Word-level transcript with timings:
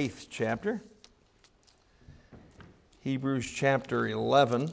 eighth 0.00 0.28
chapter, 0.30 0.82
Hebrews 3.00 3.46
chapter 3.46 4.08
11. 4.08 4.72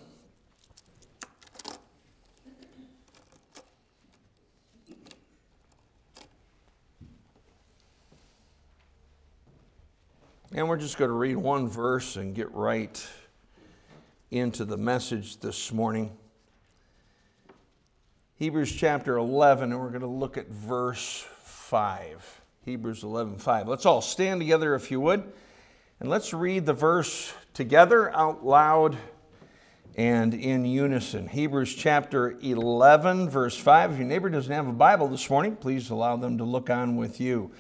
And 10.54 10.70
we're 10.70 10.78
just 10.78 10.98
going 10.98 11.10
to 11.10 11.14
read 11.14 11.36
one 11.36 11.68
verse 11.68 12.16
and 12.16 12.34
get 12.34 12.50
right 12.54 13.06
into 14.32 14.64
the 14.64 14.78
message 14.78 15.42
this 15.42 15.74
morning. 15.74 16.10
Hebrews 18.36 18.72
chapter 18.72 19.18
11, 19.18 19.74
and 19.74 19.82
we're 19.82 19.90
going 19.90 20.00
to 20.00 20.08
look 20.08 20.38
at 20.38 20.48
verse 20.48 21.26
5. 21.44 22.42
Hebrews 22.68 23.02
11:5. 23.02 23.70
Let's 23.70 23.86
all 23.86 24.02
stand 24.02 24.42
together 24.42 24.76
if 24.76 24.92
you 24.92 25.00
would, 25.00 25.24
and 26.02 26.10
let's 26.10 26.34
read 26.34 26.66
the 26.66 26.74
verse 26.74 27.32
together 27.54 28.14
out 28.14 28.46
loud 28.46 28.98
and 29.96 30.34
in 30.34 30.66
unison. 30.66 31.28
Hebrews 31.30 31.74
chapter 31.74 32.38
11, 32.42 33.30
verse 33.30 33.58
5. 33.58 33.94
If 33.94 34.00
your 34.00 34.06
neighbor 34.06 34.30
doesn't 34.30 34.52
have 34.52 34.68
a 34.68 34.74
Bible 34.74 35.08
this 35.08 35.30
morning, 35.30 35.56
please 35.56 35.92
allow 35.92 36.18
them 36.18 36.40
to 36.40 36.44
look 36.44 36.70
on 36.70 36.98
with 36.98 37.22
you. 37.22 37.52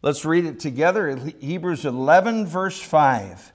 Let's 0.00 0.24
read 0.24 0.44
it 0.44 0.60
together. 0.60 1.16
Hebrews 1.40 1.84
11, 1.84 2.46
verse 2.46 2.80
5. 2.80 3.52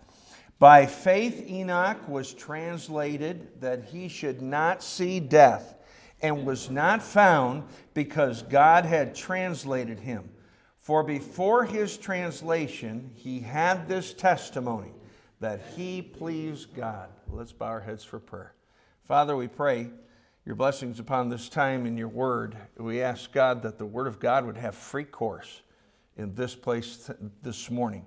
By 0.60 0.88
faith, 0.88 1.50
Enoch 1.50 2.06
was 2.10 2.34
translated 2.34 3.62
that 3.62 3.86
he 3.86 4.10
should 4.10 4.42
not 4.42 4.84
see 4.84 5.22
death, 5.22 5.74
and 6.22 6.46
was 6.46 6.70
not 6.70 7.02
found 7.02 7.64
because 7.94 8.42
God 8.42 8.84
had 8.84 9.16
translated 9.16 9.98
him. 9.98 10.30
For 10.82 11.04
before 11.04 11.64
his 11.64 11.96
translation, 11.96 13.12
he 13.16 13.40
had 13.40 13.88
this 13.88 14.14
testimony 14.14 14.92
that 15.40 15.62
he 15.76 16.02
pleased 16.02 16.76
God. 16.76 17.10
Let's 17.30 17.52
bow 17.52 17.68
our 17.68 17.80
heads 17.80 18.04
for 18.04 18.20
prayer. 18.20 18.54
Father, 19.08 19.36
we 19.36 19.48
pray 19.48 19.92
your 20.44 20.56
blessings 20.56 21.00
upon 21.00 21.30
this 21.30 21.50
time 21.50 21.86
in 21.86 21.98
your 21.98 22.08
word. 22.08 22.58
We 22.78 23.04
ask 23.04 23.32
God 23.32 23.62
that 23.62 23.78
the 23.78 23.86
word 23.86 24.08
of 24.08 24.20
God 24.20 24.44
would 24.46 24.58
have 24.58 24.74
free 24.74 25.04
course 25.04 25.62
in 26.18 26.34
this 26.34 26.56
place 26.56 27.12
this 27.44 27.70
morning. 27.70 28.04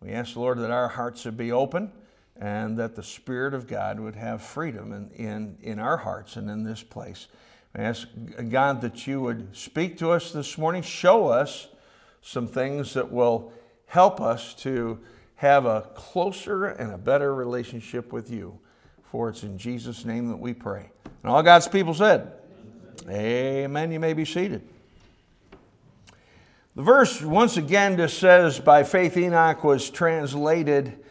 We 0.00 0.10
ask, 0.10 0.34
the 0.34 0.40
Lord, 0.40 0.58
that 0.58 0.70
our 0.70 0.88
hearts 0.88 1.24
would 1.24 1.38
be 1.38 1.52
open 1.52 1.90
and 2.36 2.78
that 2.78 2.94
the 2.94 3.02
Spirit 3.02 3.54
of 3.54 3.66
God 3.66 3.98
would 3.98 4.16
have 4.16 4.42
freedom 4.42 4.92
in, 4.92 5.10
in, 5.12 5.56
in 5.62 5.78
our 5.78 5.96
hearts 5.96 6.36
and 6.36 6.50
in 6.50 6.62
this 6.62 6.82
place. 6.82 7.26
I 7.74 7.82
ask, 7.82 8.06
God, 8.50 8.82
that 8.82 9.06
you 9.06 9.22
would 9.22 9.56
speak 9.56 9.98
to 9.98 10.10
us 10.10 10.30
this 10.30 10.58
morning, 10.58 10.82
show 10.82 11.28
us 11.28 11.68
some 12.22 12.46
things 12.46 12.94
that 12.94 13.10
will 13.10 13.52
help 13.86 14.20
us 14.20 14.54
to 14.54 14.98
have 15.36 15.66
a 15.66 15.82
closer 15.94 16.66
and 16.66 16.92
a 16.92 16.98
better 16.98 17.34
relationship 17.34 18.12
with 18.12 18.30
you. 18.30 18.58
For 19.04 19.28
it's 19.28 19.44
in 19.44 19.56
Jesus' 19.56 20.04
name 20.04 20.28
that 20.28 20.36
we 20.36 20.52
pray. 20.52 20.90
And 21.22 21.32
all 21.32 21.42
God's 21.42 21.68
people 21.68 21.94
said, 21.94 22.32
Amen. 23.08 23.90
You 23.90 24.00
may 24.00 24.12
be 24.12 24.24
seated. 24.24 24.62
The 26.74 26.82
verse 26.82 27.22
once 27.22 27.56
again 27.56 27.96
just 27.96 28.18
says, 28.18 28.58
By 28.60 28.82
faith 28.82 29.16
Enoch 29.16 29.64
was 29.64 29.88
translated 29.88 31.04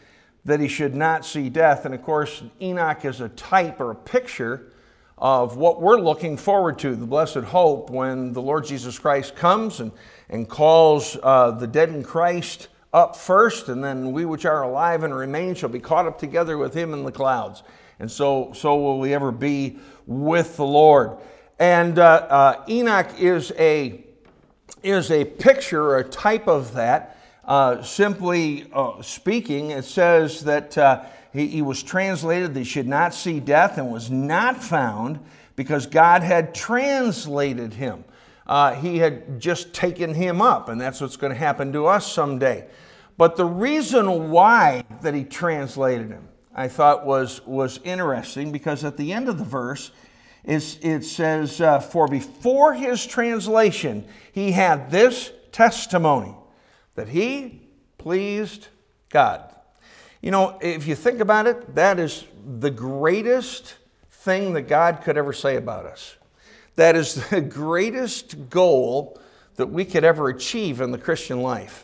that 0.46 0.60
he 0.60 0.68
should 0.68 0.96
not 0.96 1.26
see 1.26 1.50
death. 1.50 1.86
And 1.86 1.96
of 1.96 2.04
course, 2.04 2.44
Enoch 2.62 3.04
is 3.06 3.22
a 3.22 3.30
type 3.30 3.80
or 3.80 3.92
a 3.92 3.96
picture 3.96 4.72
of 5.18 5.58
what 5.58 5.82
we're 5.82 6.00
looking 6.00 6.38
forward 6.38 6.78
to, 6.80 6.96
the 6.96 7.06
blessed 7.06 7.38
hope, 7.38 7.90
when 7.90 8.32
the 8.34 8.42
Lord 8.42 8.66
Jesus 8.66 9.00
Christ 9.00 9.36
comes 9.36 9.80
and, 9.80 9.92
and 10.30 10.48
calls 10.48 11.18
uh, 11.24 11.52
the 11.52 11.68
dead 11.68 11.90
in 11.90 12.04
Christ 12.04 12.68
up 12.94 13.16
first, 13.16 13.70
and 13.70 13.84
then 13.84 14.12
we 14.12 14.26
which 14.26 14.46
are 14.46 14.64
alive 14.64 15.04
and 15.04 15.16
remain 15.16 15.56
shall 15.56 15.70
be 15.70 15.80
caught 15.80 16.06
up 16.06 16.20
together 16.20 16.58
with 16.58 16.74
him 16.74 16.94
in 16.94 17.04
the 17.04 17.12
clouds. 17.12 17.64
And 18.00 18.10
so, 18.10 18.52
so 18.54 18.76
will 18.78 19.00
we 19.00 19.14
ever 19.14 19.32
be 19.32 19.80
with 20.06 20.58
the 20.58 20.66
Lord. 20.66 21.18
And 21.60 22.00
uh, 22.00 22.04
uh, 22.30 22.64
Enoch 22.70 23.10
is 23.20 23.52
a, 23.58 24.04
is 24.84 25.12
a 25.12 25.26
picture 25.26 25.98
a 25.98 26.04
type 26.04 26.48
of 26.48 26.74
that. 26.74 27.18
Uh, 27.44 27.82
simply 27.82 28.70
uh, 28.74 29.02
speaking, 29.02 29.72
it 29.72 29.86
says 29.86 30.42
that 30.42 30.78
uh, 30.78 31.04
he, 31.34 31.48
he 31.48 31.62
was 31.62 31.82
translated 31.82 32.54
that 32.54 32.60
he 32.60 32.66
should 32.66 32.88
not 32.88 33.14
see 33.14 33.40
death 33.40 33.78
and 33.78 33.92
was 33.92 34.12
not 34.12 34.62
found 34.62 35.20
because 35.56 35.88
God 35.88 36.24
had 36.24 36.54
translated 36.54 37.74
him. 37.74 38.04
Uh, 38.48 38.74
he 38.74 38.98
had 38.98 39.40
just 39.40 39.74
taken 39.74 40.14
him 40.14 40.42
up, 40.42 40.70
and 40.70 40.80
that's 40.80 41.02
what's 41.02 41.18
going 41.18 41.34
to 41.34 41.38
happen 41.38 41.74
to 41.74 41.86
us 41.86 42.12
someday. 42.12 42.66
But 43.18 43.36
the 43.36 43.46
reason 43.46 44.32
why 44.32 44.84
that 45.02 45.14
he 45.14 45.24
translated 45.24 46.10
him, 46.10 46.28
I 46.56 46.68
thought 46.68 47.06
was, 47.06 47.46
was 47.46 47.80
interesting 47.84 48.52
because 48.52 48.86
at 48.86 48.96
the 48.96 49.12
end 49.12 49.28
of 49.28 49.38
the 49.38 49.44
verse, 49.44 49.92
it 50.46 51.04
says, 51.04 51.60
uh, 51.60 51.80
For 51.80 52.08
before 52.08 52.74
his 52.74 53.06
translation, 53.06 54.06
he 54.32 54.52
had 54.52 54.90
this 54.90 55.32
testimony 55.52 56.34
that 56.96 57.10
he 57.10 57.68
pleased 57.98 58.68
God. 59.10 59.54
You 60.22 60.32
know, 60.32 60.58
if 60.62 60.88
you 60.88 60.96
think 60.96 61.20
about 61.20 61.48
it, 61.48 61.76
that 61.76 62.00
is 62.00 62.26
the 62.60 62.72
greatest 62.72 63.76
thing 64.10 64.54
that 64.54 64.64
God 64.64 65.02
could 65.04 65.18
ever 65.18 65.34
say 65.34 65.58
about 65.58 65.86
us. 65.86 66.17
That 66.78 66.96
is 66.96 67.16
the 67.30 67.42
greatest 67.42 68.50
goal 68.50 69.20
that 69.58 69.68
we 69.68 69.84
could 69.84 70.06
ever 70.06 70.30
achieve 70.30 70.80
in 70.80 70.92
the 70.92 70.98
Christian 70.98 71.42
life. 71.42 71.84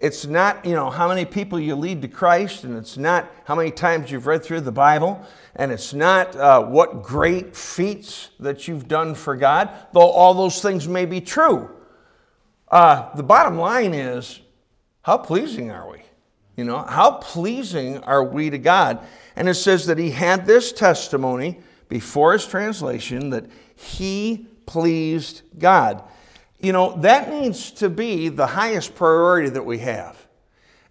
It's 0.00 0.26
not, 0.26 0.64
you 0.64 0.72
know, 0.72 0.90
how 0.90 1.06
many 1.06 1.24
people 1.24 1.60
you 1.60 1.76
lead 1.76 2.02
to 2.02 2.08
Christ, 2.08 2.64
and 2.64 2.76
it's 2.76 2.96
not 2.96 3.30
how 3.44 3.54
many 3.54 3.70
times 3.70 4.10
you've 4.10 4.26
read 4.26 4.42
through 4.42 4.62
the 4.62 4.72
Bible, 4.72 5.24
and 5.54 5.70
it's 5.70 5.94
not 5.94 6.34
uh, 6.34 6.60
what 6.64 7.04
great 7.04 7.54
feats 7.54 8.30
that 8.40 8.66
you've 8.66 8.88
done 8.88 9.14
for 9.14 9.36
God, 9.36 9.70
though 9.92 10.00
all 10.00 10.34
those 10.34 10.60
things 10.60 10.88
may 10.88 11.06
be 11.06 11.20
true. 11.20 11.70
Uh, 12.68 13.14
the 13.14 13.22
bottom 13.22 13.58
line 13.58 13.94
is, 13.94 14.40
how 15.02 15.18
pleasing 15.18 15.70
are 15.70 15.88
we? 15.88 16.02
You 16.56 16.64
know, 16.64 16.78
how 16.78 17.12
pleasing 17.12 17.98
are 17.98 18.24
we 18.24 18.50
to 18.50 18.58
God? 18.58 19.06
And 19.36 19.48
it 19.48 19.54
says 19.54 19.86
that 19.86 19.98
he 19.98 20.10
had 20.10 20.46
this 20.46 20.72
testimony 20.72 21.60
before 21.88 22.32
his 22.32 22.46
translation 22.46 23.30
that 23.30 23.46
he 23.74 24.46
pleased 24.66 25.42
God. 25.58 26.02
You 26.60 26.72
know, 26.72 26.96
that 27.00 27.30
needs 27.30 27.70
to 27.72 27.88
be 27.88 28.28
the 28.28 28.46
highest 28.46 28.94
priority 28.94 29.48
that 29.50 29.64
we 29.64 29.78
have. 29.78 30.16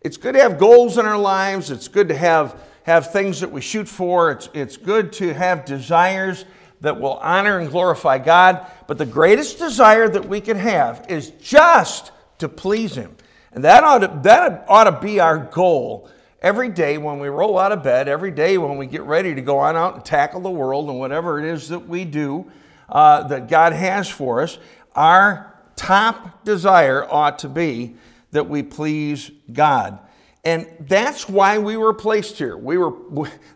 It's 0.01 0.17
good 0.17 0.33
to 0.33 0.41
have 0.41 0.57
goals 0.57 0.97
in 0.97 1.05
our 1.05 1.17
lives, 1.17 1.71
it's 1.71 1.87
good 1.87 2.07
to 2.09 2.17
have, 2.17 2.61
have 2.83 3.11
things 3.11 3.39
that 3.39 3.51
we 3.51 3.61
shoot 3.61 3.87
for, 3.87 4.31
it's, 4.31 4.49
it's 4.53 4.77
good 4.77 5.13
to 5.13 5.33
have 5.33 5.63
desires 5.63 6.45
that 6.81 6.99
will 6.99 7.17
honor 7.17 7.59
and 7.59 7.69
glorify 7.69 8.17
God. 8.17 8.65
But 8.87 8.97
the 8.97 9.05
greatest 9.05 9.59
desire 9.59 10.09
that 10.09 10.27
we 10.27 10.41
can 10.41 10.57
have 10.57 11.05
is 11.07 11.29
just 11.41 12.11
to 12.39 12.49
please 12.49 12.95
Him. 12.95 13.15
And 13.53 13.63
that 13.63 13.83
ought, 13.83 13.99
to, 13.99 14.19
that 14.23 14.65
ought 14.67 14.85
to 14.85 14.99
be 14.99 15.19
our 15.19 15.37
goal 15.37 16.09
every 16.41 16.69
day 16.69 16.97
when 16.97 17.19
we 17.19 17.27
roll 17.27 17.57
out 17.57 17.71
of 17.71 17.83
bed, 17.83 18.07
every 18.07 18.31
day 18.31 18.57
when 18.57 18.77
we 18.77 18.87
get 18.87 19.03
ready 19.03 19.35
to 19.35 19.41
go 19.41 19.59
on 19.59 19.75
out 19.75 19.95
and 19.95 20.05
tackle 20.05 20.41
the 20.41 20.49
world 20.49 20.89
and 20.89 20.99
whatever 20.99 21.39
it 21.39 21.45
is 21.45 21.67
that 21.69 21.79
we 21.79 22.05
do 22.05 22.49
uh, 22.89 23.27
that 23.27 23.47
God 23.47 23.73
has 23.73 24.09
for 24.09 24.41
us. 24.41 24.57
Our 24.95 25.55
top 25.75 26.43
desire 26.43 27.07
ought 27.09 27.39
to 27.39 27.49
be 27.49 27.95
that 28.31 28.47
we 28.47 28.63
please 28.63 29.31
God. 29.53 29.99
And 30.43 30.67
that's 30.81 31.29
why 31.29 31.59
we 31.59 31.77
were 31.77 31.93
placed 31.93 32.37
here. 32.37 32.57
We 32.57 32.77
were 32.77 32.93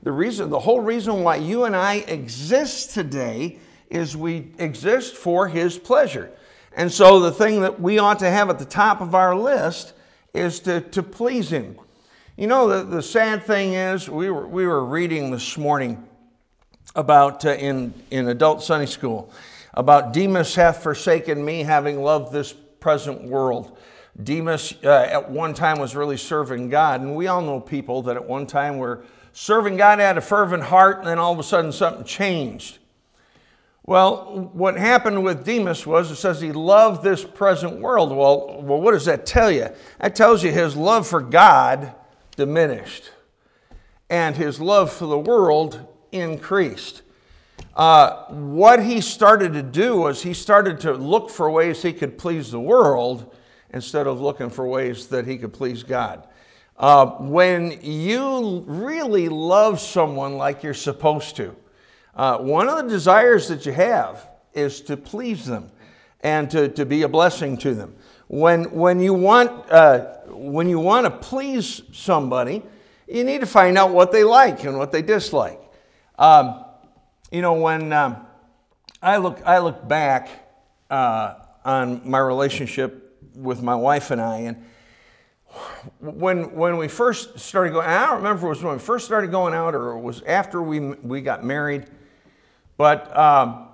the 0.03 0.11
reason, 0.11 0.49
the 0.49 0.59
whole 0.59 0.81
reason 0.81 1.23
why 1.23 1.37
you 1.37 1.63
and 1.63 1.75
I 1.75 1.95
exist 1.95 2.91
today 2.93 3.57
is 3.89 4.15
we 4.15 4.51
exist 4.59 5.15
for 5.15 5.47
His 5.47 5.79
pleasure. 5.79 6.31
And 6.73 6.91
so 6.91 7.19
the 7.19 7.31
thing 7.31 7.61
that 7.61 7.79
we 7.79 7.97
ought 7.97 8.19
to 8.19 8.29
have 8.29 8.49
at 8.49 8.59
the 8.59 8.65
top 8.65 9.01
of 9.01 9.15
our 9.15 9.35
list 9.35 9.93
is 10.33 10.59
to, 10.61 10.81
to 10.81 11.01
please 11.01 11.49
Him. 11.49 11.75
You 12.37 12.47
know, 12.47 12.67
the, 12.67 12.83
the 12.83 13.01
sad 13.01 13.45
thing 13.45 13.75
is, 13.75 14.09
we 14.09 14.29
were, 14.29 14.45
we 14.45 14.67
were 14.67 14.83
reading 14.83 15.31
this 15.31 15.57
morning 15.57 16.05
about 16.93 17.45
uh, 17.45 17.51
in, 17.51 17.93
in 18.11 18.27
adult 18.27 18.61
Sunday 18.61 18.87
school 18.87 19.31
about 19.75 20.11
Demas 20.11 20.53
hath 20.53 20.83
forsaken 20.83 21.45
me, 21.45 21.63
having 21.63 22.01
loved 22.01 22.33
this 22.33 22.51
present 22.51 23.23
world. 23.23 23.77
Demas 24.23 24.73
uh, 24.83 25.07
at 25.09 25.31
one 25.31 25.53
time 25.53 25.79
was 25.79 25.95
really 25.95 26.17
serving 26.17 26.67
God, 26.67 26.99
and 26.99 27.15
we 27.15 27.27
all 27.27 27.41
know 27.41 27.57
people 27.57 28.01
that 28.01 28.17
at 28.17 28.25
one 28.25 28.45
time 28.45 28.79
were 28.79 29.05
serving 29.31 29.77
God, 29.77 29.99
had 29.99 30.17
a 30.17 30.21
fervent 30.21 30.63
heart, 30.63 30.97
and 30.97 31.07
then 31.07 31.19
all 31.19 31.31
of 31.31 31.39
a 31.39 31.43
sudden 31.43 31.71
something 31.71 32.03
changed. 32.03 32.79
Well, 33.85 34.49
what 34.51 34.75
happened 34.75 35.23
with 35.23 35.45
Demas 35.45 35.87
was 35.87 36.11
it 36.11 36.17
says 36.17 36.41
he 36.41 36.51
loved 36.51 37.01
this 37.01 37.23
present 37.23 37.79
world. 37.79 38.09
Well, 38.09 38.61
well, 38.61 38.81
what 38.81 38.91
does 38.91 39.05
that 39.05 39.25
tell 39.25 39.49
you? 39.49 39.69
That 40.01 40.17
tells 40.17 40.43
you 40.43 40.51
his 40.51 40.75
love 40.75 41.07
for 41.07 41.21
God 41.21 41.95
diminished 42.35 43.11
and 44.09 44.35
his 44.35 44.59
love 44.59 44.91
for 44.91 45.07
the 45.07 45.17
world 45.17 45.87
increased. 46.11 47.01
Uh, 47.75 48.25
what 48.27 48.83
he 48.83 49.01
started 49.01 49.53
to 49.53 49.63
do 49.63 49.97
was 49.97 50.21
he 50.21 50.33
started 50.33 50.79
to 50.79 50.93
look 50.93 51.29
for 51.29 51.49
ways 51.49 51.81
he 51.81 51.93
could 51.93 52.17
please 52.17 52.51
the 52.51 52.59
world 52.59 53.35
instead 53.71 54.07
of 54.07 54.21
looking 54.21 54.49
for 54.49 54.67
ways 54.67 55.07
that 55.07 55.27
he 55.27 55.37
could 55.37 55.53
please 55.53 55.83
God. 55.83 56.27
Uh, 56.77 57.05
when 57.19 57.79
you 57.81 58.63
really 58.67 59.29
love 59.29 59.79
someone 59.79 60.37
like 60.37 60.63
you're 60.63 60.73
supposed 60.73 61.35
to, 61.37 61.55
uh, 62.15 62.37
one 62.37 62.69
of 62.69 62.77
the 62.77 62.89
desires 62.89 63.47
that 63.47 63.65
you 63.65 63.71
have 63.71 64.29
is 64.53 64.81
to 64.81 64.95
please 64.95 65.45
them 65.45 65.69
and 66.21 66.49
to, 66.49 66.69
to 66.69 66.85
be 66.85 67.03
a 67.03 67.07
blessing 67.07 67.57
to 67.57 67.73
them. 67.73 67.95
When, 68.27 68.71
when 68.71 68.99
you 68.99 69.13
want, 69.13 69.71
uh, 69.71 70.17
when 70.27 70.67
you 70.67 70.79
want 70.79 71.05
to 71.05 71.11
please 71.11 71.83
somebody, 71.91 72.63
you 73.07 73.23
need 73.23 73.41
to 73.41 73.47
find 73.47 73.77
out 73.77 73.91
what 73.91 74.11
they 74.11 74.23
like 74.23 74.63
and 74.63 74.77
what 74.77 74.91
they 74.91 75.01
dislike. 75.01 75.61
Um, 76.17 76.65
you 77.31 77.41
know, 77.41 77.53
when 77.53 77.93
um, 77.93 78.25
I, 79.01 79.17
look, 79.17 79.41
I 79.45 79.59
look 79.59 79.87
back 79.87 80.29
uh, 80.89 81.35
on 81.63 82.01
my 82.09 82.19
relationship 82.19 83.19
with 83.35 83.61
my 83.61 83.75
wife 83.75 84.11
and 84.11 84.21
I, 84.21 84.37
and 84.39 84.65
when, 85.99 86.53
when 86.55 86.77
we 86.77 86.87
first 86.87 87.37
started 87.39 87.73
going, 87.73 87.87
I 87.87 88.05
don't 88.07 88.17
remember 88.17 88.39
if 88.39 88.43
it 88.45 88.49
was 88.49 88.63
when 88.63 88.73
we 88.73 88.79
first 88.79 89.05
started 89.05 89.31
going 89.31 89.53
out 89.53 89.75
or 89.75 89.91
it 89.91 90.01
was 90.01 90.21
after 90.23 90.61
we, 90.61 90.79
we 90.79 91.21
got 91.21 91.43
married, 91.43 91.85
but 92.77 93.15
um, 93.15 93.64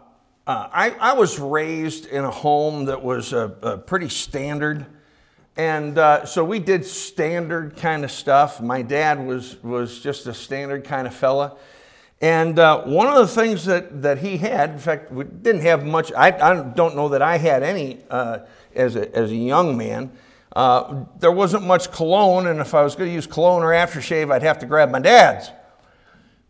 uh, 0.47 0.67
I, 0.71 0.89
I 0.91 1.13
was 1.13 1.39
raised 1.39 2.07
in 2.07 2.23
a 2.23 2.31
home 2.31 2.85
that 2.85 3.01
was 3.01 3.33
pretty 3.85 4.09
standard. 4.09 4.85
And 5.57 5.97
uh, 5.97 6.25
so 6.25 6.43
we 6.43 6.59
did 6.59 6.85
standard 6.85 7.75
kind 7.75 8.03
of 8.03 8.11
stuff. 8.11 8.61
My 8.61 8.81
dad 8.81 9.23
was, 9.23 9.61
was 9.63 9.99
just 9.99 10.25
a 10.27 10.33
standard 10.33 10.83
kind 10.83 11.05
of 11.05 11.13
fella. 11.13 11.57
And 12.21 12.57
uh, 12.57 12.83
one 12.83 13.07
of 13.07 13.15
the 13.15 13.27
things 13.27 13.65
that, 13.65 14.01
that 14.01 14.17
he 14.17 14.37
had, 14.37 14.71
in 14.71 14.79
fact, 14.79 15.11
we 15.11 15.25
didn't 15.25 15.61
have 15.61 15.85
much, 15.85 16.11
I, 16.13 16.29
I 16.29 16.63
don't 16.63 16.95
know 16.95 17.09
that 17.09 17.21
I 17.21 17.37
had 17.37 17.63
any 17.63 17.99
as, 18.75 18.95
a, 18.95 19.13
as 19.15 19.31
a 19.31 19.35
young 19.35 19.77
man. 19.77 20.11
There 21.19 21.31
wasn't 21.31 21.65
much 21.65 21.91
cologne, 21.91 22.47
and 22.47 22.59
if 22.59 22.73
I 22.73 22.81
was 22.81 22.95
going 22.95 23.09
to 23.09 23.13
use 23.13 23.27
cologne 23.27 23.63
or 23.63 23.71
aftershave, 23.71 24.31
I'd 24.31 24.43
have 24.43 24.59
to 24.59 24.65
grab 24.65 24.89
my 24.89 24.99
dad's. 24.99 25.49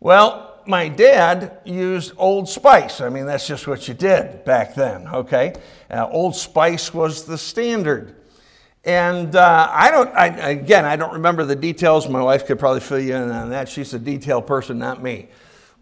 Well, 0.00 0.51
my 0.66 0.88
dad 0.88 1.58
used 1.64 2.12
Old 2.16 2.48
Spice. 2.48 3.00
I 3.00 3.08
mean, 3.08 3.26
that's 3.26 3.46
just 3.46 3.66
what 3.66 3.88
you 3.88 3.94
did 3.94 4.44
back 4.44 4.74
then, 4.74 5.06
okay? 5.08 5.54
Uh, 5.90 6.08
Old 6.10 6.34
Spice 6.34 6.92
was 6.94 7.24
the 7.24 7.38
standard. 7.38 8.16
And 8.84 9.36
uh, 9.36 9.68
I 9.70 9.90
don't, 9.90 10.12
I, 10.14 10.26
again, 10.50 10.84
I 10.84 10.96
don't 10.96 11.12
remember 11.12 11.44
the 11.44 11.54
details. 11.54 12.08
My 12.08 12.22
wife 12.22 12.46
could 12.46 12.58
probably 12.58 12.80
fill 12.80 12.98
you 12.98 13.14
in 13.14 13.30
on 13.30 13.50
that. 13.50 13.68
She's 13.68 13.94
a 13.94 13.98
detail 13.98 14.42
person, 14.42 14.78
not 14.78 15.02
me. 15.02 15.28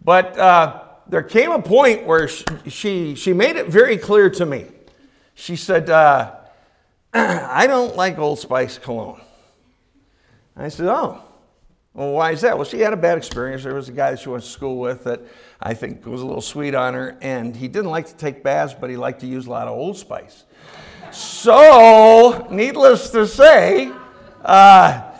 But 0.03 0.37
uh, 0.37 0.83
there 1.07 1.23
came 1.23 1.51
a 1.51 1.61
point 1.61 2.05
where 2.05 2.27
she, 2.27 2.45
she, 2.67 3.15
she, 3.15 3.33
made 3.33 3.55
it 3.55 3.67
very 3.67 3.97
clear 3.97 4.29
to 4.29 4.45
me. 4.45 4.67
She 5.33 5.55
said, 5.55 5.89
uh, 5.89 6.35
I 7.13 7.65
don't 7.65 7.95
like 7.95 8.19
Old 8.19 8.39
Spice 8.39 8.77
cologne. 8.77 9.21
I 10.55 10.69
said, 10.69 10.87
Oh, 10.87 11.23
well, 11.93 12.11
why 12.11 12.31
is 12.31 12.41
that? 12.41 12.55
Well, 12.55 12.65
she 12.65 12.79
had 12.79 12.93
a 12.93 12.97
bad 12.97 13.17
experience. 13.17 13.63
There 13.63 13.73
was 13.73 13.89
a 13.89 13.91
guy 13.91 14.11
that 14.11 14.19
she 14.19 14.29
went 14.29 14.43
to 14.43 14.49
school 14.49 14.79
with 14.79 15.03
that 15.03 15.21
I 15.61 15.73
think 15.73 16.05
was 16.05 16.21
a 16.21 16.25
little 16.25 16.41
sweet 16.41 16.73
on 16.73 16.93
her, 16.93 17.17
and 17.21 17.53
he 17.53 17.67
didn't 17.67 17.91
like 17.91 18.07
to 18.07 18.15
take 18.15 18.43
baths, 18.43 18.73
but 18.73 18.89
he 18.89 18.95
liked 18.95 19.19
to 19.21 19.27
use 19.27 19.45
a 19.47 19.49
lot 19.49 19.67
of 19.67 19.77
Old 19.77 19.97
Spice. 19.97 20.45
So, 21.11 22.47
needless 22.49 23.09
to 23.09 23.27
say, 23.27 23.91
uh, 24.45 25.11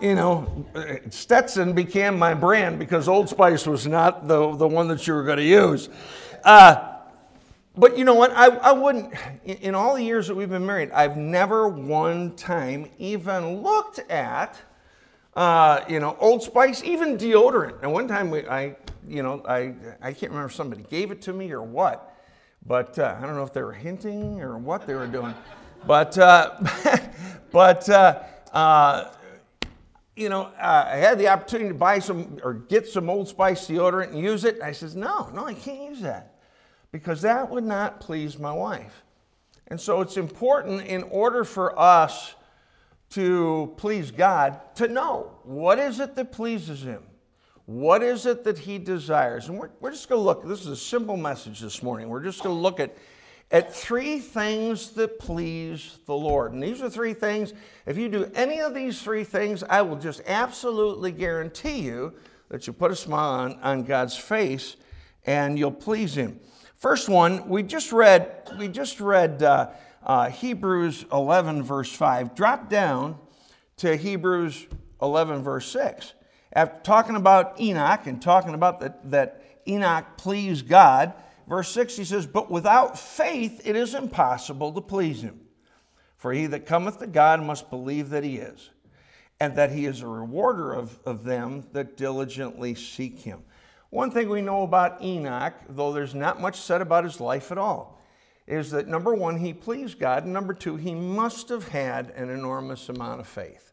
you 0.00 0.14
know, 0.14 0.66
Stetson 1.10 1.72
became 1.72 2.16
my 2.16 2.32
brand 2.32 2.78
because 2.78 3.08
Old 3.08 3.28
Spice 3.28 3.66
was 3.66 3.88
not 3.88 4.28
the, 4.28 4.54
the 4.54 4.68
one 4.68 4.86
that 4.86 5.08
you 5.08 5.14
were 5.14 5.24
going 5.24 5.38
to 5.38 5.44
use. 5.44 5.88
Uh, 6.44 6.94
but 7.76 7.98
you 7.98 8.04
know 8.04 8.14
what? 8.14 8.30
I, 8.32 8.46
I 8.46 8.72
wouldn't, 8.72 9.12
in 9.44 9.74
all 9.74 9.94
the 9.96 10.02
years 10.02 10.28
that 10.28 10.36
we've 10.36 10.48
been 10.48 10.64
married, 10.64 10.92
I've 10.92 11.16
never 11.16 11.68
one 11.68 12.36
time 12.36 12.88
even 12.98 13.62
looked 13.62 13.98
at 14.10 14.60
uh, 15.34 15.84
you 15.88 16.00
know, 16.00 16.16
Old 16.20 16.42
Spice, 16.42 16.82
even 16.82 17.16
deodorant. 17.16 17.82
And 17.82 17.92
one 17.92 18.08
time 18.08 18.30
we, 18.30 18.46
I, 18.46 18.76
you 19.06 19.22
know, 19.22 19.42
I, 19.46 19.74
I 20.02 20.12
can't 20.12 20.30
remember 20.32 20.46
if 20.46 20.54
somebody 20.54 20.82
gave 20.90 21.10
it 21.10 21.22
to 21.22 21.32
me 21.32 21.50
or 21.52 21.62
what, 21.62 22.16
but 22.66 22.98
uh, 22.98 23.16
I 23.18 23.26
don't 23.26 23.36
know 23.36 23.44
if 23.44 23.52
they 23.52 23.62
were 23.62 23.72
hinting 23.72 24.40
or 24.40 24.58
what 24.58 24.86
they 24.86 24.94
were 24.94 25.06
doing. 25.06 25.34
But, 25.86 26.18
uh, 26.18 26.60
but 27.52 27.88
uh, 27.88 28.22
uh, 28.52 29.12
you 30.16 30.28
know, 30.28 30.50
I 30.60 30.96
had 30.96 31.18
the 31.18 31.28
opportunity 31.28 31.68
to 31.68 31.74
buy 31.74 31.98
some 31.98 32.38
or 32.42 32.54
get 32.54 32.86
some 32.86 33.08
Old 33.08 33.28
Spice 33.28 33.66
deodorant 33.66 34.10
and 34.10 34.18
use 34.18 34.44
it. 34.44 34.56
And 34.56 34.64
I 34.64 34.72
says, 34.72 34.94
no, 34.94 35.30
no, 35.32 35.46
I 35.46 35.54
can't 35.54 35.90
use 35.90 36.00
that 36.00 36.34
because 36.92 37.22
that 37.22 37.48
would 37.48 37.64
not 37.64 38.00
please 38.00 38.38
my 38.38 38.52
wife. 38.52 39.02
And 39.68 39.80
so 39.80 40.00
it's 40.00 40.16
important 40.16 40.82
in 40.86 41.04
order 41.04 41.44
for 41.44 41.78
us 41.78 42.34
to 43.10 43.72
please 43.76 44.10
God 44.10 44.60
to 44.76 44.88
know 44.88 45.32
what 45.42 45.78
is 45.78 46.00
it 46.00 46.14
that 46.14 46.32
pleases 46.32 46.82
Him? 46.82 47.02
What 47.66 48.02
is 48.02 48.26
it 48.26 48.44
that 48.44 48.58
He 48.58 48.78
desires? 48.78 49.48
And 49.48 49.58
we're, 49.58 49.70
we're 49.80 49.90
just 49.90 50.08
going 50.08 50.20
to 50.20 50.24
look, 50.24 50.46
this 50.46 50.60
is 50.60 50.68
a 50.68 50.76
simple 50.76 51.16
message 51.16 51.60
this 51.60 51.82
morning. 51.82 52.08
We're 52.08 52.22
just 52.22 52.42
going 52.42 52.54
to 52.54 52.60
look 52.60 52.80
at, 52.80 52.96
at 53.50 53.74
three 53.74 54.18
things 54.18 54.90
that 54.90 55.18
please 55.18 55.98
the 56.06 56.14
Lord. 56.14 56.52
And 56.52 56.62
these 56.62 56.82
are 56.82 56.90
three 56.90 57.14
things. 57.14 57.52
If 57.86 57.96
you 57.96 58.08
do 58.08 58.30
any 58.34 58.60
of 58.60 58.74
these 58.74 59.02
three 59.02 59.24
things, 59.24 59.64
I 59.64 59.82
will 59.82 59.96
just 59.96 60.22
absolutely 60.26 61.10
guarantee 61.10 61.80
you 61.80 62.12
that 62.48 62.66
you'll 62.66 62.74
put 62.74 62.90
a 62.92 62.96
smile 62.96 63.30
on, 63.30 63.58
on 63.60 63.82
God's 63.82 64.16
face 64.16 64.76
and 65.26 65.58
you'll 65.58 65.70
please 65.72 66.16
Him. 66.16 66.38
First 66.78 67.08
one, 67.08 67.48
we 67.48 67.62
just 67.62 67.92
read, 67.92 68.48
we 68.58 68.68
just 68.68 69.00
read. 69.00 69.42
Uh, 69.42 69.70
uh, 70.02 70.30
Hebrews 70.30 71.04
11, 71.12 71.62
verse 71.62 71.92
5. 71.92 72.34
Drop 72.34 72.68
down 72.68 73.18
to 73.78 73.96
Hebrews 73.96 74.66
11, 75.02 75.42
verse 75.42 75.70
6. 75.72 76.14
After 76.52 76.80
talking 76.82 77.16
about 77.16 77.60
Enoch 77.60 78.06
and 78.06 78.20
talking 78.20 78.54
about 78.54 78.80
that, 78.80 79.10
that 79.10 79.44
Enoch 79.68 80.16
pleased 80.16 80.68
God, 80.68 81.12
verse 81.48 81.70
6 81.70 81.96
he 81.96 82.04
says, 82.04 82.26
But 82.26 82.50
without 82.50 82.98
faith 82.98 83.62
it 83.64 83.76
is 83.76 83.94
impossible 83.94 84.72
to 84.72 84.80
please 84.80 85.22
him. 85.22 85.40
For 86.16 86.32
he 86.32 86.46
that 86.46 86.66
cometh 86.66 86.98
to 86.98 87.06
God 87.06 87.42
must 87.42 87.70
believe 87.70 88.10
that 88.10 88.24
he 88.24 88.36
is, 88.36 88.70
and 89.38 89.56
that 89.56 89.70
he 89.72 89.86
is 89.86 90.02
a 90.02 90.06
rewarder 90.06 90.74
of, 90.74 90.98
of 91.06 91.24
them 91.24 91.66
that 91.72 91.96
diligently 91.96 92.74
seek 92.74 93.18
him. 93.18 93.42
One 93.90 94.10
thing 94.10 94.28
we 94.28 94.42
know 94.42 94.62
about 94.62 95.02
Enoch, 95.02 95.54
though 95.68 95.92
there's 95.92 96.14
not 96.14 96.40
much 96.40 96.60
said 96.60 96.80
about 96.80 97.04
his 97.04 97.20
life 97.20 97.50
at 97.50 97.58
all, 97.58 97.99
is 98.50 98.70
that 98.72 98.88
number 98.88 99.14
one, 99.14 99.36
he 99.36 99.52
pleased 99.52 99.98
God, 99.98 100.24
and 100.24 100.32
number 100.32 100.52
two, 100.52 100.76
he 100.76 100.94
must 100.94 101.48
have 101.48 101.66
had 101.68 102.10
an 102.10 102.30
enormous 102.30 102.88
amount 102.88 103.20
of 103.20 103.28
faith. 103.28 103.72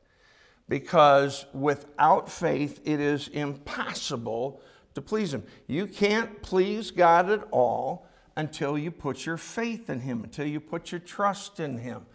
Because 0.69 1.45
without 1.53 2.29
faith, 2.29 2.81
it 2.85 3.00
is 3.00 3.29
impossible 3.29 4.61
to 4.94 5.02
please 5.02 5.33
him. 5.33 5.44
You 5.68 5.87
can't 5.87 6.42
please 6.42 6.92
God 6.92 7.30
at 7.30 7.47
all 7.52 8.07
until 8.35 8.78
you 8.78 8.92
put 8.92 9.25
your 9.25 9.37
faith 9.37 9.90
in 9.90 9.99
him, 9.99 10.23
until 10.23 10.45
you 10.45 10.59
put 10.59 10.92
your 10.92 10.99
trust 10.99 11.59
in 11.59 11.78
him. 11.78 12.06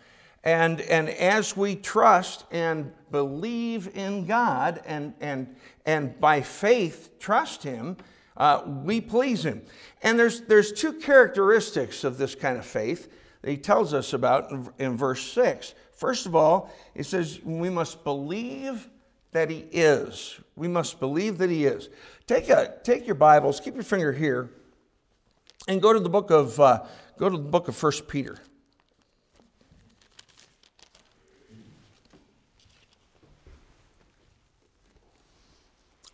And, 0.44 0.80
and 0.82 1.08
as 1.08 1.56
we 1.56 1.76
trust 1.76 2.46
and 2.50 2.92
believe 3.10 3.96
in 3.96 4.26
God 4.26 4.82
and, 4.84 5.14
and, 5.20 5.54
and 5.86 6.18
by 6.20 6.40
faith 6.40 7.10
trust 7.20 7.62
Him, 7.62 7.96
uh, 8.36 8.62
we 8.66 9.00
please 9.00 9.44
Him. 9.44 9.62
And 10.02 10.18
there's, 10.18 10.42
there's 10.42 10.72
two 10.72 10.94
characteristics 10.94 12.04
of 12.04 12.18
this 12.18 12.34
kind 12.34 12.58
of 12.58 12.64
faith 12.64 13.12
that 13.42 13.50
He 13.50 13.56
tells 13.56 13.92
us 13.94 14.12
about 14.12 14.50
in, 14.50 14.68
in 14.78 14.96
verse 14.96 15.22
6. 15.32 15.74
First 15.94 16.26
of 16.26 16.34
all, 16.34 16.72
He 16.94 17.02
says 17.02 17.40
we 17.44 17.70
must 17.70 18.04
believe 18.04 18.88
that 19.32 19.50
He 19.50 19.66
is. 19.70 20.38
We 20.56 20.68
must 20.68 21.00
believe 21.00 21.38
that 21.38 21.50
He 21.50 21.66
is. 21.66 21.88
Take, 22.26 22.48
a, 22.48 22.74
take 22.82 23.06
your 23.06 23.16
Bibles, 23.16 23.60
keep 23.60 23.74
your 23.74 23.82
finger 23.82 24.12
here, 24.12 24.50
and 25.68 25.80
go 25.80 25.92
to 25.92 26.00
the 26.00 26.08
book 26.08 26.30
of, 26.30 26.58
uh, 26.58 26.84
go 27.18 27.28
to 27.28 27.36
the 27.36 27.42
book 27.42 27.68
of 27.68 27.80
1 27.82 27.92
Peter. 28.08 28.38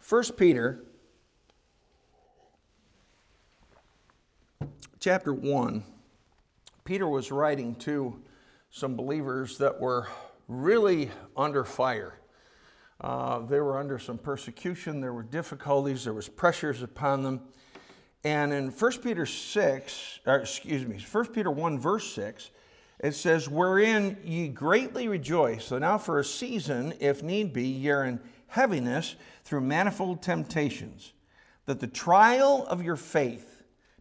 First 0.00 0.38
Peter 0.38 0.84
chapter 5.00 5.32
1, 5.32 5.84
Peter 6.84 7.06
was 7.06 7.30
writing 7.30 7.74
to 7.76 8.20
some 8.70 8.96
believers 8.96 9.56
that 9.58 9.78
were 9.78 10.08
really 10.48 11.10
under 11.36 11.64
fire. 11.64 12.14
Uh, 13.00 13.38
they 13.40 13.60
were 13.60 13.78
under 13.78 13.98
some 13.98 14.18
persecution, 14.18 15.00
there 15.00 15.12
were 15.12 15.22
difficulties, 15.22 16.04
there 16.04 16.14
was 16.14 16.28
pressures 16.28 16.82
upon 16.82 17.22
them. 17.22 17.40
And 18.24 18.52
in 18.52 18.70
1 18.70 18.92
Peter 18.98 19.24
6, 19.24 20.20
or 20.26 20.36
excuse 20.36 20.84
me, 20.84 20.98
1 20.98 21.26
Peter 21.26 21.50
1, 21.50 21.78
verse 21.78 22.12
6, 22.12 22.50
it 22.98 23.14
says, 23.14 23.48
Wherein 23.48 24.16
ye 24.24 24.48
greatly 24.48 25.06
rejoice, 25.06 25.66
so 25.66 25.78
now 25.78 25.98
for 25.98 26.18
a 26.18 26.24
season, 26.24 26.92
if 26.98 27.22
need 27.22 27.52
be, 27.52 27.68
ye 27.68 27.90
are 27.90 28.04
in 28.04 28.18
heaviness 28.48 29.14
through 29.44 29.60
manifold 29.60 30.22
temptations, 30.22 31.12
that 31.66 31.78
the 31.78 31.86
trial 31.86 32.66
of 32.66 32.82
your 32.82 32.96
faith, 32.96 33.57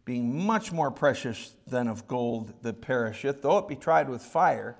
being 0.07 0.45
much 0.45 0.71
more 0.71 0.89
precious 0.89 1.51
than 1.67 1.89
of 1.89 2.07
gold 2.07 2.53
that 2.61 2.79
perisheth, 2.79 3.41
though 3.41 3.57
it 3.57 3.67
be 3.67 3.75
tried 3.75 4.07
with 4.07 4.21
fire, 4.21 4.77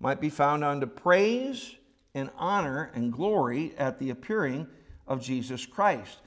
might 0.00 0.22
be 0.22 0.30
found 0.30 0.64
unto 0.64 0.86
praise 0.86 1.76
and 2.14 2.30
honor 2.38 2.90
and 2.94 3.12
glory 3.12 3.74
at 3.76 3.98
the 3.98 4.08
appearing 4.08 4.66
of 5.06 5.20
Jesus 5.20 5.66
Christ, 5.66 6.20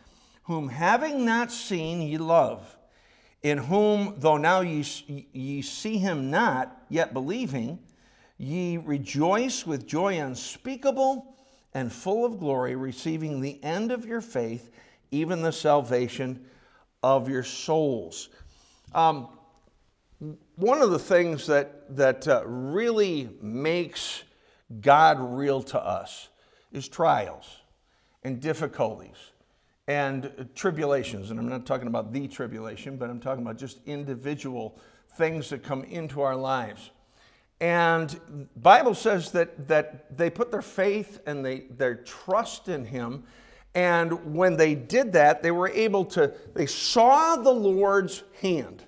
whom 0.44 0.70
having 0.70 1.26
not 1.26 1.52
seen 1.52 2.00
ye 2.00 2.20
love, 2.20 2.78
in 3.42 3.58
whom, 3.58 4.14
though 4.20 4.38
now 4.38 4.62
ye, 4.62 4.86
ye 5.34 5.64
see 5.64 5.98
him 5.98 6.30
not, 6.30 6.80
yet 6.90 7.12
believing, 7.12 7.80
ye 8.38 8.78
rejoice 8.78 9.66
with 9.66 9.88
joy 9.88 10.20
unspeakable 10.20 11.36
and 11.74 11.92
full 11.92 12.24
of 12.24 12.38
glory, 12.38 12.76
receiving 12.76 13.42
the 13.42 13.62
end 13.64 13.92
of 13.92 14.06
your 14.06 14.22
faith, 14.22 14.70
even 15.10 15.42
the 15.42 15.52
salvation 15.52 16.46
of 17.02 17.28
your 17.28 17.44
souls. 17.44 18.30
Um, 18.94 19.28
one 20.56 20.82
of 20.82 20.92
the 20.92 21.00
things 21.00 21.48
that, 21.48 21.96
that 21.96 22.28
uh, 22.28 22.44
really 22.46 23.30
makes 23.42 24.24
God 24.82 25.18
real 25.20 25.62
to 25.64 25.80
us 25.80 26.30
is 26.72 26.88
trials 26.88 27.58
and 28.24 28.40
difficulties 28.40 29.18
and 29.88 30.48
tribulations. 30.56 31.32
And 31.32 31.40
I'm 31.40 31.50
not 31.50 31.66
talking 31.66 31.88
about 31.88 32.14
the 32.14 32.28
tribulation, 32.28 32.96
but 32.96 33.10
I'm 33.10 33.20
talking 33.20 33.44
about 33.44 33.58
just 33.58 33.80
individual 33.86 34.80
things 35.18 35.50
that 35.50 35.64
come 35.64 35.84
into 35.86 36.22
our 36.22 36.36
lives. 36.36 36.92
And 37.60 38.20
Bible 38.58 38.96
says 38.96 39.32
that, 39.32 39.68
that 39.68 40.18
they 40.18 40.30
put 40.30 40.52
their 40.52 40.62
faith 40.62 41.20
and 41.26 41.46
they, 41.46 41.62
their 41.78 41.96
trust 41.96 42.68
in 42.68 42.86
him. 42.86 43.24
And 43.76 44.36
when 44.36 44.56
they 44.56 44.76
did 44.76 45.12
that, 45.14 45.42
they 45.42 45.52
were 45.52 45.70
able 45.70 46.06
to, 46.06 46.34
they 46.54 46.68
saw 46.68 47.36
the 47.36 47.52
Lord's 47.52 48.24
hand. 48.40 48.84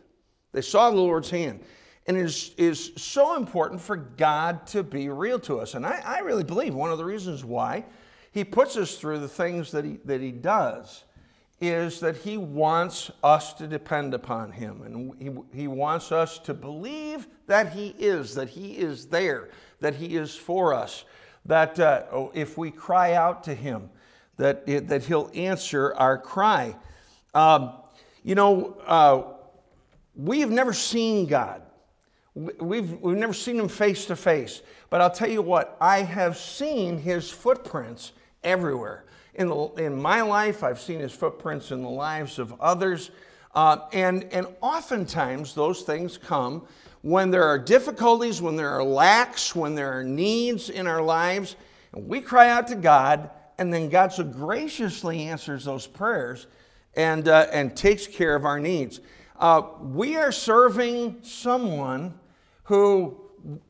They 0.51 0.61
saw 0.61 0.91
the 0.91 0.97
Lord's 0.97 1.29
hand. 1.29 1.61
And 2.07 2.15
it 2.15 2.23
is, 2.23 2.51
is 2.57 2.91
so 2.95 3.35
important 3.35 3.81
for 3.81 3.95
God 3.95 4.67
to 4.67 4.83
be 4.83 5.09
real 5.09 5.39
to 5.39 5.59
us. 5.59 5.73
And 5.73 5.85
I, 5.85 6.01
I 6.05 6.19
really 6.19 6.43
believe 6.43 6.75
one 6.75 6.91
of 6.91 6.99
the 6.99 7.05
reasons 7.05 7.43
why 7.43 7.83
he 8.31 8.43
puts 8.43 8.77
us 8.77 8.95
through 8.95 9.19
the 9.19 9.27
things 9.27 9.71
that 9.71 9.85
he, 9.85 9.97
that 10.05 10.21
he 10.21 10.31
does 10.31 11.03
is 11.61 11.99
that 12.01 12.17
he 12.17 12.37
wants 12.37 13.09
us 13.23 13.53
to 13.53 13.65
depend 13.65 14.13
upon 14.13 14.51
him. 14.51 14.81
And 14.83 15.13
he, 15.19 15.61
he 15.61 15.67
wants 15.67 16.11
us 16.11 16.37
to 16.39 16.53
believe 16.53 17.27
that 17.47 17.71
he 17.71 17.95
is, 17.97 18.35
that 18.35 18.49
he 18.49 18.73
is 18.73 19.07
there, 19.07 19.49
that 19.79 19.95
he 19.95 20.15
is 20.15 20.35
for 20.35 20.73
us, 20.73 21.05
that 21.45 21.79
uh, 21.79 22.03
oh, 22.11 22.31
if 22.33 22.57
we 22.57 22.69
cry 22.71 23.13
out 23.13 23.43
to 23.45 23.55
him, 23.55 23.89
that, 24.37 24.65
that 24.87 25.03
he'll 25.03 25.31
answer 25.33 25.93
our 25.95 26.17
cry. 26.17 26.75
Um, 27.33 27.73
you 28.23 28.35
know, 28.35 28.77
uh, 28.85 29.23
we 30.15 30.39
have 30.39 30.51
never 30.51 30.73
seen 30.73 31.25
God. 31.25 31.61
We've, 32.33 32.91
we've 32.99 33.17
never 33.17 33.33
seen 33.33 33.59
him 33.59 33.69
face 33.69 34.05
to 34.07 34.15
face. 34.15 34.61
But 34.89 35.01
I'll 35.01 35.11
tell 35.11 35.29
you 35.29 35.41
what, 35.41 35.77
I 35.79 36.01
have 36.01 36.37
seen 36.37 36.97
his 36.97 37.29
footprints 37.29 38.11
everywhere. 38.43 39.05
In, 39.35 39.47
the, 39.47 39.65
in 39.77 40.01
my 40.01 40.21
life, 40.21 40.63
I've 40.63 40.79
seen 40.79 40.99
his 40.99 41.11
footprints 41.11 41.71
in 41.71 41.81
the 41.81 41.89
lives 41.89 42.39
of 42.39 42.59
others. 42.61 43.11
Uh, 43.53 43.79
and, 43.93 44.25
and 44.31 44.47
oftentimes, 44.61 45.53
those 45.53 45.81
things 45.81 46.17
come 46.17 46.65
when 47.01 47.31
there 47.31 47.43
are 47.43 47.59
difficulties, 47.59 48.41
when 48.41 48.55
there 48.55 48.69
are 48.69 48.83
lacks, 48.83 49.55
when 49.55 49.75
there 49.75 49.97
are 49.97 50.03
needs 50.03 50.69
in 50.69 50.87
our 50.87 51.01
lives. 51.01 51.55
And 51.93 52.07
we 52.07 52.19
cry 52.19 52.49
out 52.49 52.67
to 52.69 52.75
God, 52.75 53.29
and 53.57 53.73
then 53.73 53.89
God 53.89 54.11
so 54.11 54.23
graciously 54.23 55.23
answers 55.23 55.65
those 55.65 55.87
prayers 55.87 56.47
and, 56.95 57.27
uh, 57.27 57.47
and 57.51 57.75
takes 57.75 58.07
care 58.07 58.35
of 58.35 58.45
our 58.45 58.59
needs. 58.59 58.99
Uh, 59.39 59.61
we 59.81 60.15
are 60.15 60.31
serving 60.31 61.17
someone 61.21 62.13
who 62.63 63.19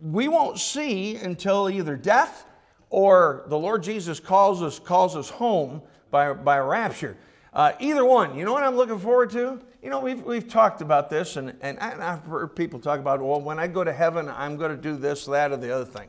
we 0.01 0.27
won't 0.27 0.59
see 0.59 1.17
until 1.17 1.69
either 1.69 1.95
death 1.95 2.45
or 2.89 3.43
the 3.47 3.57
Lord 3.57 3.83
Jesus 3.83 4.19
calls 4.19 4.61
us, 4.61 4.79
calls 4.79 5.15
us 5.15 5.29
home 5.29 5.81
by, 6.11 6.33
by 6.33 6.59
rapture. 6.59 7.17
Uh, 7.53 7.71
either 7.79 8.05
one. 8.05 8.37
You 8.37 8.45
know 8.45 8.53
what 8.53 8.63
I'm 8.63 8.75
looking 8.75 8.99
forward 8.99 9.29
to? 9.31 9.59
You 9.81 9.89
know, 9.89 9.99
we've, 9.99 10.21
we've 10.23 10.47
talked 10.47 10.81
about 10.81 11.09
this, 11.09 11.35
and, 11.35 11.55
and 11.61 11.79
I've 11.79 12.23
heard 12.25 12.55
people 12.55 12.79
talk 12.79 12.99
about, 12.99 13.21
well, 13.21 13.39
when 13.39 13.59
I 13.59 13.67
go 13.67 13.83
to 13.83 13.93
heaven, 13.93 14.29
I'm 14.29 14.57
going 14.57 14.71
to 14.71 14.81
do 14.81 14.97
this, 14.97 15.25
that, 15.25 15.51
or 15.51 15.57
the 15.57 15.73
other 15.73 15.85
thing. 15.85 16.07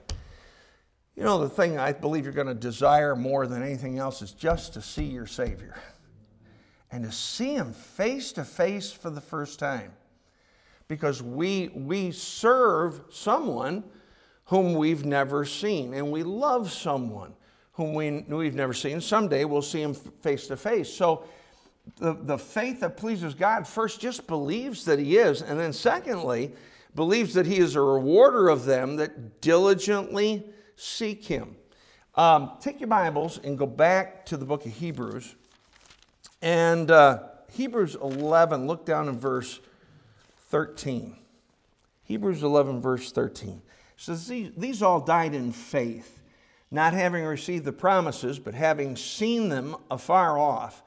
You 1.17 1.25
know, 1.25 1.39
the 1.39 1.49
thing 1.49 1.79
I 1.79 1.93
believe 1.93 2.25
you're 2.25 2.35
going 2.35 2.47
to 2.47 2.55
desire 2.55 3.17
more 3.17 3.47
than 3.47 3.63
anything 3.63 3.99
else 3.99 4.21
is 4.21 4.33
just 4.33 4.75
to 4.75 4.83
see 4.83 5.05
your 5.05 5.27
Savior 5.27 5.75
and 6.93 7.03
to 7.05 7.11
see 7.11 7.55
Him 7.55 7.73
face 7.73 8.33
to 8.33 8.45
face 8.45 8.93
for 8.93 9.09
the 9.09 9.21
first 9.21 9.59
time 9.59 9.93
because 10.89 11.23
we, 11.23 11.69
we 11.75 12.13
serve 12.13 13.01
someone 13.11 13.83
whom 14.45 14.75
we've 14.75 15.05
never 15.05 15.45
seen, 15.45 15.95
and 15.95 16.13
we 16.13 16.23
love 16.23 16.71
someone 16.71 17.35
whom 17.73 17.95
we, 17.95 18.21
we've 18.29 18.55
never 18.55 18.73
seen. 18.73 19.01
Someday 19.01 19.45
we'll 19.45 19.61
see 19.61 19.83
him 19.83 19.93
face 19.93 20.47
to 20.47 20.57
face. 20.57 20.93
So 20.93 21.25
the, 21.97 22.15
the 22.15 22.39
faith 22.39 22.81
that 22.81 22.97
pleases 22.97 23.35
God 23.35 23.67
first 23.67 24.01
just 24.01 24.27
believes 24.29 24.85
that 24.85 25.01
he 25.01 25.17
is, 25.17 25.43
and 25.43 25.59
then 25.59 25.73
secondly, 25.73 26.53
believes 26.95 27.35
that 27.35 27.45
he 27.45 27.59
is 27.59 27.75
a 27.75 27.81
rewarder 27.81 28.49
of 28.49 28.65
them 28.65 28.95
that 28.97 29.41
diligently 29.41 30.45
seek 30.77 31.25
him. 31.25 31.57
Um, 32.15 32.53
take 32.61 32.81
your 32.81 32.89
Bibles 32.89 33.39
and 33.43 33.59
go 33.59 33.67
back 33.67 34.27
to 34.27 34.37
the 34.37 34.45
book 34.45 34.65
of 34.65 34.73
Hebrews. 34.73 35.35
And 36.41 36.91
uh, 36.91 37.25
Hebrews 37.53 37.97
11, 37.97 38.67
look 38.67 38.87
down 38.87 39.09
in 39.09 39.19
verse 39.19 39.59
13. 40.49 41.17
Hebrews 42.05 42.43
11, 42.43 42.81
verse 42.81 43.11
13 43.13 43.61
says, 43.97 44.27
These 44.29 44.83
all 44.83 45.01
died 45.01 45.35
in 45.35 45.53
faith, 45.53 46.21
not 46.71 46.93
having 46.93 47.25
received 47.25 47.65
the 47.65 47.73
promises, 47.73 48.39
but 48.39 48.55
having 48.55 48.97
seen 48.97 49.49
them 49.49 49.77
afar 49.91 50.39
off, 50.39 50.83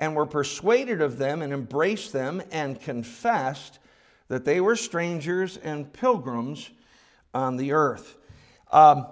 and 0.00 0.16
were 0.16 0.26
persuaded 0.26 1.00
of 1.00 1.18
them, 1.18 1.42
and 1.42 1.52
embraced 1.52 2.12
them, 2.12 2.42
and 2.50 2.80
confessed 2.80 3.78
that 4.28 4.44
they 4.44 4.60
were 4.60 4.76
strangers 4.76 5.56
and 5.58 5.92
pilgrims 5.92 6.68
on 7.32 7.56
the 7.56 7.72
earth. 7.72 8.16
Um, 8.72 9.06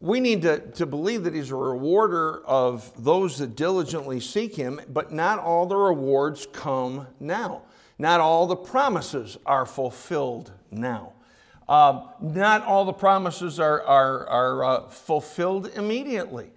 we 0.00 0.20
need 0.20 0.42
to, 0.42 0.58
to 0.72 0.86
believe 0.86 1.24
that 1.24 1.34
He's 1.34 1.50
a 1.50 1.56
rewarder 1.56 2.44
of 2.44 2.92
those 3.02 3.38
that 3.38 3.56
diligently 3.56 4.20
seek 4.20 4.54
Him, 4.54 4.80
but 4.90 5.12
not 5.12 5.38
all 5.38 5.66
the 5.66 5.76
rewards 5.76 6.46
come 6.52 7.06
now. 7.20 7.62
Not 7.98 8.20
all 8.20 8.46
the 8.46 8.56
promises 8.56 9.38
are 9.46 9.64
fulfilled 9.64 10.52
now. 10.70 11.12
Um, 11.68 12.10
not 12.20 12.62
all 12.64 12.84
the 12.84 12.92
promises 12.92 13.58
are, 13.58 13.82
are, 13.82 14.26
are 14.28 14.64
uh, 14.64 14.88
fulfilled 14.88 15.70
immediately. 15.74 16.50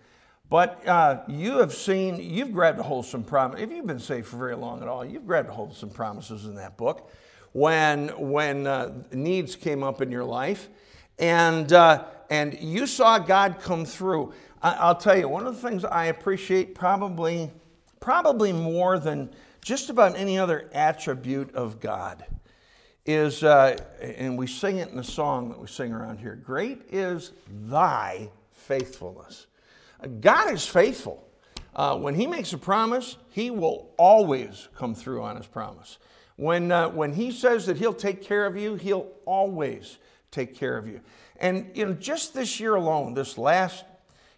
But 0.50 0.86
uh, 0.88 1.22
you 1.28 1.58
have 1.60 1.74
seen, 1.74 2.18
you've 2.18 2.52
grabbed 2.52 2.80
a 2.80 2.84
hold 2.84 3.06
of 3.06 3.10
some 3.10 3.24
promises. 3.24 3.64
If 3.64 3.72
you've 3.72 3.88
been 3.88 4.00
saved 4.00 4.28
for 4.28 4.38
very 4.38 4.56
long 4.56 4.82
at 4.82 4.88
all, 4.88 5.06
you've 5.06 5.26
grabbed 5.26 5.50
a 5.50 5.54
hold 5.54 5.72
of 5.72 5.78
some 5.78 5.90
promises 5.90 6.46
in 6.46 6.56
that 6.56 6.76
book 6.76 7.12
when, 7.54 8.10
when 8.10 8.68
uh, 8.68 8.94
needs 9.12 9.56
came 9.56 9.84
up 9.84 10.02
in 10.02 10.12
your 10.12 10.26
life 10.26 10.70
and, 11.20 11.72
uh, 11.74 12.06
and 12.30 12.60
you 12.60 12.86
saw 12.86 13.20
God 13.20 13.60
come 13.60 13.86
through. 13.86 14.34
I, 14.62 14.88
will 14.88 14.96
tell 14.96 15.18
you, 15.18 15.28
one 15.28 15.48
of 15.48 15.56
the 15.56 15.70
things 15.70 15.86
I 15.86 16.06
appreciate 16.06 16.76
probably, 16.76 17.52
probably 18.00 18.54
more 18.54 19.00
than 19.00 19.30
just 19.62 19.90
about 19.90 20.16
any 20.16 20.38
other 20.38 20.70
attribute 20.74 21.54
of 21.56 21.80
God 21.80 22.26
is, 23.06 23.44
uh, 23.44 23.78
and 24.02 24.38
we 24.38 24.48
sing 24.48 24.78
it 24.78 24.90
in 24.90 24.98
the 24.98 25.04
song 25.04 25.50
that 25.50 25.60
we 25.60 25.68
sing 25.68 25.92
around 25.92 26.20
here 26.20 26.36
Great 26.36 26.82
is 26.92 27.32
thy 27.64 28.30
faithfulness. 28.52 29.48
God 30.22 30.54
is 30.54 30.66
faithful. 30.66 31.26
Uh, 31.76 31.98
when 31.98 32.14
He 32.14 32.28
makes 32.28 32.54
a 32.54 32.58
promise, 32.58 33.18
He 33.30 33.52
will 33.52 33.92
always 33.98 34.68
come 34.76 34.94
through 34.94 35.24
on 35.24 35.36
His 35.36 35.48
promise. 35.48 35.98
When, 36.36 36.72
uh, 36.72 36.90
when 36.90 37.14
He 37.14 37.32
says 37.32 37.66
that 37.66 37.78
He'll 37.78 37.94
take 37.94 38.22
care 38.22 38.46
of 38.46 38.56
you, 38.56 38.76
He'll 38.76 39.08
always 39.26 39.98
take 40.32 40.56
care 40.56 40.78
of 40.78 40.88
you. 40.88 41.02
And 41.40 41.72
you 41.74 41.86
know, 41.86 41.94
just 41.94 42.34
this 42.34 42.60
year 42.60 42.76
alone, 42.76 43.14
this 43.14 43.38
last, 43.38 43.86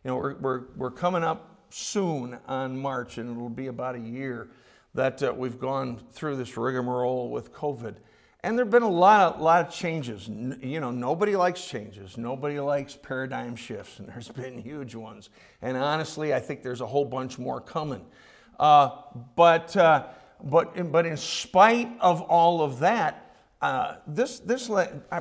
you 0.04 0.10
know, 0.10 0.18
we're, 0.18 0.36
we're, 0.36 0.62
we're 0.78 0.92
coming 0.92 1.24
up 1.24 1.66
soon 1.70 2.38
on 2.48 2.78
March, 2.78 3.18
and 3.18 3.36
it'll 3.36 3.50
be 3.50 3.68
about 3.68 3.96
a 3.96 4.00
year 4.00 4.50
that 4.94 5.22
uh, 5.24 5.34
we've 5.36 5.60
gone 5.60 6.00
through 6.12 6.36
this 6.36 6.58
rigmarole 6.58 7.30
with 7.30 7.54
COVID. 7.54 7.96
And 8.44 8.58
there 8.58 8.66
have 8.66 8.72
been 8.72 8.84
a 8.84 8.90
lot 8.90 9.36
of, 9.36 9.42
lot 9.42 9.66
of 9.66 9.74
changes. 9.74 10.28
You 10.28 10.80
know, 10.80 10.92
nobody 10.92 11.36
likes 11.36 11.64
changes. 11.64 12.18
Nobody 12.18 12.60
likes 12.60 12.96
paradigm 12.96 13.56
shifts, 13.56 14.00
and 14.00 14.08
there's 14.08 14.28
been 14.30 14.58
huge 14.60 14.96
ones. 14.96 15.30
And 15.62 15.78
honestly, 15.78 16.34
I 16.34 16.40
think 16.40 16.64
there's 16.64 16.82
a 16.82 16.88
whole 16.88 17.06
bunch 17.06 17.38
more 17.38 17.62
coming. 17.62 18.06
Uh, 18.60 18.90
but, 19.36 19.76
uh, 19.78 20.08
but, 20.44 20.92
but 20.92 21.06
in 21.06 21.18
spite 21.18 21.90
of 22.00 22.22
all 22.22 22.62
of 22.62 22.80
that, 22.80 23.31
uh, 23.62 23.98
this, 24.08 24.40
this 24.40 24.70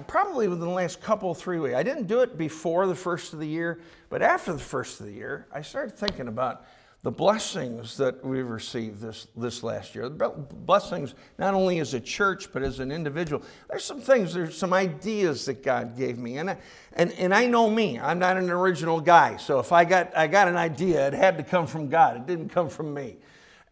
probably 0.07 0.49
within 0.49 0.67
the 0.67 0.75
last 0.75 1.03
couple, 1.03 1.35
three 1.35 1.59
weeks, 1.59 1.77
I 1.77 1.83
didn't 1.83 2.07
do 2.07 2.21
it 2.21 2.39
before 2.39 2.87
the 2.87 2.95
first 2.95 3.33
of 3.35 3.39
the 3.39 3.47
year, 3.47 3.81
but 4.09 4.23
after 4.23 4.53
the 4.53 4.59
first 4.59 5.01
of 5.01 5.07
the 5.07 5.13
year, 5.13 5.47
I 5.53 5.61
started 5.61 5.95
thinking 5.95 6.29
about 6.29 6.65
the 7.03 7.11
blessings 7.11 7.97
that 7.97 8.23
we've 8.25 8.49
received 8.49 9.01
this, 9.01 9.27
this 9.37 9.63
last 9.63 9.95
year. 9.95 10.09
Blessings 10.11 11.15
not 11.39 11.55
only 11.55 11.79
as 11.81 11.95
a 11.95 12.01
church, 12.01 12.53
but 12.53 12.63
as 12.63 12.79
an 12.79 12.93
individual. 12.93 13.43
There's 13.69 13.85
some 13.85 14.01
things, 14.01 14.35
there's 14.35 14.57
some 14.57 14.73
ideas 14.75 15.47
that 15.47 15.63
God 15.63 15.97
gave 15.97 16.19
me. 16.19 16.39
And 16.39 16.51
I, 16.51 16.59
and, 16.95 17.13
and 17.13 17.35
I 17.35 17.47
know 17.47 17.71
me, 17.71 17.99
I'm 17.99 18.19
not 18.19 18.37
an 18.37 18.51
original 18.51 19.01
guy. 19.01 19.37
So 19.39 19.59
if 19.59 19.73
I 19.73 19.85
got, 19.85 20.15
I 20.17 20.27
got 20.27 20.49
an 20.49 20.57
idea, 20.57 21.07
it 21.07 21.15
had 21.15 21.39
to 21.39 21.43
come 21.43 21.67
from 21.67 21.89
God, 21.89 22.17
it 22.17 22.27
didn't 22.27 22.51
come 22.51 22.69
from 22.69 22.93
me. 22.93 23.17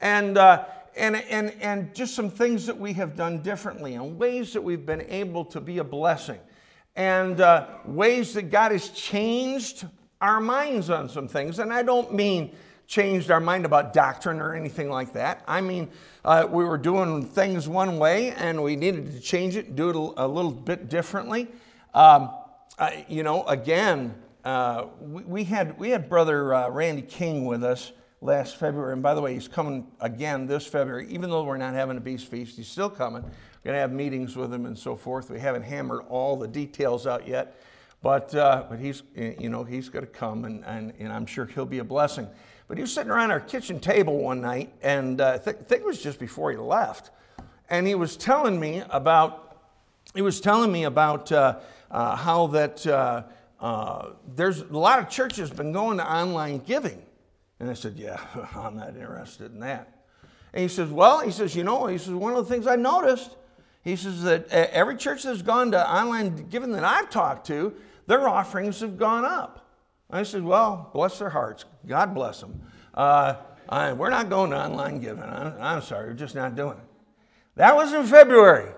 And, 0.00 0.38
uh, 0.38 0.64
and, 0.98 1.16
and, 1.16 1.54
and 1.60 1.94
just 1.94 2.14
some 2.14 2.30
things 2.30 2.66
that 2.66 2.78
we 2.78 2.92
have 2.94 3.16
done 3.16 3.42
differently 3.42 3.94
and 3.94 4.18
ways 4.18 4.52
that 4.52 4.62
we've 4.62 4.84
been 4.84 5.06
able 5.08 5.44
to 5.46 5.60
be 5.60 5.78
a 5.78 5.84
blessing 5.84 6.40
and 6.96 7.40
uh, 7.40 7.68
ways 7.84 8.34
that 8.34 8.50
God 8.50 8.72
has 8.72 8.88
changed 8.90 9.86
our 10.20 10.40
minds 10.40 10.90
on 10.90 11.08
some 11.08 11.28
things. 11.28 11.60
And 11.60 11.72
I 11.72 11.82
don't 11.82 12.12
mean 12.12 12.54
changed 12.88 13.30
our 13.30 13.38
mind 13.38 13.66
about 13.66 13.92
doctrine 13.92 14.40
or 14.40 14.54
anything 14.54 14.90
like 14.90 15.12
that. 15.12 15.44
I 15.46 15.60
mean, 15.60 15.90
uh, 16.24 16.48
we 16.50 16.64
were 16.64 16.78
doing 16.78 17.24
things 17.24 17.68
one 17.68 17.98
way 17.98 18.30
and 18.30 18.62
we 18.62 18.76
needed 18.76 19.12
to 19.12 19.20
change 19.20 19.56
it, 19.56 19.76
do 19.76 19.90
it 19.90 20.14
a, 20.16 20.26
little 20.26 20.50
bit 20.50 20.88
differently. 20.88 21.48
Um, 21.94 22.30
I, 22.78 23.04
you 23.08 23.22
know, 23.22 23.44
again, 23.44 24.14
uh, 24.44 24.86
we, 25.00 25.22
we, 25.22 25.44
had, 25.44 25.78
we 25.78 25.90
had 25.90 26.08
Brother 26.08 26.54
uh, 26.54 26.70
Randy 26.70 27.02
King 27.02 27.44
with 27.44 27.62
us 27.62 27.92
last 28.20 28.56
February. 28.56 28.92
And 28.92 29.02
by 29.02 29.14
the 29.14 29.20
way, 29.20 29.34
he's 29.34 29.48
coming 29.48 29.86
again 30.00 30.46
this 30.46 30.66
February. 30.66 31.06
Even 31.08 31.30
though 31.30 31.44
we're 31.44 31.56
not 31.56 31.74
having 31.74 31.96
a 31.96 32.00
Beast 32.00 32.26
Feast, 32.26 32.56
he's 32.56 32.68
still 32.68 32.90
coming. 32.90 33.22
We're 33.22 33.64
going 33.64 33.74
to 33.74 33.80
have 33.80 33.92
meetings 33.92 34.36
with 34.36 34.52
him 34.52 34.66
and 34.66 34.78
so 34.78 34.96
forth. 34.96 35.30
We 35.30 35.40
haven't 35.40 35.62
hammered 35.62 36.04
all 36.08 36.36
the 36.36 36.48
details 36.48 37.06
out 37.06 37.26
yet. 37.26 37.60
But, 38.00 38.32
uh, 38.34 38.64
but 38.70 38.78
he's, 38.78 39.02
you 39.16 39.48
know, 39.48 39.64
he's 39.64 39.88
going 39.88 40.04
to 40.04 40.10
come, 40.10 40.44
and, 40.44 40.64
and, 40.64 40.92
and 41.00 41.12
I'm 41.12 41.26
sure 41.26 41.46
he'll 41.46 41.66
be 41.66 41.80
a 41.80 41.84
blessing. 41.84 42.28
But 42.68 42.76
he 42.76 42.82
was 42.82 42.92
sitting 42.92 43.10
around 43.10 43.32
our 43.32 43.40
kitchen 43.40 43.80
table 43.80 44.18
one 44.18 44.40
night, 44.40 44.72
and 44.82 45.20
uh, 45.20 45.32
I 45.34 45.38
th- 45.38 45.56
think 45.66 45.82
it 45.82 45.86
was 45.86 46.00
just 46.00 46.20
before 46.20 46.52
he 46.52 46.56
left. 46.56 47.10
And 47.70 47.86
he 47.86 47.96
was 47.96 48.16
telling 48.16 48.60
me 48.60 48.84
about, 48.90 49.56
he 50.14 50.22
was 50.22 50.40
telling 50.40 50.70
me 50.70 50.84
about 50.84 51.32
uh, 51.32 51.58
uh, 51.90 52.14
how 52.14 52.46
that 52.48 52.86
uh, 52.86 53.24
uh, 53.60 54.10
there's 54.36 54.60
a 54.60 54.66
lot 54.66 55.00
of 55.00 55.08
churches 55.08 55.50
been 55.50 55.72
going 55.72 55.98
to 55.98 56.08
online 56.08 56.58
giving. 56.58 57.02
And 57.60 57.70
I 57.70 57.74
said, 57.74 57.96
Yeah, 57.96 58.20
I'm 58.54 58.76
not 58.76 58.88
interested 58.90 59.52
in 59.52 59.60
that. 59.60 59.92
And 60.52 60.62
he 60.62 60.68
says, 60.68 60.90
Well, 60.90 61.20
he 61.20 61.30
says, 61.30 61.54
you 61.54 61.64
know, 61.64 61.86
he 61.86 61.98
says, 61.98 62.10
one 62.10 62.34
of 62.34 62.46
the 62.46 62.52
things 62.52 62.66
I 62.66 62.76
noticed, 62.76 63.36
he 63.82 63.96
says 63.96 64.22
that 64.22 64.48
every 64.50 64.96
church 64.96 65.22
that's 65.22 65.42
gone 65.42 65.70
to 65.72 65.92
online 65.92 66.48
giving 66.48 66.72
that 66.72 66.84
I've 66.84 67.10
talked 67.10 67.46
to, 67.48 67.74
their 68.06 68.28
offerings 68.28 68.80
have 68.80 68.98
gone 68.98 69.24
up. 69.24 69.66
I 70.10 70.22
said, 70.22 70.42
Well, 70.42 70.90
bless 70.94 71.18
their 71.18 71.30
hearts. 71.30 71.64
God 71.86 72.14
bless 72.14 72.40
them. 72.40 72.60
Uh, 72.94 73.36
I, 73.68 73.92
we're 73.92 74.10
not 74.10 74.30
going 74.30 74.50
to 74.50 74.64
online 74.64 75.00
giving. 75.00 75.22
I'm, 75.22 75.54
I'm 75.60 75.82
sorry, 75.82 76.08
we're 76.08 76.14
just 76.14 76.34
not 76.34 76.56
doing 76.56 76.78
it. 76.78 76.84
That 77.56 77.76
was 77.76 77.92
in 77.92 78.06
February. 78.06 78.72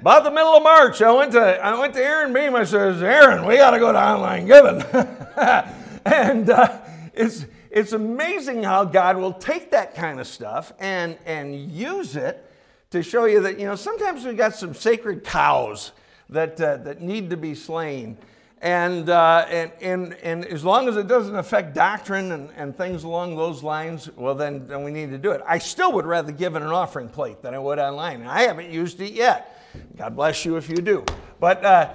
About 0.00 0.24
the 0.24 0.30
middle 0.30 0.56
of 0.56 0.62
March, 0.62 1.00
I 1.00 1.10
went 1.10 1.32
to 1.32 1.40
I 1.40 1.78
went 1.78 1.94
to 1.94 2.02
Aaron 2.02 2.32
Beam. 2.32 2.54
I 2.54 2.64
says, 2.64 3.02
Aaron, 3.02 3.46
we 3.46 3.56
got 3.56 3.70
to 3.70 3.78
go 3.78 3.92
to 3.92 3.98
online 3.98 4.46
giving. 4.46 4.82
and 6.04 6.50
uh, 6.50 6.78
it's 7.14 7.46
it's 7.76 7.92
amazing 7.92 8.62
how 8.62 8.86
God 8.86 9.18
will 9.18 9.34
take 9.34 9.70
that 9.72 9.94
kind 9.94 10.18
of 10.18 10.26
stuff 10.26 10.72
and, 10.78 11.18
and 11.26 11.70
use 11.70 12.16
it 12.16 12.50
to 12.88 13.02
show 13.02 13.26
you 13.26 13.38
that, 13.42 13.58
you 13.58 13.66
know, 13.66 13.76
sometimes 13.76 14.24
we've 14.24 14.34
got 14.34 14.54
some 14.54 14.72
sacred 14.72 15.22
cows 15.22 15.92
that, 16.30 16.58
uh, 16.58 16.78
that 16.78 17.02
need 17.02 17.28
to 17.28 17.36
be 17.36 17.54
slain. 17.54 18.16
And, 18.62 19.10
uh, 19.10 19.44
and, 19.50 19.70
and, 19.82 20.14
and 20.22 20.46
as 20.46 20.64
long 20.64 20.88
as 20.88 20.96
it 20.96 21.06
doesn't 21.06 21.36
affect 21.36 21.74
doctrine 21.74 22.32
and, 22.32 22.48
and 22.56 22.74
things 22.74 23.04
along 23.04 23.36
those 23.36 23.62
lines, 23.62 24.08
well, 24.16 24.34
then, 24.34 24.66
then 24.66 24.82
we 24.82 24.90
need 24.90 25.10
to 25.10 25.18
do 25.18 25.32
it. 25.32 25.42
I 25.46 25.58
still 25.58 25.92
would 25.92 26.06
rather 26.06 26.32
give 26.32 26.56
it 26.56 26.62
an 26.62 26.68
offering 26.68 27.10
plate 27.10 27.42
than 27.42 27.52
I 27.52 27.58
would 27.58 27.78
online. 27.78 28.26
I 28.26 28.44
haven't 28.44 28.70
used 28.70 29.02
it 29.02 29.12
yet. 29.12 29.62
God 29.98 30.16
bless 30.16 30.46
you 30.46 30.56
if 30.56 30.70
you 30.70 30.76
do. 30.76 31.04
But, 31.40 31.62
uh, 31.62 31.92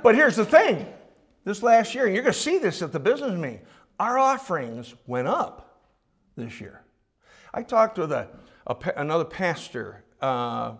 but 0.00 0.14
here's 0.14 0.36
the 0.36 0.44
thing 0.44 0.86
this 1.44 1.64
last 1.64 1.92
year, 1.92 2.06
and 2.06 2.14
you're 2.14 2.22
going 2.22 2.32
to 2.32 2.38
see 2.38 2.58
this 2.58 2.82
at 2.82 2.92
the 2.92 3.00
business 3.00 3.32
meeting 3.32 3.62
our 3.98 4.18
offerings 4.18 4.94
went 5.06 5.28
up 5.28 5.82
this 6.36 6.60
year. 6.60 6.82
I 7.54 7.62
talked 7.62 7.98
with 7.98 8.12
a, 8.12 8.28
a 8.66 8.76
another 8.96 9.24
pastor. 9.24 10.04
Uh, 10.20 10.74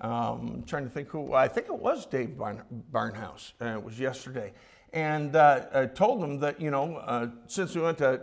um, 0.00 0.62
trying 0.66 0.84
to 0.84 0.90
think 0.90 1.08
who, 1.08 1.34
I 1.34 1.48
think 1.48 1.66
it 1.66 1.74
was 1.74 2.06
Dave 2.06 2.38
Barn, 2.38 2.62
Barnhouse. 2.92 3.52
It 3.60 3.82
was 3.82 3.98
yesterday. 3.98 4.52
And 4.92 5.36
uh, 5.36 5.66
I 5.74 5.86
told 5.86 6.22
him 6.22 6.38
that, 6.40 6.60
you 6.60 6.70
know, 6.70 6.96
uh, 6.96 7.28
since 7.46 7.74
we 7.74 7.82
went 7.82 7.98
to, 7.98 8.20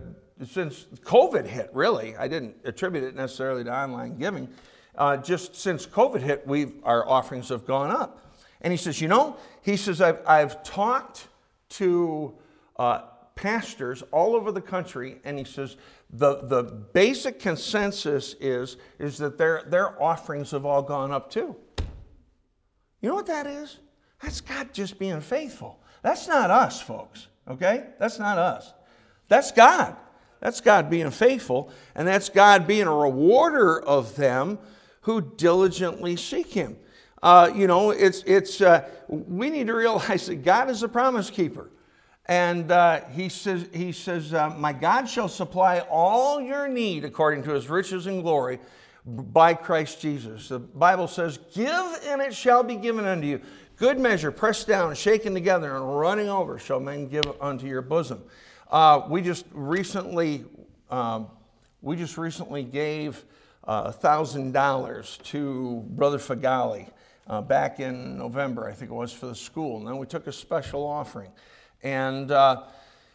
since 0.47 0.85
COVID 1.03 1.45
hit, 1.45 1.69
really, 1.73 2.15
I 2.17 2.27
didn't 2.27 2.55
attribute 2.63 3.03
it 3.03 3.15
necessarily 3.15 3.63
to 3.65 3.73
online 3.73 4.17
giving. 4.17 4.47
Uh, 4.97 5.17
just 5.17 5.55
since 5.55 5.85
COVID 5.85 6.21
hit, 6.21 6.47
we 6.47 6.73
our 6.83 7.07
offerings 7.07 7.49
have 7.49 7.65
gone 7.65 7.91
up. 7.91 8.33
And 8.61 8.71
he 8.71 8.77
says, 8.77 9.01
you 9.01 9.07
know, 9.07 9.37
he 9.61 9.75
says, 9.75 10.01
I've, 10.01 10.25
I've 10.25 10.63
talked 10.63 11.27
to 11.69 12.33
uh, 12.77 13.01
pastors 13.35 14.01
all 14.11 14.35
over 14.35 14.51
the 14.51 14.61
country, 14.61 15.19
and 15.25 15.37
he 15.37 15.43
says 15.43 15.75
the, 16.11 16.41
the 16.47 16.63
basic 16.63 17.39
consensus 17.39 18.35
is, 18.39 18.77
is 18.97 19.17
that 19.17 19.37
their, 19.37 19.63
their 19.67 20.01
offerings 20.01 20.51
have 20.51 20.65
all 20.65 20.81
gone 20.81 21.11
up 21.11 21.29
too. 21.29 21.55
You 23.01 23.09
know 23.09 23.15
what 23.15 23.27
that 23.27 23.45
is? 23.45 23.77
That's 24.21 24.41
God 24.41 24.73
just 24.73 24.97
being 24.97 25.21
faithful. 25.21 25.79
That's 26.01 26.27
not 26.27 26.49
us, 26.49 26.81
folks, 26.81 27.27
okay? 27.47 27.87
That's 27.99 28.19
not 28.19 28.37
us. 28.37 28.73
That's 29.27 29.51
God. 29.51 29.95
That's 30.39 30.61
God 30.61 30.89
being 30.89 31.11
faithful, 31.11 31.71
and 31.95 32.07
that's 32.07 32.29
God 32.29 32.67
being 32.67 32.87
a 32.87 32.95
rewarder 32.95 33.81
of 33.81 34.15
them 34.15 34.59
who 35.01 35.21
diligently 35.21 36.15
seek 36.15 36.47
Him. 36.47 36.77
Uh, 37.23 37.51
you 37.55 37.67
know, 37.67 37.91
it's, 37.91 38.23
it's, 38.25 38.61
uh, 38.61 38.87
we 39.07 39.49
need 39.49 39.67
to 39.67 39.73
realize 39.73 40.27
that 40.27 40.43
God 40.43 40.69
is 40.69 40.83
a 40.83 40.87
promise 40.87 41.29
keeper. 41.29 41.69
And 42.27 42.71
uh, 42.71 43.01
he 43.11 43.29
says, 43.29 43.67
he 43.71 43.91
says 43.91 44.33
uh, 44.33 44.49
My 44.57 44.73
God 44.73 45.07
shall 45.07 45.29
supply 45.29 45.79
all 45.89 46.41
your 46.41 46.67
need 46.67 47.05
according 47.05 47.43
to 47.43 47.51
his 47.51 47.69
riches 47.69 48.07
and 48.07 48.23
glory 48.23 48.59
by 49.05 49.53
Christ 49.53 50.01
Jesus. 50.01 50.49
The 50.49 50.59
Bible 50.59 51.07
says, 51.07 51.37
Give 51.53 51.99
and 52.07 52.21
it 52.21 52.33
shall 52.33 52.63
be 52.63 52.75
given 52.75 53.05
unto 53.05 53.27
you. 53.27 53.41
Good 53.77 53.99
measure, 53.99 54.31
pressed 54.31 54.67
down, 54.67 54.95
shaken 54.95 55.33
together, 55.33 55.75
and 55.75 55.99
running 55.99 56.29
over 56.29 56.57
shall 56.57 56.79
men 56.79 57.07
give 57.07 57.25
unto 57.41 57.67
your 57.67 57.81
bosom. 57.81 58.23
Uh, 58.71 59.01
we 59.07 59.21
just 59.21 59.45
recently, 59.51 60.45
um, 60.89 61.27
we 61.81 61.95
just 61.95 62.17
recently 62.17 62.63
gave 62.63 63.23
uh, 63.65 63.91
thousand 63.91 64.53
dollars 64.53 65.19
to 65.23 65.83
Brother 65.89 66.17
Fagali 66.17 66.87
uh, 67.27 67.41
back 67.41 67.79
in 67.79 68.17
November, 68.17 68.67
I 68.67 68.73
think 68.73 68.91
it 68.91 68.93
was 68.93 69.11
for 69.11 69.25
the 69.27 69.35
school. 69.35 69.77
And 69.77 69.87
then 69.87 69.97
we 69.97 70.05
took 70.07 70.27
a 70.27 70.31
special 70.31 70.85
offering. 70.85 71.31
And 71.83 72.31
uh, 72.31 72.63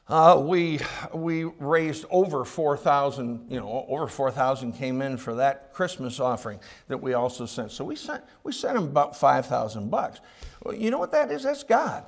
uh, 0.08 0.42
we, 0.44 0.80
we 1.14 1.44
raised 1.44 2.04
over 2.10 2.44
4,000, 2.44 3.46
you 3.48 3.60
know, 3.60 3.86
over 3.88 4.08
4,000 4.08 4.72
came 4.72 5.02
in 5.02 5.16
for 5.16 5.34
that 5.34 5.72
Christmas 5.72 6.18
offering 6.18 6.58
that 6.88 7.00
we 7.00 7.14
also 7.14 7.46
sent. 7.46 7.70
So 7.70 7.84
we 7.84 7.94
sent, 7.96 8.24
we 8.42 8.52
sent 8.52 8.74
them 8.74 8.84
about 8.84 9.16
5,000 9.16 9.90
bucks. 9.90 10.20
Well, 10.64 10.74
you 10.74 10.90
know 10.90 10.98
what 10.98 11.12
that 11.12 11.30
is? 11.30 11.44
That's 11.44 11.62
God. 11.62 12.04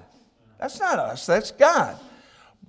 That's 0.59 0.81
not 0.81 0.99
us, 0.99 1.27
that's 1.27 1.51
God. 1.53 1.97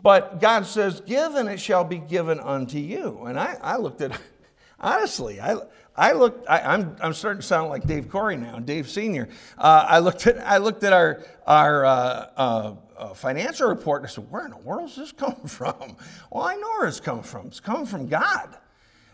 But 0.03 0.39
God 0.41 0.65
says, 0.65 1.01
Give 1.01 1.35
and 1.35 1.49
it 1.49 1.59
shall 1.59 1.83
be 1.83 1.97
given 1.97 2.39
unto 2.39 2.77
you. 2.77 3.23
And 3.25 3.39
I, 3.39 3.57
I 3.61 3.77
looked 3.77 4.01
at, 4.01 4.19
honestly, 4.79 5.39
I, 5.39 5.55
I 5.95 6.11
looked, 6.13 6.49
I, 6.49 6.59
am 6.59 6.81
I'm, 6.81 6.95
I'm 7.01 7.13
starting 7.13 7.41
to 7.41 7.47
sound 7.47 7.69
like 7.69 7.85
Dave 7.85 8.09
Corey 8.09 8.35
now, 8.35 8.57
Dave 8.57 8.89
Sr. 8.89 9.29
Uh, 9.57 9.85
I, 9.87 9.99
looked 9.99 10.25
at, 10.25 10.39
I 10.39 10.57
looked 10.57 10.83
at 10.83 10.91
our, 10.91 11.23
our 11.45 11.85
uh, 11.85 11.89
uh, 12.35 12.75
uh, 12.97 13.13
financial 13.13 13.69
report 13.69 14.01
and 14.01 14.09
I 14.09 14.11
said, 14.11 14.31
Where 14.31 14.45
in 14.45 14.51
the 14.51 14.57
world 14.57 14.89
is 14.89 14.95
this 14.95 15.11
coming 15.17 15.45
from? 15.45 15.95
Well, 16.31 16.43
I 16.43 16.55
know 16.55 16.67
where 16.79 16.87
it's 16.87 16.99
coming 16.99 17.23
from. 17.23 17.47
It's 17.47 17.59
coming 17.59 17.85
from 17.85 18.07
God. 18.07 18.57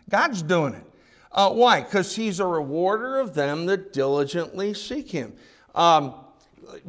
God's 0.09 0.41
doing 0.41 0.73
it. 0.73 0.83
Uh, 1.31 1.51
why? 1.51 1.81
Because 1.81 2.15
He's 2.15 2.39
a 2.39 2.45
rewarder 2.45 3.19
of 3.19 3.33
them 3.33 3.65
that 3.65 3.91
diligently 3.91 4.73
seek 4.73 5.11
Him. 5.11 5.33
Um, 5.75 6.15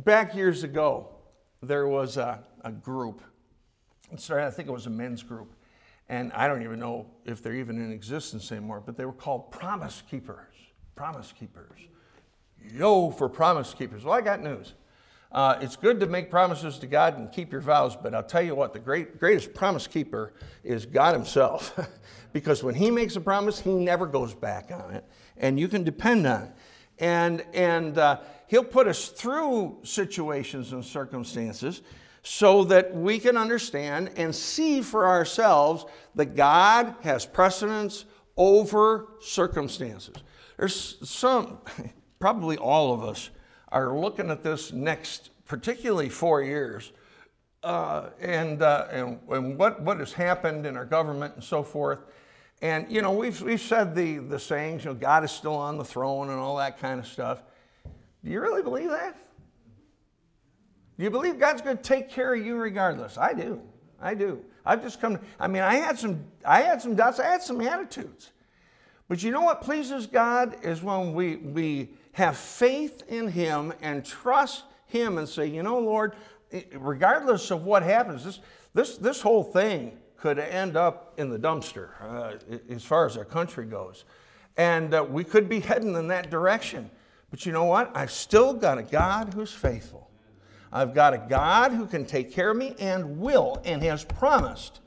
back 0.05 0.35
years 0.35 0.63
ago, 0.63 1.09
there 1.63 1.89
was 1.89 2.17
a, 2.17 2.43
a 2.65 2.71
group. 2.71 3.23
Sorry, 4.17 4.45
I 4.45 4.51
think 4.51 4.69
it 4.69 4.73
was 4.73 4.87
a 4.87 4.91
men's 4.91 5.23
group 5.23 5.53
and 6.11 6.33
I 6.33 6.49
don't 6.49 6.65
even 6.65 6.81
know 6.81 7.07
if 7.25 7.41
they're 7.41 7.55
even 7.55 7.81
in 7.81 7.93
existence 7.93 8.51
anymore, 8.51 8.83
but 8.85 8.97
they 8.97 9.05
were 9.05 9.13
called 9.13 9.53
Promise 9.53 10.03
Keepers. 10.11 10.57
Promise 10.97 11.33
Keepers. 11.39 11.79
Yo 12.75 13.13
for 13.13 13.29
Promise 13.29 13.73
Keepers. 13.75 14.05
Well, 14.05 14.13
I 14.13 14.21
got 14.21 14.43
news. 14.43 14.75
Uh, 15.31 15.57
it's 15.61 15.77
good 15.77 16.01
to 16.01 16.07
make 16.07 16.29
promises 16.29 16.81
to 16.81 16.89
God 16.89 17.17
and 17.17 17.31
keep 17.31 17.53
your 17.53 17.61
vows, 17.61 17.95
but 17.95 18.13
I'll 18.13 18.25
tell 18.25 18.43
you 18.43 18.57
what, 18.57 18.73
the 18.73 18.81
great, 18.81 19.21
greatest 19.21 19.55
promise 19.55 19.87
keeper 19.87 20.33
is 20.65 20.85
God 20.85 21.15
Himself. 21.15 21.79
because 22.33 22.65
when 22.65 22.75
He 22.75 22.91
makes 22.91 23.15
a 23.15 23.21
promise, 23.21 23.61
He 23.61 23.73
never 23.73 24.05
goes 24.05 24.35
back 24.35 24.73
on 24.73 24.93
it, 24.93 25.05
and 25.37 25.61
you 25.61 25.69
can 25.69 25.85
depend 25.85 26.27
on 26.27 26.43
it. 26.43 26.53
And, 26.99 27.45
and 27.55 27.99
uh, 27.99 28.19
He'll 28.49 28.65
put 28.65 28.89
us 28.89 29.11
through 29.11 29.79
situations 29.85 30.73
and 30.73 30.85
circumstances 30.85 31.83
so 32.23 32.65
that 32.65 32.95
we 32.95 33.19
can 33.19 33.37
understand 33.37 34.11
and 34.17 34.35
see 34.35 34.83
for 34.83 35.07
ourselves 35.07 35.87
that 36.15 36.37
God 36.37 36.95
has 37.03 37.25
precedence 37.25 38.05
over 38.37 39.09
circumstances. 39.21 40.15
There's 40.57 40.97
some, 41.09 41.59
probably 42.19 42.57
all 42.59 42.93
of 42.93 43.03
us, 43.03 43.31
are 43.69 43.97
looking 43.97 44.31
at 44.31 44.43
this 44.43 44.73
next, 44.73 45.31
particularly 45.47 46.09
four 46.09 46.43
years, 46.43 46.93
uh, 47.63 48.11
and, 48.21 48.63
uh, 48.63 48.89
and, 48.91 49.19
and 49.31 49.59
what, 49.59 49.81
what 49.83 49.99
has 49.99 50.13
happened 50.13 50.67
in 50.67 50.77
our 50.77 50.85
government 50.85 51.35
and 51.35 51.45
so 51.45 51.63
forth. 51.63 52.01
And, 52.63 52.91
you 52.91 53.01
know, 53.01 53.13
we've, 53.13 53.41
we've 53.41 53.61
said 53.61 53.95
the, 53.95 54.19
the 54.19 54.39
sayings, 54.39 54.85
you 54.85 54.91
know, 54.91 54.97
God 54.97 55.25
is 55.25 55.31
still 55.31 55.55
on 55.55 55.79
the 55.79 55.85
throne 55.85 56.29
and 56.29 56.39
all 56.39 56.57
that 56.57 56.79
kind 56.79 57.01
of 57.01 57.07
stuff. 57.07 57.43
Do 58.23 58.31
you 58.31 58.41
really 58.41 58.63
believe 58.63 58.91
that? 58.91 59.17
Do 61.01 61.05
you 61.05 61.11
believe 61.11 61.39
God's 61.39 61.63
going 61.63 61.79
to 61.79 61.83
take 61.83 62.11
care 62.11 62.35
of 62.35 62.45
you 62.45 62.57
regardless? 62.57 63.17
I 63.17 63.33
do. 63.33 63.63
I 64.03 64.13
do. 64.13 64.45
I've 64.67 64.83
just 64.83 65.01
come, 65.01 65.17
to, 65.17 65.21
I 65.39 65.49
mean, 65.49 65.63
I 65.63 65.77
had 65.77 65.99
some, 65.99 66.23
I 66.45 66.61
had 66.61 66.83
some 66.83 66.95
doubts, 66.95 67.19
I 67.19 67.25
had 67.25 67.43
some 67.43 67.59
attitudes. 67.63 68.33
But 69.09 69.23
you 69.23 69.31
know 69.31 69.41
what 69.41 69.63
pleases 69.63 70.07
God 70.07 70.63
is 70.63 70.83
when 70.83 71.15
we, 71.15 71.37
we 71.37 71.89
have 72.13 72.37
faith 72.37 73.03
in 73.09 73.29
Him 73.29 73.73
and 73.81 74.05
trust 74.05 74.65
Him 74.89 75.17
and 75.17 75.27
say, 75.27 75.47
you 75.47 75.63
know, 75.63 75.79
Lord, 75.79 76.17
regardless 76.75 77.51
of 77.51 77.65
what 77.65 77.83
happens, 77.83 78.23
this, 78.23 78.41
this, 78.75 78.99
this 78.99 79.23
whole 79.23 79.43
thing 79.43 79.97
could 80.19 80.39
end 80.39 80.77
up 80.77 81.15
in 81.17 81.31
the 81.31 81.39
dumpster 81.39 81.93
uh, 82.03 82.35
as 82.69 82.85
far 82.85 83.07
as 83.07 83.17
our 83.17 83.25
country 83.25 83.65
goes. 83.65 84.05
And 84.59 84.93
uh, 84.93 85.03
we 85.09 85.25
could 85.25 85.49
be 85.49 85.61
heading 85.61 85.95
in 85.95 86.09
that 86.09 86.29
direction. 86.29 86.91
But 87.31 87.47
you 87.47 87.53
know 87.53 87.65
what? 87.65 87.91
I've 87.97 88.13
still 88.13 88.53
got 88.53 88.77
a 88.77 88.83
God 88.83 89.33
who's 89.33 89.51
faithful. 89.51 90.10
I've 90.73 90.95
got 90.95 91.15
a 91.15 91.19
God 91.19 91.73
who 91.73 91.87
can 91.87 92.05
take 92.05 92.33
care 92.33 92.51
of 92.51 92.57
me 92.57 92.75
and 92.79 93.19
will 93.19 93.61
and 93.65 93.83
has 93.83 94.05
promised 94.05 94.81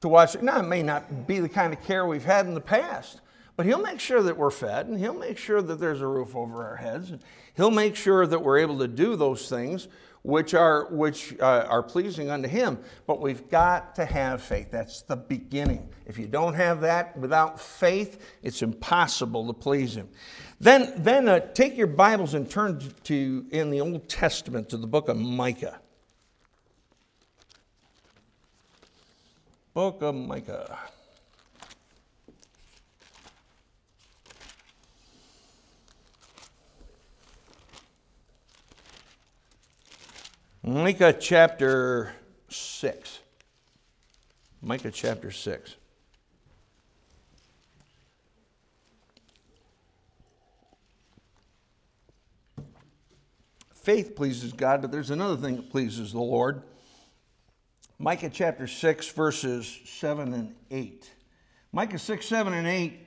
to 0.00 0.08
watch. 0.08 0.40
Now, 0.40 0.60
it 0.60 0.68
may 0.68 0.82
not 0.82 1.26
be 1.26 1.40
the 1.40 1.48
kind 1.48 1.72
of 1.72 1.82
care 1.82 2.06
we've 2.06 2.24
had 2.24 2.46
in 2.46 2.54
the 2.54 2.60
past, 2.60 3.20
but 3.56 3.66
He'll 3.66 3.82
make 3.82 4.00
sure 4.00 4.22
that 4.22 4.36
we're 4.36 4.50
fed 4.50 4.86
and 4.86 4.98
He'll 4.98 5.14
make 5.14 5.38
sure 5.38 5.62
that 5.62 5.78
there's 5.78 6.00
a 6.00 6.06
roof 6.06 6.34
over 6.34 6.64
our 6.64 6.76
heads. 6.76 7.10
And 7.10 7.20
he'll 7.60 7.70
make 7.70 7.94
sure 7.94 8.26
that 8.26 8.38
we're 8.42 8.58
able 8.58 8.78
to 8.78 8.88
do 8.88 9.16
those 9.16 9.48
things 9.48 9.88
which 10.22 10.52
are, 10.52 10.86
which, 10.90 11.34
uh, 11.40 11.66
are 11.68 11.82
pleasing 11.82 12.30
unto 12.30 12.48
Him. 12.48 12.78
But 13.06 13.20
we've 13.20 13.48
got 13.48 13.94
to 13.96 14.04
have 14.04 14.42
faith. 14.42 14.70
That's 14.70 15.02
the 15.02 15.16
beginning. 15.16 15.88
If 16.06 16.18
you 16.18 16.26
don't 16.26 16.54
have 16.54 16.80
that 16.82 17.16
without 17.18 17.58
faith, 17.60 18.22
it's 18.42 18.62
impossible 18.62 19.46
to 19.46 19.52
please 19.52 19.96
Him. 19.96 20.08
Then, 20.60 20.92
then 20.98 21.26
uh, 21.26 21.40
take 21.40 21.78
your 21.78 21.86
Bibles 21.86 22.34
and 22.34 22.48
turn 22.48 22.82
to, 23.04 23.46
in 23.50 23.70
the 23.70 23.80
Old 23.80 24.10
Testament, 24.10 24.68
to 24.70 24.76
the 24.76 24.86
book 24.86 25.08
of 25.08 25.16
Micah. 25.16 25.80
Book 29.72 30.02
of 30.02 30.14
Micah. 30.14 30.78
Micah 40.62 41.16
chapter 41.18 42.12
6. 42.50 43.18
Micah 44.60 44.90
chapter 44.90 45.30
6. 45.30 45.74
Faith 53.82 54.14
pleases 54.14 54.52
God, 54.52 54.82
but 54.82 54.90
there's 54.92 55.10
another 55.10 55.36
thing 55.36 55.56
that 55.56 55.70
pleases 55.70 56.12
the 56.12 56.20
Lord. 56.20 56.62
Micah 57.98 58.30
chapter 58.30 58.66
6, 58.66 59.08
verses 59.08 59.78
7 59.84 60.32
and 60.32 60.54
8. 60.70 61.10
Micah 61.72 61.98
6, 61.98 62.26
7, 62.26 62.52
and 62.52 62.66
8 62.66 62.98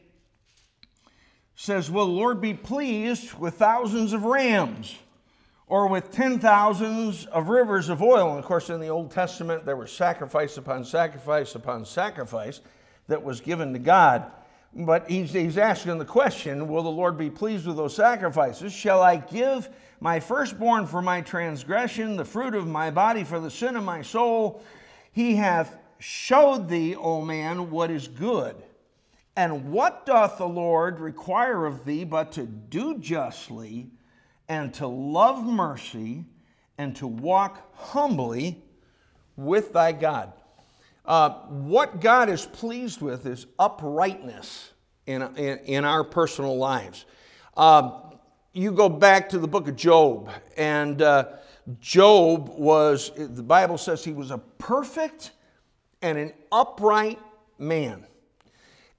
says, 1.56 1.90
Will 1.90 2.08
the 2.08 2.12
Lord 2.12 2.42
be 2.42 2.54
pleased 2.54 3.34
with 3.34 3.56
thousands 3.56 4.14
of 4.14 4.24
rams? 4.24 4.96
or 5.68 5.88
with 5.88 6.12
ten 6.12 6.40
thousands 6.40 7.26
of 7.26 7.50
rivers 7.50 7.90
of 7.90 8.02
oil. 8.02 8.30
And 8.30 8.40
of 8.40 8.46
course, 8.46 8.70
in 8.70 8.80
the 8.80 8.90
Old 8.90 9.12
Testament, 9.12 9.66
there 9.66 9.76
was 9.76 9.92
sacrifice 9.92 10.58
upon 10.58 10.86
sacrifice 10.86 11.56
upon 11.56 11.86
sacrifice 11.86 12.62
that 13.08 13.24
was 13.24 13.42
given 13.42 13.74
to 13.74 13.80
God. 13.80 14.32
But 14.76 15.10
he's, 15.10 15.32
he's 15.32 15.58
asking 15.58 15.98
the 15.98 16.06
question 16.06 16.68
Will 16.68 16.84
the 16.84 16.90
Lord 16.90 17.18
be 17.18 17.30
pleased 17.30 17.68
with 17.68 17.78
those 17.78 17.96
sacrifices? 17.96 18.74
Shall 18.74 19.02
I 19.02 19.18
give 19.18 19.70
my 20.00 20.20
firstborn 20.20 20.88
for 20.88 21.02
my 21.02 21.22
transgression, 21.22 22.16
the 22.16 22.26
fruit 22.26 22.56
of 22.56 22.68
my 22.68 22.90
body 22.90 23.24
for 23.24 23.40
the 23.40 23.52
sin 23.52 23.76
of 23.76 23.84
my 23.84 24.02
soul? 24.02 24.64
He 25.12 25.36
hath 25.36 25.78
showed 26.00 26.68
thee, 26.68 26.96
O 26.96 27.22
man, 27.22 27.70
what 27.70 27.92
is 27.92 28.08
good. 28.08 28.56
And 29.36 29.72
what 29.72 30.06
doth 30.06 30.38
the 30.38 30.48
Lord 30.48 31.00
require 31.00 31.66
of 31.66 31.86
thee 31.86 32.04
but 32.04 32.32
to 32.34 32.46
do 32.46 32.98
justly? 33.00 33.90
and 34.50 34.74
to 34.74 34.88
love 34.88 35.44
mercy 35.44 36.26
and 36.78 36.96
to 36.98 37.08
walk 37.08 37.74
humbly 37.76 38.64
with 39.36 39.74
thy 39.74 39.92
God. 39.92 40.34
Uh, 41.06 41.32
what 41.48 42.00
God 42.00 42.30
is 42.30 42.46
pleased 42.46 43.02
with 43.02 43.26
is 43.26 43.46
uprightness 43.60 44.72
in, 45.06 45.22
in, 45.36 45.58
in 45.60 45.86
our 45.86 46.04
personal 46.04 46.58
lives. 46.58 47.06
Uh, 47.58 48.00
you 48.54 48.72
go 48.72 48.88
back 48.88 49.28
to 49.30 49.40
the 49.40 49.48
book 49.48 49.68
of 49.68 49.76
Job, 49.76 50.30
and 50.56 51.02
uh, 51.02 51.26
Job 51.82 52.50
was, 52.50 53.12
the 53.16 53.44
Bible 53.44 53.78
says 53.78 54.04
he 54.04 54.14
was 54.14 54.32
a 54.32 54.38
perfect 54.38 55.32
and 56.02 56.18
an 56.18 56.34
upright 56.52 57.20
man. 57.58 58.06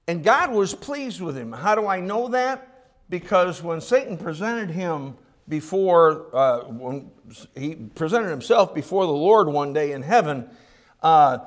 And 0.07 0.23
God 0.23 0.51
was 0.51 0.75
pleased 0.75 1.21
with 1.21 1.35
him. 1.35 1.51
How 1.51 1.73
do 1.73 1.87
I 1.87 1.99
know 1.99 2.27
that? 2.27 2.91
Because 3.09 3.63
when 3.63 3.81
Satan 3.81 4.17
presented 4.17 4.69
him 4.69 5.15
before, 5.47 6.27
uh, 6.33 6.61
when 6.65 7.09
he 7.55 7.75
presented 7.75 8.29
himself 8.29 8.73
before 8.75 9.05
the 9.05 9.11
Lord 9.11 9.47
one 9.47 9.73
day 9.73 9.93
in 9.93 10.01
heaven, 10.01 10.49
uh, 11.01 11.39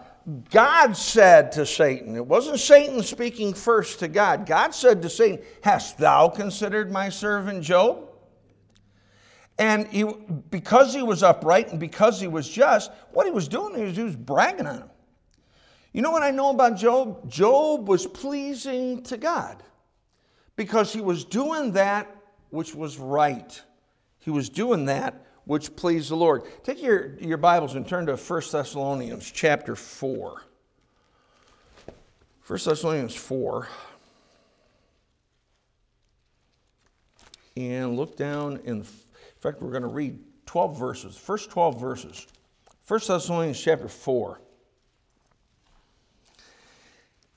God 0.50 0.94
said 0.94 1.52
to 1.52 1.64
Satan, 1.64 2.14
it 2.14 2.26
wasn't 2.26 2.60
Satan 2.60 3.02
speaking 3.02 3.54
first 3.54 3.98
to 4.00 4.08
God. 4.08 4.46
God 4.46 4.74
said 4.74 5.00
to 5.02 5.08
Satan, 5.08 5.42
Hast 5.62 5.96
thou 5.96 6.28
considered 6.28 6.92
my 6.92 7.08
servant 7.08 7.62
Job? 7.62 8.08
And 9.58 9.86
he, 9.88 10.04
because 10.50 10.94
he 10.94 11.02
was 11.02 11.22
upright 11.22 11.70
and 11.70 11.80
because 11.80 12.20
he 12.20 12.28
was 12.28 12.48
just, 12.48 12.90
what 13.12 13.26
he 13.26 13.32
was 13.32 13.48
doing 13.48 13.74
is 13.80 13.96
he 13.96 14.02
was 14.02 14.16
bragging 14.16 14.66
on 14.66 14.78
him. 14.78 14.90
You 15.92 16.02
know 16.02 16.10
what 16.10 16.22
I 16.22 16.30
know 16.30 16.50
about 16.50 16.76
Job? 16.76 17.28
Job 17.30 17.88
was 17.88 18.06
pleasing 18.06 19.02
to 19.04 19.16
God 19.16 19.62
because 20.56 20.92
he 20.92 21.00
was 21.00 21.24
doing 21.24 21.72
that 21.72 22.14
which 22.50 22.74
was 22.74 22.98
right. 22.98 23.60
He 24.18 24.30
was 24.30 24.48
doing 24.48 24.84
that 24.86 25.24
which 25.48 25.74
pleased 25.76 26.10
the 26.10 26.14
Lord. 26.14 26.42
Take 26.62 26.82
your, 26.82 27.16
your 27.20 27.38
Bibles 27.38 27.74
and 27.74 27.88
turn 27.88 28.04
to 28.04 28.16
1 28.16 28.42
Thessalonians 28.52 29.30
chapter 29.30 29.74
4. 29.74 30.42
1 32.46 32.58
Thessalonians 32.66 33.14
4. 33.14 33.66
And 37.56 37.96
look 37.96 38.18
down 38.18 38.60
in, 38.66 38.76
in 38.76 38.84
fact, 39.40 39.62
we're 39.62 39.70
going 39.70 39.80
to 39.80 39.88
read 39.88 40.18
12 40.44 40.78
verses, 40.78 41.16
first 41.16 41.48
12 41.48 41.80
verses. 41.80 42.26
1 42.86 43.00
Thessalonians 43.08 43.58
chapter 43.58 43.88
4. 43.88 44.38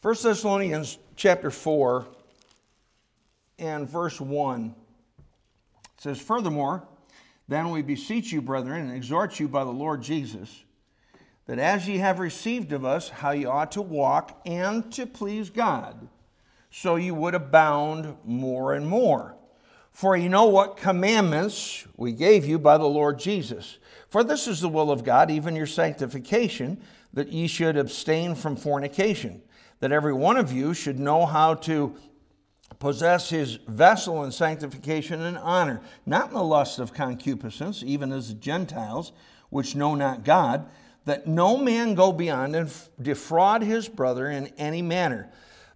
1 0.01 0.15
Thessalonians 0.21 0.97
chapter 1.15 1.49
4 1.49 2.05
and 3.57 3.87
verse 3.89 4.19
1 4.19 4.75
says, 5.97 6.19
Furthermore, 6.19 6.85
then 7.51 7.69
we 7.69 7.81
beseech 7.81 8.31
you, 8.31 8.41
brethren, 8.41 8.87
and 8.87 8.95
exhort 8.95 9.39
you 9.39 9.47
by 9.47 9.63
the 9.63 9.69
Lord 9.69 10.01
Jesus, 10.01 10.63
that 11.47 11.59
as 11.59 11.85
ye 11.87 11.97
have 11.97 12.19
received 12.19 12.71
of 12.71 12.85
us 12.85 13.09
how 13.09 13.31
ye 13.31 13.45
ought 13.45 13.73
to 13.73 13.81
walk 13.81 14.41
and 14.45 14.89
to 14.93 15.05
please 15.05 15.49
God, 15.49 16.07
so 16.71 16.95
you 16.95 17.13
would 17.13 17.35
abound 17.35 18.15
more 18.23 18.75
and 18.75 18.87
more. 18.87 19.35
For 19.91 20.15
ye 20.15 20.29
know 20.29 20.45
what 20.45 20.77
commandments 20.77 21.85
we 21.97 22.13
gave 22.13 22.45
you 22.45 22.57
by 22.57 22.77
the 22.77 22.85
Lord 22.85 23.19
Jesus. 23.19 23.79
For 24.07 24.23
this 24.23 24.47
is 24.47 24.61
the 24.61 24.69
will 24.69 24.89
of 24.89 25.03
God, 25.03 25.29
even 25.29 25.53
your 25.53 25.65
sanctification, 25.65 26.81
that 27.11 27.27
ye 27.27 27.47
should 27.47 27.75
abstain 27.75 28.33
from 28.33 28.55
fornication, 28.55 29.41
that 29.81 29.91
every 29.91 30.13
one 30.13 30.37
of 30.37 30.53
you 30.53 30.73
should 30.73 30.99
know 30.99 31.25
how 31.25 31.55
to 31.55 31.93
possess 32.79 33.29
his 33.29 33.55
vessel 33.67 34.23
in 34.23 34.31
sanctification 34.31 35.21
and 35.21 35.37
honor, 35.37 35.81
not 36.05 36.29
in 36.29 36.33
the 36.33 36.43
lust 36.43 36.79
of 36.79 36.93
concupiscence, 36.93 37.83
even 37.83 38.11
as 38.11 38.29
the 38.29 38.35
Gentiles, 38.35 39.11
which 39.49 39.75
know 39.75 39.95
not 39.95 40.23
God, 40.23 40.69
that 41.05 41.27
no 41.27 41.57
man 41.57 41.95
go 41.95 42.11
beyond 42.11 42.55
and 42.55 42.71
defraud 43.01 43.63
his 43.63 43.89
brother 43.89 44.29
in 44.29 44.47
any 44.57 44.81
manner, 44.81 45.29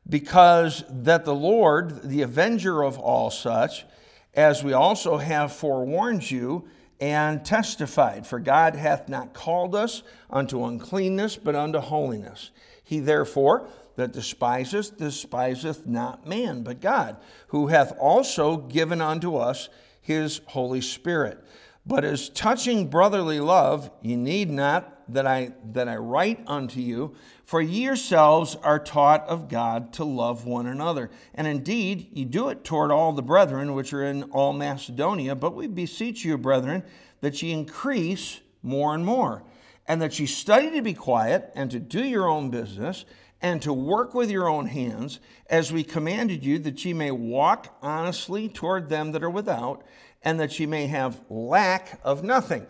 because 0.08 0.84
that 0.90 1.26
the 1.26 1.36
Lord, 1.36 2.04
the 2.04 2.22
avenger 2.22 2.84
of 2.84 3.00
all 3.00 3.32
such, 3.32 3.86
as 4.34 4.64
we 4.64 4.74
also 4.74 5.18
have 5.18 5.52
forewarned 5.52 6.30
you, 6.30 6.68
and 7.02 7.44
testified, 7.44 8.26
For 8.26 8.40
God 8.40 8.76
hath 8.76 9.10
not 9.10 9.34
called 9.34 9.76
us 9.76 10.04
unto 10.30 10.66
uncleanness, 10.66 11.36
but 11.36 11.56
unto 11.56 11.80
holiness. 11.80 12.52
He 12.86 13.00
therefore 13.00 13.68
that 13.96 14.14
despiseth, 14.14 14.98
despiseth 14.98 15.86
not 15.86 16.28
man, 16.28 16.64
but 16.64 16.80
God, 16.80 17.18
who 17.48 17.68
hath 17.68 17.98
also 18.00 18.58
given 18.58 19.02
unto 19.02 19.36
us 19.38 19.70
his 20.02 20.40
Holy 20.46 20.82
Spirit. 20.82 21.44
But 21.88 22.06
as 22.06 22.30
touching 22.30 22.88
brotherly 22.88 23.40
love, 23.40 23.90
ye 24.02 24.16
need 24.16 24.50
not 24.50 24.92
that 25.14 25.28
I 25.28 25.54
that 25.74 25.88
I 25.88 25.98
write 25.98 26.44
unto 26.48 26.80
you, 26.80 27.16
for 27.44 27.62
ye 27.62 27.84
yourselves 27.84 28.56
are 28.64 28.80
taught 28.80 29.28
of 29.28 29.50
God 29.50 29.94
to 29.94 30.04
love 30.04 30.46
one 30.46 30.66
another. 30.68 31.12
And 31.36 31.46
indeed, 31.46 32.08
ye 32.12 32.26
do 32.26 32.50
it 32.50 32.64
toward 32.64 32.92
all 32.92 33.14
the 33.14 33.22
brethren 33.22 33.74
which 33.76 33.94
are 33.94 34.04
in 34.04 34.24
all 34.32 34.54
Macedonia. 34.54 35.36
But 35.36 35.56
we 35.56 35.68
beseech 35.68 36.26
you, 36.26 36.38
brethren, 36.38 36.84
that 37.22 37.42
ye 37.42 37.52
increase 37.52 38.40
more 38.64 38.96
and 38.96 39.06
more, 39.06 39.44
and 39.88 40.02
that 40.02 40.20
ye 40.20 40.26
study 40.26 40.72
to 40.72 40.82
be 40.82 40.94
quiet, 40.94 41.52
and 41.56 41.72
to 41.72 41.80
do 41.80 42.04
your 42.04 42.28
own 42.28 42.50
business, 42.50 43.06
and 43.42 43.62
to 43.62 43.74
work 43.74 44.14
with 44.14 44.32
your 44.32 44.50
own 44.50 44.66
hands, 44.66 45.20
as 45.50 45.72
we 45.72 45.84
commanded 45.84 46.44
you, 46.44 46.58
that 46.60 46.84
ye 46.84 46.94
may 46.94 47.12
walk 47.12 47.76
honestly 47.82 48.50
toward 48.50 48.90
them 48.90 49.12
that 49.12 49.24
are 49.24 49.30
without 49.30 49.84
and 50.26 50.40
that 50.40 50.60
ye 50.60 50.66
may 50.66 50.88
have 50.88 51.22
lack 51.30 52.00
of 52.04 52.24
nothing. 52.24 52.66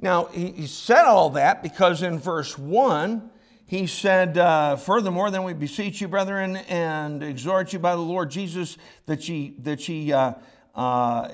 Now, 0.00 0.24
he, 0.24 0.50
he 0.52 0.66
said 0.66 1.04
all 1.04 1.30
that 1.30 1.62
because 1.62 2.02
in 2.02 2.18
verse 2.18 2.58
1, 2.58 3.30
he 3.66 3.86
said, 3.86 4.36
uh, 4.38 4.76
Furthermore, 4.76 5.30
then 5.30 5.44
we 5.44 5.52
beseech 5.52 6.00
you, 6.00 6.08
brethren, 6.08 6.56
and 6.56 7.22
exhort 7.22 7.72
you 7.72 7.78
by 7.78 7.94
the 7.94 8.00
Lord 8.00 8.30
Jesus 8.30 8.76
that 9.06 9.28
ye, 9.28 9.54
that 9.60 9.86
ye, 9.88 10.12
uh, 10.12 10.32
uh, 10.74 11.28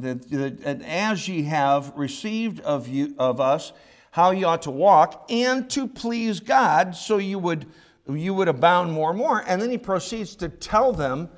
that, 0.00 0.30
that, 0.30 0.82
as 0.82 1.28
ye 1.28 1.42
have 1.44 1.92
received 1.96 2.60
of 2.60 2.88
you 2.88 3.14
of 3.18 3.40
us, 3.40 3.72
how 4.10 4.30
ye 4.30 4.44
ought 4.44 4.62
to 4.62 4.70
walk, 4.70 5.26
and 5.30 5.68
to 5.70 5.86
please 5.88 6.40
God, 6.40 6.94
so 6.96 7.18
you 7.18 7.38
would 7.38 7.66
you 8.08 8.34
would 8.34 8.48
abound 8.48 8.92
more 8.92 9.10
and 9.10 9.18
more. 9.18 9.44
And 9.46 9.62
then 9.62 9.70
he 9.70 9.78
proceeds 9.78 10.34
to 10.36 10.48
tell 10.48 10.92
them 10.92 11.28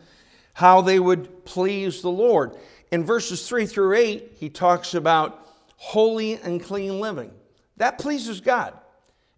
how 0.54 0.80
they 0.80 0.98
would 0.98 1.44
please 1.44 2.00
the 2.00 2.10
Lord. 2.10 2.56
In 2.90 3.04
verses 3.04 3.46
3 3.46 3.66
through 3.66 3.96
8, 3.96 4.32
he 4.36 4.48
talks 4.48 4.94
about 4.94 5.46
holy 5.76 6.34
and 6.34 6.62
clean 6.62 7.00
living. 7.00 7.30
That 7.76 7.98
pleases 7.98 8.40
God. 8.40 8.78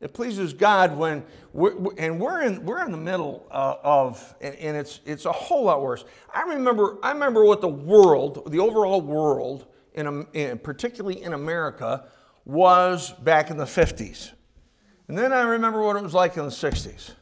It 0.01 0.13
pleases 0.13 0.53
God 0.53 0.97
when, 0.97 1.25
we're, 1.55 1.75
and 1.97 2.21
we're 2.21 2.43
in, 2.43 2.65
we're 2.67 2.85
in 2.85 2.91
the 2.91 2.99
middle 2.99 3.47
uh, 3.51 3.77
of, 3.83 4.35
and 4.43 4.77
it's, 4.77 5.01
it's 5.07 5.25
a 5.25 5.33
whole 5.33 5.65
lot 5.65 5.83
worse. 5.83 6.05
I 6.35 6.43
remember, 6.43 6.99
I 7.03 7.13
remember 7.13 7.45
what 7.45 7.63
the 7.63 7.69
world, 7.69 8.51
the 8.53 8.59
overall 8.59 9.01
world, 9.01 9.67
in, 9.95 10.27
in, 10.35 10.59
particularly 10.59 11.23
in 11.23 11.33
America, 11.33 12.05
was 12.45 13.13
back 13.23 13.51
in 13.51 13.57
the 13.57 13.65
50s. 13.65 14.33
And 15.09 15.17
then 15.17 15.33
I 15.33 15.43
remember 15.43 15.83
what 15.83 15.97
it 15.97 16.03
was 16.03 16.15
like 16.15 16.37
in 16.37 16.45
the 16.45 16.51
60s. 16.51 17.13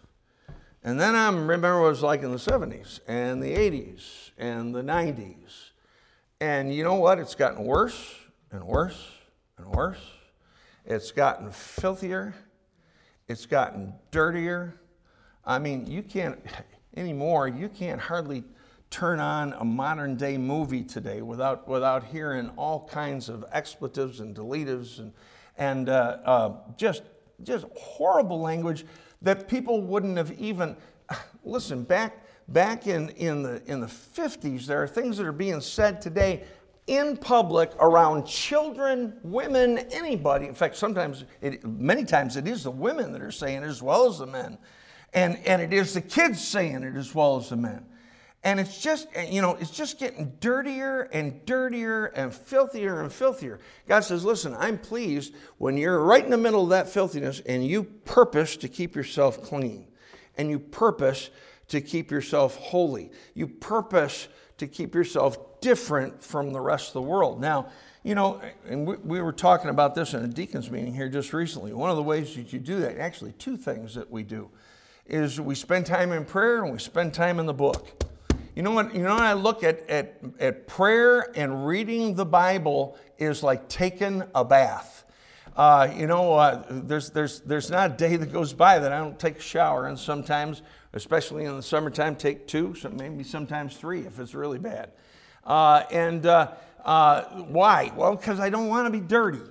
And 0.83 1.01
then 1.01 1.15
I 1.15 1.31
remember 1.31 1.81
what 1.81 1.87
it 1.87 1.91
was 1.91 2.03
like 2.03 2.23
in 2.23 2.33
the 2.33 2.37
70s 2.37 3.01
and 3.07 3.43
the 3.43 3.55
80s 3.55 4.31
and 4.37 4.75
the 4.75 4.83
90s. 4.83 5.71
And 6.41 6.75
you 6.75 6.83
know 6.83 6.97
what? 6.97 7.19
It's 7.19 7.35
gotten 7.35 7.65
worse 7.65 8.15
and 8.51 8.63
worse 8.65 9.13
and 9.59 9.67
worse. 9.69 10.01
It's 10.85 11.11
gotten 11.11 11.51
filthier. 11.53 12.35
It's 13.29 13.47
gotten 13.47 13.95
dirtier. 14.11 14.81
I 15.45 15.59
mean, 15.59 15.87
you 15.87 16.03
can't 16.03 16.39
anymore, 16.97 17.49
you 17.49 17.69
can't 17.69 18.01
hardly 18.01 18.45
turn 18.91 19.19
on 19.19 19.55
a 19.55 19.65
modern 19.65 20.17
day 20.17 20.37
movie 20.39 20.83
today 20.83 21.23
without, 21.23 21.67
without 21.67 22.05
hearing 22.05 22.51
all 22.57 22.87
kinds 22.87 23.29
of 23.29 23.45
expletives 23.51 24.21
and 24.21 24.35
deletives 24.35 25.01
and, 25.01 25.13
and 25.59 25.89
uh, 25.89 26.19
uh, 26.25 26.53
just, 26.77 27.03
just 27.43 27.67
horrible 27.77 28.41
language 28.41 28.85
that 29.23 29.49
people 29.49 29.81
wouldn't 29.81 30.17
have 30.17 30.33
even 30.39 30.77
listen 31.45 31.83
back 31.83 32.21
back 32.49 32.87
in, 32.87 33.09
in 33.11 33.43
the 33.43 33.63
in 33.65 33.81
the 33.81 33.87
50s 33.87 34.67
there 34.67 34.83
are 34.83 34.87
things 34.87 35.17
that 35.17 35.27
are 35.27 35.33
being 35.33 35.63
said 35.63 36.01
today 36.01 36.45
in 36.87 37.17
public 37.17 37.73
around 37.81 38.27
children 38.27 39.19
women 39.23 39.79
anybody 39.91 40.47
in 40.47 40.55
fact 40.55 40.77
sometimes 40.77 41.25
it, 41.41 41.65
many 41.65 42.05
times 42.05 42.37
it 42.37 42.47
is 42.47 42.65
the 42.65 42.71
women 42.71 43.13
that 43.13 43.23
are 43.23 43.31
saying 43.31 43.63
it 43.63 43.67
as 43.67 43.83
well 43.83 44.07
as 44.07 44.19
the 44.19 44.27
men 44.27 44.59
and 45.15 45.39
and 45.47 45.63
it 45.63 45.73
is 45.73 45.95
the 45.95 46.01
kids 46.01 46.47
saying 46.47 46.83
it 46.83 46.95
as 46.95 47.15
well 47.15 47.37
as 47.37 47.49
the 47.49 47.57
men 47.57 47.85
and 48.45 48.61
it's 48.61 48.79
just, 48.79 49.09
eh, 49.15 49.29
you 49.31 49.41
know, 49.41 49.57
it's 49.59 49.71
just 49.71 49.99
getting 49.99 50.31
dirtier 50.39 51.09
and 51.13 51.45
dirtier 51.47 52.07
and 52.15 52.33
filthier 52.33 53.01
and 53.01 53.11
filthier. 53.11 53.59
God 53.89 54.01
says, 54.01 54.23
listen, 54.23 54.55
I'm 54.59 54.77
pleased 54.77 55.35
when 55.57 55.79
you're 55.79 56.01
right 56.01 56.23
in 56.23 56.31
the 56.31 56.37
middle 56.37 56.63
of 56.63 56.69
that 56.69 56.91
filthiness 56.91 57.41
and 57.47 57.67
you 57.67 57.85
purpose 57.85 58.59
to 58.59 58.69
keep 58.69 58.95
yourself 58.95 59.43
clean 59.43 59.87
and 60.37 60.51
you 60.51 60.59
purpose 60.59 61.31
to 61.69 61.81
keep 61.81 62.11
yourself 62.11 62.57
holy. 62.57 63.11
You 63.33 63.47
purpose 63.47 64.29
to 64.59 64.67
keep 64.67 64.95
yourself 64.95 65.61
different 65.61 66.23
from 66.23 66.53
the 66.53 66.61
rest 66.61 66.89
of 66.89 66.95
the 66.95 67.03
world. 67.03 67.41
Now, 67.41 67.69
you 68.03 68.15
know, 68.15 68.41
and 68.69 68.87
we, 68.87 68.97
we, 68.97 69.21
were 69.23 69.33
talking 69.33 69.71
about 69.71 69.95
this 69.95 70.15
in 70.15 70.23
a 70.23 70.29
deacon's 70.29 70.71
meeting 70.71 70.95
here 70.95 71.09
just 71.09 71.33
recently. 71.33 71.73
One 71.73 71.91
of 71.91 71.97
the 71.97 72.03
ways 72.03 72.37
that 72.37 72.53
you 72.53 72.59
do 72.59 72.79
that, 72.81 72.99
actually, 72.99 73.33
two 73.33 73.57
things 73.57 73.95
that 73.95 74.09
we 74.11 74.23
do, 74.23 74.51
is 75.07 75.41
we 75.41 75.55
spend 75.55 75.87
time 75.87 76.13
in 76.13 76.25
prayer 76.25 76.63
and 76.63 76.73
we 76.73 76.79
spend 76.79 77.15
time 77.15 77.39
in 77.41 77.47
the 77.47 77.55
book. 77.55 78.05
You 78.55 78.63
know 78.63 78.71
what? 78.71 78.95
You 78.95 79.03
know, 79.03 79.17
I 79.17 79.33
look 79.33 79.65
at, 79.65 79.89
at, 79.89 80.21
at 80.39 80.67
prayer 80.67 81.33
and 81.35 81.67
reading 81.67 82.15
the 82.15 82.25
Bible 82.25 82.97
is 83.19 83.43
like 83.43 83.69
taking 83.69 84.23
a 84.35 84.45
bath. 84.45 85.05
Uh, 85.57 85.89
you 85.95 86.07
know, 86.07 86.35
uh, 86.35 86.65
there's, 86.69 87.11
there's, 87.11 87.41
there's 87.41 87.71
not 87.71 87.93
a 87.93 87.95
day 87.95 88.17
that 88.17 88.33
goes 88.33 88.53
by 88.53 88.79
that 88.79 88.93
I 88.93 88.99
don't 88.99 89.19
take 89.19 89.39
a 89.39 89.41
shower, 89.41 89.87
and 89.87 89.99
sometimes, 89.99 90.63
especially 90.95 91.45
in 91.45 91.57
the 91.57 91.63
summertime, 91.63 92.17
take 92.17 92.47
two, 92.47 92.75
so 92.75 92.89
maybe 92.89 93.23
sometimes 93.23 93.77
three 93.77 94.01
if 94.01 94.19
it's 94.19 94.35
really 94.35 94.59
bad. 94.59 94.93
Uh, 95.45 95.83
and 95.91 96.25
uh, 96.25 96.53
uh, 96.85 97.23
why? 97.49 97.93
Well, 97.95 98.17
because 98.17 98.41
I 98.41 98.49
don't 98.49 98.69
want 98.69 98.87
to 98.87 98.91
be 98.91 99.05
dirty. 99.05 99.43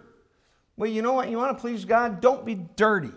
Well, 0.75 0.89
you 0.89 1.01
know 1.03 1.13
what? 1.13 1.29
You 1.29 1.37
want 1.37 1.55
to 1.55 1.61
please 1.61 1.85
God? 1.85 2.21
Don't 2.21 2.45
be 2.45 2.55
dirty. 2.55 3.11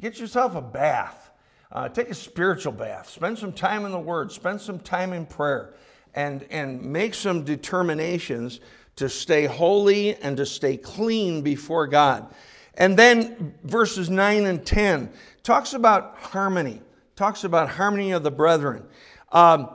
Get 0.00 0.18
yourself 0.18 0.54
a 0.54 0.62
bath. 0.62 1.30
Uh, 1.70 1.88
take 1.88 2.08
a 2.08 2.14
spiritual 2.14 2.72
bath. 2.72 3.10
Spend 3.10 3.38
some 3.38 3.52
time 3.52 3.84
in 3.84 3.92
the 3.92 3.98
Word. 3.98 4.32
Spend 4.32 4.60
some 4.60 4.78
time 4.78 5.12
in 5.12 5.26
prayer. 5.26 5.74
And, 6.14 6.44
and 6.50 6.80
make 6.80 7.12
some 7.12 7.44
determinations 7.44 8.60
to 8.96 9.08
stay 9.08 9.46
holy 9.46 10.14
and 10.14 10.36
to 10.36 10.46
stay 10.46 10.76
clean 10.76 11.42
before 11.42 11.88
God. 11.88 12.32
And 12.76 12.96
then 12.96 13.54
verses 13.64 14.08
9 14.08 14.46
and 14.46 14.64
10 14.64 15.10
talks 15.42 15.74
about 15.74 16.16
harmony, 16.18 16.80
talks 17.16 17.44
about 17.44 17.68
harmony 17.68 18.12
of 18.12 18.22
the 18.22 18.30
brethren. 18.30 18.84
Um, 19.32 19.68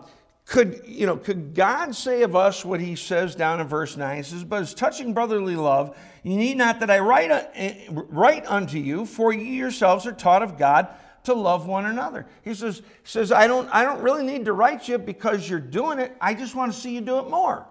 could, 0.45 0.81
you 0.85 1.05
know, 1.05 1.15
could 1.15 1.53
God 1.53 1.95
say 1.95 2.23
of 2.23 2.35
us 2.35 2.65
what 2.65 2.79
he 2.79 2.95
says 2.95 3.35
down 3.35 3.59
in 3.59 3.67
verse 3.67 3.95
9? 3.95 4.17
He 4.17 4.23
says, 4.23 4.43
But 4.43 4.63
as 4.63 4.73
touching 4.73 5.13
brotherly 5.13 5.55
love, 5.55 5.95
you 6.23 6.35
need 6.35 6.57
not 6.57 6.79
that 6.79 6.89
I 6.89 6.99
write, 6.99 7.29
uh, 7.29 7.43
write 7.91 8.47
unto 8.47 8.79
you, 8.79 9.05
for 9.05 9.31
ye 9.31 9.55
yourselves 9.55 10.07
are 10.07 10.11
taught 10.11 10.41
of 10.41 10.57
God 10.57 10.87
to 11.25 11.33
love 11.33 11.67
one 11.67 11.85
another. 11.85 12.25
He 12.43 12.55
says, 12.55 12.81
says 13.03 13.31
I, 13.31 13.45
don't, 13.45 13.69
I 13.71 13.83
don't 13.83 14.01
really 14.01 14.23
need 14.23 14.45
to 14.45 14.53
write 14.53 14.87
you 14.87 14.97
because 14.97 15.47
you're 15.47 15.59
doing 15.59 15.99
it. 15.99 16.15
I 16.19 16.33
just 16.33 16.55
want 16.55 16.73
to 16.73 16.79
see 16.79 16.95
you 16.95 17.01
do 17.01 17.19
it 17.19 17.29
more. 17.29 17.67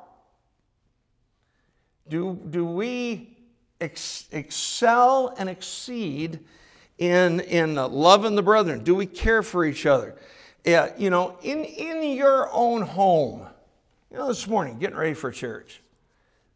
Do, 2.08 2.40
do 2.50 2.64
we 2.64 3.36
ex- 3.80 4.28
excel 4.30 5.34
and 5.36 5.48
exceed 5.48 6.38
in, 6.98 7.40
in 7.40 7.74
loving 7.76 8.34
the 8.34 8.42
brethren? 8.42 8.84
Do 8.84 8.94
we 8.94 9.06
care 9.06 9.42
for 9.42 9.64
each 9.64 9.86
other? 9.86 10.16
Yeah, 10.64 10.92
you 10.98 11.10
know, 11.10 11.36
in, 11.42 11.64
in 11.64 12.16
your 12.16 12.50
own 12.52 12.82
home, 12.82 13.46
you 14.10 14.18
know, 14.18 14.28
this 14.28 14.46
morning, 14.46 14.78
getting 14.78 14.96
ready 14.96 15.14
for 15.14 15.30
church, 15.30 15.80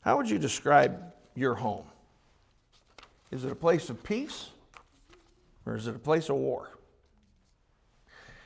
how 0.01 0.17
would 0.17 0.29
you 0.29 0.39
describe 0.39 1.13
your 1.35 1.55
home? 1.55 1.87
Is 3.31 3.45
it 3.45 3.53
a 3.53 3.57
place 3.57 3.89
of 3.89 4.03
peace 4.03 4.51
or 5.65 5.77
is 5.77 5.87
it 5.87 5.97
a 5.97 5.99
place 5.99 6.29
of 6.29 6.37
war? 6.37 6.71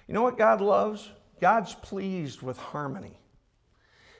You 0.07 0.15
know 0.15 0.23
what 0.23 0.39
God 0.39 0.61
loves? 0.61 1.11
God's 1.41 1.75
pleased 1.75 2.43
with 2.43 2.57
harmony. 2.57 3.19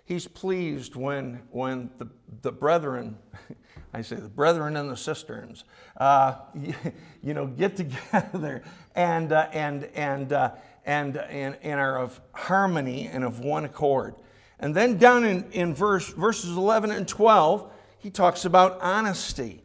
He's 0.07 0.29
pleased 0.29 0.95
when, 0.95 1.43
when 1.51 1.91
the, 1.99 2.09
the 2.43 2.53
brethren, 2.53 3.19
I 3.93 4.03
say 4.03 4.15
the 4.15 4.29
brethren 4.29 4.77
and 4.77 4.89
the 4.89 4.97
cisterns, 4.97 5.65
uh, 5.97 6.37
you, 6.55 6.75
you, 7.25 7.35
know, 7.35 7.49
get 7.49 7.77
together 7.77 8.63
and, 8.95 9.33
uh, 9.33 9.49
and, 9.53 9.85
and, 9.95 10.33
uh, 10.33 10.53
and, 10.87 11.17
and, 11.17 11.59
and 11.61 11.81
are 11.81 11.99
of 11.99 12.21
harmony 12.33 13.09
and 13.13 13.25
of 13.25 13.41
one 13.41 13.65
accord. 13.65 14.15
And 14.61 14.73
then 14.73 14.97
down 14.97 15.25
in, 15.25 15.45
in 15.51 15.75
verse, 15.75 16.09
verses 16.15 16.57
11 16.57 16.93
and 16.93 17.07
12, 17.07 17.73
he 17.99 18.09
talks 18.09 18.45
about 18.45 18.81
honesty. 18.81 19.61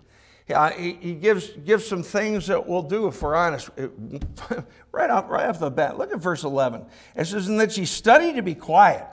Uh, 0.50 0.72
he, 0.72 0.94
he, 0.94 1.14
gives, 1.14 1.50
gives 1.66 1.86
some 1.86 2.02
things 2.02 2.48
that 2.48 2.68
we'll 2.68 2.82
do 2.82 3.08
if 3.08 3.22
we're 3.22 3.36
honest. 3.36 3.70
right, 4.92 5.10
off, 5.12 5.30
right 5.30 5.48
off 5.48 5.60
the 5.60 5.70
bat, 5.70 6.00
look 6.00 6.12
at 6.12 6.20
verse 6.20 6.44
11. 6.44 6.84
It 7.16 7.26
says, 7.26 7.48
And 7.48 7.60
that 7.60 7.78
ye 7.78 7.86
study 7.86 8.34
to 8.34 8.42
be 8.42 8.56
quiet. 8.56 9.06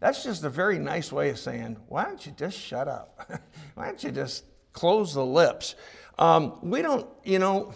That's 0.00 0.22
just 0.22 0.44
a 0.44 0.50
very 0.50 0.78
nice 0.78 1.10
way 1.10 1.30
of 1.30 1.38
saying, 1.38 1.76
why 1.88 2.04
don't 2.04 2.24
you 2.24 2.32
just 2.32 2.58
shut 2.58 2.88
up? 2.88 3.30
why 3.74 3.86
don't 3.86 4.02
you 4.02 4.12
just 4.12 4.44
close 4.72 5.14
the 5.14 5.24
lips? 5.24 5.74
Um, 6.18 6.58
we 6.62 6.82
don't, 6.82 7.06
you 7.24 7.38
know, 7.38 7.72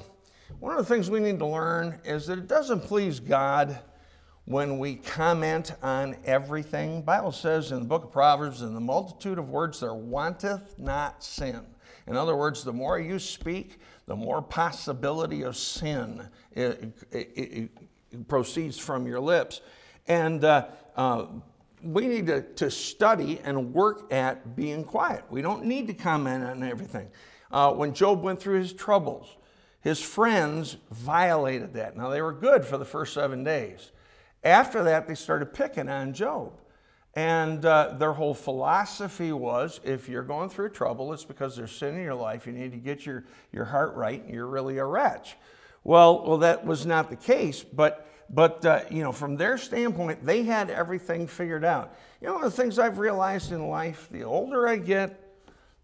one 0.60 0.72
of 0.72 0.86
the 0.86 0.94
things 0.94 1.10
we 1.10 1.20
need 1.20 1.38
to 1.40 1.46
learn 1.46 1.98
is 2.04 2.26
that 2.26 2.38
it 2.38 2.46
doesn't 2.46 2.80
please 2.80 3.18
God 3.18 3.78
when 4.44 4.78
we 4.78 4.96
comment 4.96 5.72
on 5.82 6.16
everything. 6.24 6.96
The 6.96 7.02
Bible 7.02 7.32
says 7.32 7.72
in 7.72 7.80
the 7.80 7.84
book 7.84 8.04
of 8.04 8.12
Proverbs, 8.12 8.62
in 8.62 8.74
the 8.74 8.80
multitude 8.80 9.38
of 9.38 9.50
words 9.50 9.80
there 9.80 9.94
wanteth 9.94 10.78
not 10.78 11.22
sin. 11.22 11.60
In 12.06 12.16
other 12.16 12.36
words, 12.36 12.64
the 12.64 12.72
more 12.72 12.98
you 12.98 13.18
speak, 13.18 13.80
the 14.06 14.16
more 14.16 14.42
possibility 14.42 15.42
of 15.42 15.56
sin 15.56 16.28
it, 16.52 16.92
it, 17.12 17.30
it, 17.36 18.28
proceeds 18.28 18.76
from 18.76 19.06
your 19.06 19.20
lips. 19.20 19.60
And 20.08 20.44
uh, 20.44 20.66
uh, 20.96 21.26
we 21.82 22.06
need 22.06 22.26
to, 22.26 22.42
to 22.42 22.70
study 22.70 23.40
and 23.44 23.72
work 23.72 24.12
at 24.12 24.56
being 24.56 24.84
quiet. 24.84 25.24
We 25.30 25.42
don't 25.42 25.64
need 25.64 25.86
to 25.88 25.94
comment 25.94 26.44
on 26.44 26.62
everything. 26.62 27.08
Uh, 27.50 27.72
when 27.72 27.92
Job 27.92 28.22
went 28.22 28.40
through 28.40 28.58
his 28.58 28.72
troubles, 28.72 29.36
his 29.80 30.00
friends 30.00 30.76
violated 30.90 31.74
that. 31.74 31.96
Now, 31.96 32.08
they 32.08 32.22
were 32.22 32.32
good 32.32 32.64
for 32.64 32.78
the 32.78 32.84
first 32.84 33.14
seven 33.14 33.42
days. 33.44 33.90
After 34.44 34.84
that, 34.84 35.06
they 35.06 35.14
started 35.14 35.52
picking 35.52 35.88
on 35.88 36.12
Job. 36.12 36.52
And 37.14 37.66
uh, 37.66 37.94
their 37.98 38.12
whole 38.12 38.32
philosophy 38.32 39.32
was 39.32 39.80
if 39.84 40.08
you're 40.08 40.22
going 40.22 40.48
through 40.48 40.70
trouble, 40.70 41.12
it's 41.12 41.24
because 41.24 41.54
there's 41.56 41.72
sin 41.72 41.96
in 41.96 42.02
your 42.02 42.14
life. 42.14 42.46
You 42.46 42.52
need 42.52 42.72
to 42.72 42.78
get 42.78 43.04
your, 43.04 43.24
your 43.52 43.66
heart 43.66 43.94
right, 43.94 44.22
and 44.24 44.32
you're 44.32 44.46
really 44.46 44.78
a 44.78 44.84
wretch. 44.84 45.36
Well, 45.84 46.24
well, 46.26 46.38
that 46.38 46.64
was 46.64 46.86
not 46.86 47.10
the 47.10 47.16
case, 47.16 47.62
but 47.62 48.08
but 48.32 48.64
uh, 48.64 48.80
you 48.90 49.02
know, 49.02 49.12
from 49.12 49.36
their 49.36 49.58
standpoint, 49.58 50.24
they 50.24 50.42
had 50.42 50.70
everything 50.70 51.26
figured 51.26 51.64
out. 51.64 51.94
You 52.20 52.28
know, 52.28 52.34
one 52.34 52.44
of 52.44 52.54
the 52.54 52.62
things 52.62 52.78
I've 52.78 52.98
realized 52.98 53.52
in 53.52 53.68
life, 53.68 54.08
the 54.10 54.22
older 54.22 54.66
I 54.66 54.76
get, 54.76 55.18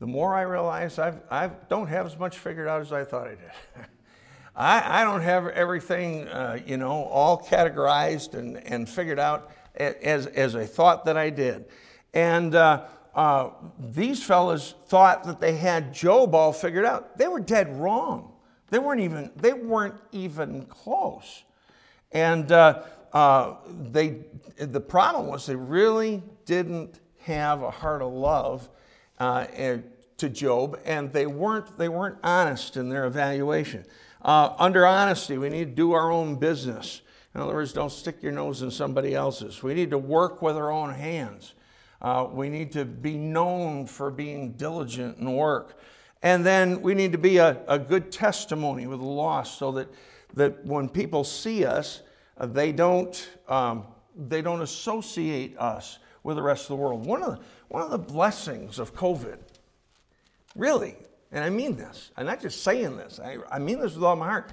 the 0.01 0.07
more 0.07 0.35
I 0.35 0.43
realize 0.43 0.99
I've, 0.99 1.21
I 1.31 1.49
don't 1.69 1.89
have 1.89 2.07
as 2.07 2.17
much 2.19 2.39
figured 2.39 2.69
out 2.69 2.81
as 2.81 2.93
I 2.93 3.05
thought 3.05 3.27
I 3.27 3.31
did. 3.31 3.51
I, 4.57 5.03
I 5.03 5.05
don't 5.05 5.21
have 5.21 5.49
everything, 5.49 6.27
uh, 6.29 6.59
you 6.67 6.77
know, 6.77 7.05
all 7.05 7.41
categorized 7.41 8.35
and, 8.35 8.57
and 8.67 8.89
figured 8.89 9.19
out 9.19 9.53
as, 9.77 10.27
as 10.27 10.57
I 10.57 10.67
thought 10.67 11.05
that 11.05 11.17
I 11.17 11.31
did. 11.31 11.67
And 12.15 12.55
uh, 12.55 12.87
uh, 13.15 13.51
these 13.79 14.23
fellas 14.23 14.75
thought 14.87 15.25
that 15.25 15.41
they 15.41 15.57
had 15.57 15.93
Job 15.93 16.35
all 16.35 16.53
figured 16.53 16.85
out. 16.85 17.19
They 17.19 17.29
were 17.29 17.41
dead 17.41 17.73
wrong. 17.81 18.33
They 18.71 18.79
weren't 18.79 19.01
even, 19.01 19.31
they 19.37 19.53
weren't 19.53 19.95
even 20.13 20.67
close. 20.67 21.45
And 22.13 22.51
uh, 22.53 22.83
uh, 23.13 23.55
they, 23.91 24.21
the 24.57 24.81
problem 24.81 25.27
was 25.27 25.47
they 25.47 25.57
really 25.57 26.23
didn't 26.47 27.01
have 27.21 27.63
a 27.63 27.71
heart 27.71 28.03
of 28.03 28.13
love 28.13 28.69
uh, 29.19 29.47
to 30.17 30.29
Job, 30.29 30.81
and 30.85 31.13
they 31.13 31.27
weren't, 31.27 31.77
they 31.79 31.89
weren't 31.89 32.19
honest 32.23 32.77
in 32.77 32.89
their 32.89 33.07
evaluation. 33.07 33.85
Uh, 34.23 34.55
under 34.59 34.87
honesty, 34.87 35.39
we 35.39 35.49
need 35.49 35.67
to 35.67 35.75
do 35.75 35.93
our 35.93 36.11
own 36.11 36.37
business. 36.37 37.03
In 37.35 37.41
other 37.41 37.55
words, 37.55 37.73
don't 37.73 37.93
stick 37.93 38.23
your 38.23 38.33
nose 38.33 38.63
in 38.63 38.71
somebody 38.71 39.15
else's. 39.15 39.63
We 39.63 39.75
need 39.75 39.91
to 39.91 39.99
work 39.99 40.43
with 40.43 40.57
our 40.57 40.73
own 40.73 40.93
hands. 40.93 41.55
Uh, 42.01 42.27
we 42.31 42.49
need 42.49 42.73
to 42.73 42.85
be 42.85 43.17
known 43.17 43.87
for 43.87 44.11
being 44.11 44.53
diligent 44.53 45.19
in 45.19 45.33
work. 45.35 45.79
And 46.23 46.45
then 46.45 46.81
we 46.83 46.95
need 46.95 47.13
to 47.13 47.19
be 47.19 47.37
a, 47.37 47.63
a 47.69 47.79
good 47.79 48.11
testimony 48.11 48.87
with 48.87 48.99
the 48.99 49.07
lost 49.07 49.59
so 49.59 49.71
that 49.73 49.89
that 50.39 50.65
when 50.65 50.89
people 50.89 51.25
see 51.25 51.65
us, 51.65 52.03
uh, 52.39 52.47
they, 52.47 52.73
don't, 52.73 53.29
um, 53.49 53.85
they 54.17 54.41
don't 54.41 54.63
associate 54.63 55.59
us 55.59 55.99
with 56.23 56.37
the 56.37 56.43
rest 56.43 56.63
of 56.63 56.69
the 56.69 56.77
world. 56.77 57.05
One 57.05 57.23
of 57.23 57.33
the, 57.37 57.41
one 57.69 57.83
of 57.83 57.91
the 57.91 57.99
blessings 57.99 58.79
of 58.79 58.95
COVID, 58.95 59.39
really, 60.55 60.97
and 61.33 61.45
I 61.45 61.51
mean 61.51 61.77
this, 61.77 62.13
I'm 62.17 62.27
not 62.27 62.41
just 62.41 62.63
saying 62.63 62.97
this, 62.97 63.19
I, 63.19 63.39
I 63.51 63.59
mean 63.59 63.81
this 63.81 63.95
with 63.95 64.05
all 64.05 64.17
my 64.17 64.27
heart. 64.27 64.53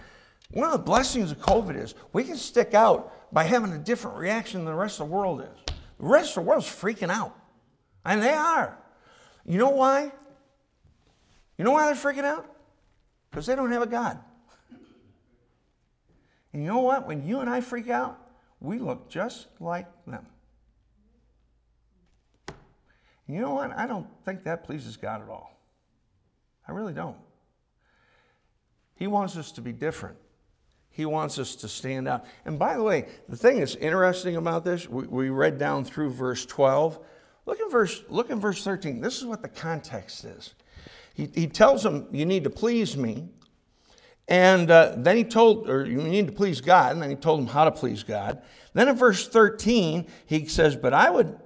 One 0.52 0.66
of 0.66 0.72
the 0.72 0.84
blessings 0.84 1.32
of 1.32 1.40
COVID 1.40 1.82
is 1.82 1.96
we 2.14 2.24
can 2.24 2.36
stick 2.36 2.74
out 2.74 3.34
by 3.34 3.44
having 3.44 3.72
a 3.74 3.78
different 3.78 4.18
reaction 4.18 4.62
than 4.62 4.74
the 4.74 4.80
rest 4.80 5.00
of 5.00 5.08
the 5.08 5.14
world 5.14 5.42
is. 5.42 5.76
The 6.00 6.06
rest 6.06 6.38
of 6.38 6.44
the 6.44 6.50
world's 6.50 6.68
freaking 6.68 7.10
out. 7.10 7.36
And 8.06 8.22
they 8.22 8.34
are. 8.34 8.78
You 9.46 9.58
know 9.58 9.70
why? 9.70 10.12
You 11.58 11.64
know 11.64 11.72
why 11.72 11.86
they're 11.86 11.96
freaking 11.96 12.26
out? 12.26 12.46
Because 13.30 13.46
they 13.46 13.56
don't 13.56 13.72
have 13.72 13.82
a 13.82 13.88
God. 13.88 14.20
And 16.56 16.64
you 16.64 16.70
know 16.70 16.80
what? 16.80 17.06
When 17.06 17.28
you 17.28 17.42
and 17.42 17.50
I 17.50 17.60
freak 17.60 17.90
out, 17.90 18.18
we 18.62 18.80
look 18.80 19.10
just 19.10 19.48
like 19.60 19.88
them. 20.08 20.26
And 22.48 23.36
you 23.36 23.42
know 23.42 23.56
what? 23.56 23.72
I 23.78 23.86
don't 23.86 24.08
think 24.24 24.46
that 24.46 24.64
pleases 24.64 24.96
God 24.96 25.22
at 25.22 25.28
all. 25.28 25.60
I 26.66 26.72
really 26.72 26.94
don't. 26.94 27.18
He 28.96 29.06
wants 29.06 29.36
us 29.36 29.52
to 29.52 29.62
be 29.62 29.74
different. 29.74 30.16
He 30.92 31.06
wants 31.06 31.40
us 31.40 31.58
to 31.58 31.68
stand 31.68 32.08
out. 32.08 32.24
And 32.46 32.58
by 32.58 32.78
the 32.78 32.84
way, 32.84 33.10
the 33.28 33.36
thing 33.36 33.60
that's 33.60 33.76
interesting 33.76 34.38
about 34.38 34.64
this, 34.64 34.88
we, 34.88 35.08
we 35.08 35.30
read 35.32 35.58
down 35.58 35.84
through 35.84 36.12
verse 36.12 36.46
12. 36.46 36.98
Look 37.46 37.60
in 37.60 37.70
verse, 37.70 38.02
look 38.08 38.30
in 38.30 38.40
verse 38.40 38.64
13. 38.64 39.02
This 39.02 39.18
is 39.18 39.26
what 39.26 39.42
the 39.42 39.50
context 39.50 40.24
is. 40.24 40.54
He, 41.16 41.30
he 41.36 41.48
tells 41.48 41.84
them, 41.84 42.08
You 42.14 42.26
need 42.26 42.46
to 42.46 42.50
please 42.50 42.96
me. 42.96 43.28
And 44.28 44.72
uh, 44.72 44.96
then 44.98 45.18
he 45.18 45.24
told, 45.24 45.70
or 45.70 45.86
you 45.86 46.02
need 46.02 46.28
to 46.28 46.34
please 46.34 46.62
God, 46.62 46.94
and 46.94 47.02
then 47.02 47.10
he 47.10 47.16
told 47.16 47.40
them 47.40 47.48
how 47.48 47.66
to 47.66 47.72
please 47.72 48.04
God. 48.04 48.42
Then 48.74 48.90
in 48.90 48.96
verse 48.96 49.28
13, 49.28 50.08
he 50.26 50.48
says, 50.48 50.76
But 50.76 50.94
I 50.94 51.10
would 51.10 51.38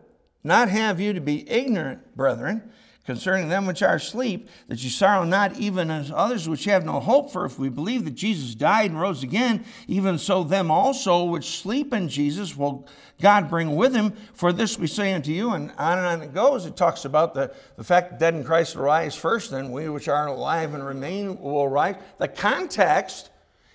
not 0.44 0.70
have 0.70 1.00
you 1.00 1.14
to 1.14 1.22
be 1.22 1.50
ignorant, 1.50 2.16
brethren, 2.16 2.72
concerning 3.10 3.50
them 3.50 3.66
which 3.66 3.82
are 3.82 3.96
asleep, 3.96 4.50
that 4.68 4.84
you 4.84 4.90
sorrow 4.92 5.24
not 5.24 5.60
even 5.60 5.90
as 5.90 6.12
others 6.14 6.48
which 6.48 6.66
have 6.66 6.86
no 6.86 7.00
hope. 7.00 7.32
For 7.32 7.44
if 7.44 7.58
we 7.58 7.68
believe 7.68 8.06
that 8.06 8.14
Jesus 8.14 8.54
died 8.54 8.92
and 8.92 9.02
rose 9.02 9.24
again, 9.24 9.66
even 9.88 10.20
so 10.20 10.44
them 10.44 10.70
also 10.70 11.24
which 11.24 11.60
sleep 11.60 11.92
in 11.92 12.08
Jesus 12.08 12.56
will 12.56 12.88
God 13.20 13.50
bring 13.50 13.76
with 13.76 13.96
him. 13.96 14.14
For 14.36 14.54
this 14.54 14.78
we 14.78 14.86
say 14.86 15.12
unto 15.14 15.32
you, 15.32 15.54
and 15.54 15.72
on 15.80 15.98
and 15.98 16.06
on 16.06 16.22
it 16.22 16.36
goes. 16.36 16.68
It 16.68 16.78
talks 16.78 17.06
about 17.06 17.34
the, 17.34 17.52
the 17.78 17.84
fact 17.84 18.12
that 18.12 18.20
dead 18.20 18.36
in 18.36 18.44
Christ 18.44 18.76
will 18.76 18.84
rise 18.84 19.16
first, 19.16 19.50
then 19.50 19.72
we 19.72 19.90
which 19.90 20.08
are 20.08 20.28
alive 20.28 20.76
and 20.76 20.86
remain 20.86 21.40
will 21.40 21.68
rise. 21.68 21.96
The 22.20 22.28
context 22.28 23.32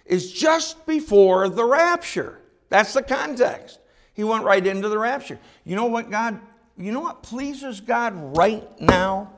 is 0.07 0.33
just 0.33 0.87
before 0.87 1.49
the 1.49 1.65
rapture. 1.65 2.39
That's 2.69 2.93
the 2.93 3.03
context. 3.03 3.81
He 4.13 4.23
went 4.23 4.45
right 4.45 4.65
into 4.65 4.89
the 4.89 4.99
rapture. 4.99 5.41
You 5.65 5.75
know 5.75 5.87
what 5.87 6.09
God 6.09 6.39
you 6.77 6.93
know 6.93 7.01
what 7.01 7.23
pleases 7.23 7.81
God 7.81 8.15
right 8.37 8.81
now? 8.81 9.33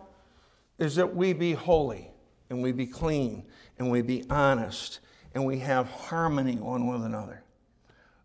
Is 0.79 0.97
that 0.97 1.15
we 1.15 1.33
be 1.33 1.53
holy 1.53 2.11
and 2.51 2.63
we 2.63 2.73
be 2.73 2.87
clean 2.87 3.47
and 3.79 3.91
we 3.91 4.03
be 4.03 4.25
honest 4.31 5.01
and 5.35 5.45
we 5.45 5.59
have 5.59 5.87
harmony 5.91 6.57
one 6.57 6.87
with 6.87 7.05
another. 7.05 7.43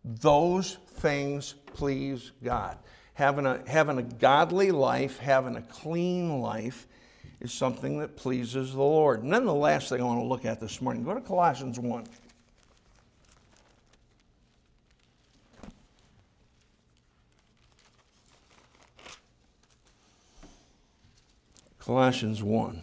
Those 0.04 0.74
things 0.74 1.54
please 1.66 2.32
God. 2.42 2.78
Having 3.14 3.46
a, 3.46 3.62
having 3.68 3.98
a 3.98 4.02
godly 4.02 4.70
life, 4.70 5.18
having 5.18 5.56
a 5.56 5.62
clean 5.62 6.40
life, 6.40 6.86
is 7.40 7.52
something 7.52 7.98
that 7.98 8.16
pleases 8.16 8.72
the 8.72 8.78
Lord. 8.78 9.22
And 9.22 9.32
then 9.32 9.44
the 9.44 9.54
last 9.54 9.88
thing 9.88 10.00
I 10.00 10.04
want 10.04 10.20
to 10.20 10.26
look 10.26 10.44
at 10.44 10.60
this 10.60 10.80
morning, 10.80 11.04
go 11.04 11.14
to 11.14 11.20
Colossians 11.20 11.78
1. 11.78 12.06
Colossians 21.84 22.40
1. 22.44 22.80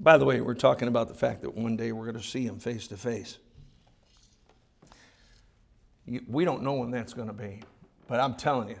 By 0.00 0.18
the 0.18 0.24
way, 0.24 0.40
we're 0.40 0.54
talking 0.54 0.88
about 0.88 1.06
the 1.06 1.14
fact 1.14 1.42
that 1.42 1.54
one 1.54 1.76
day 1.76 1.92
we're 1.92 2.06
going 2.06 2.16
to 2.16 2.28
see 2.28 2.44
him 2.44 2.58
face 2.58 2.88
to 2.88 2.96
face. 2.96 3.38
We 6.26 6.44
don't 6.44 6.64
know 6.64 6.74
when 6.74 6.90
that's 6.90 7.14
going 7.14 7.28
to 7.28 7.32
be, 7.32 7.60
but 8.08 8.18
I'm 8.18 8.34
telling 8.34 8.70
you, 8.70 8.78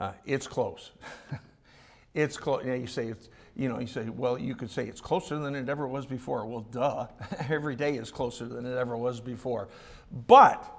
uh, 0.00 0.14
it's 0.26 0.48
close. 0.48 0.90
it's 2.14 2.36
close. 2.36 2.64
Yeah, 2.66 2.74
you 2.74 2.88
say 2.88 3.06
it's, 3.06 3.28
you 3.54 3.68
know, 3.68 3.78
you 3.78 3.86
say, 3.86 4.08
well, 4.08 4.36
you 4.36 4.56
could 4.56 4.70
say 4.70 4.88
it's 4.88 5.00
closer 5.00 5.38
than 5.38 5.54
it 5.54 5.68
ever 5.68 5.86
was 5.86 6.06
before. 6.06 6.44
Well, 6.44 6.66
duh. 6.72 7.06
Every 7.48 7.76
day 7.76 7.94
is 7.94 8.10
closer 8.10 8.46
than 8.46 8.66
it 8.66 8.76
ever 8.76 8.96
was 8.96 9.20
before. 9.20 9.68
But 10.26 10.77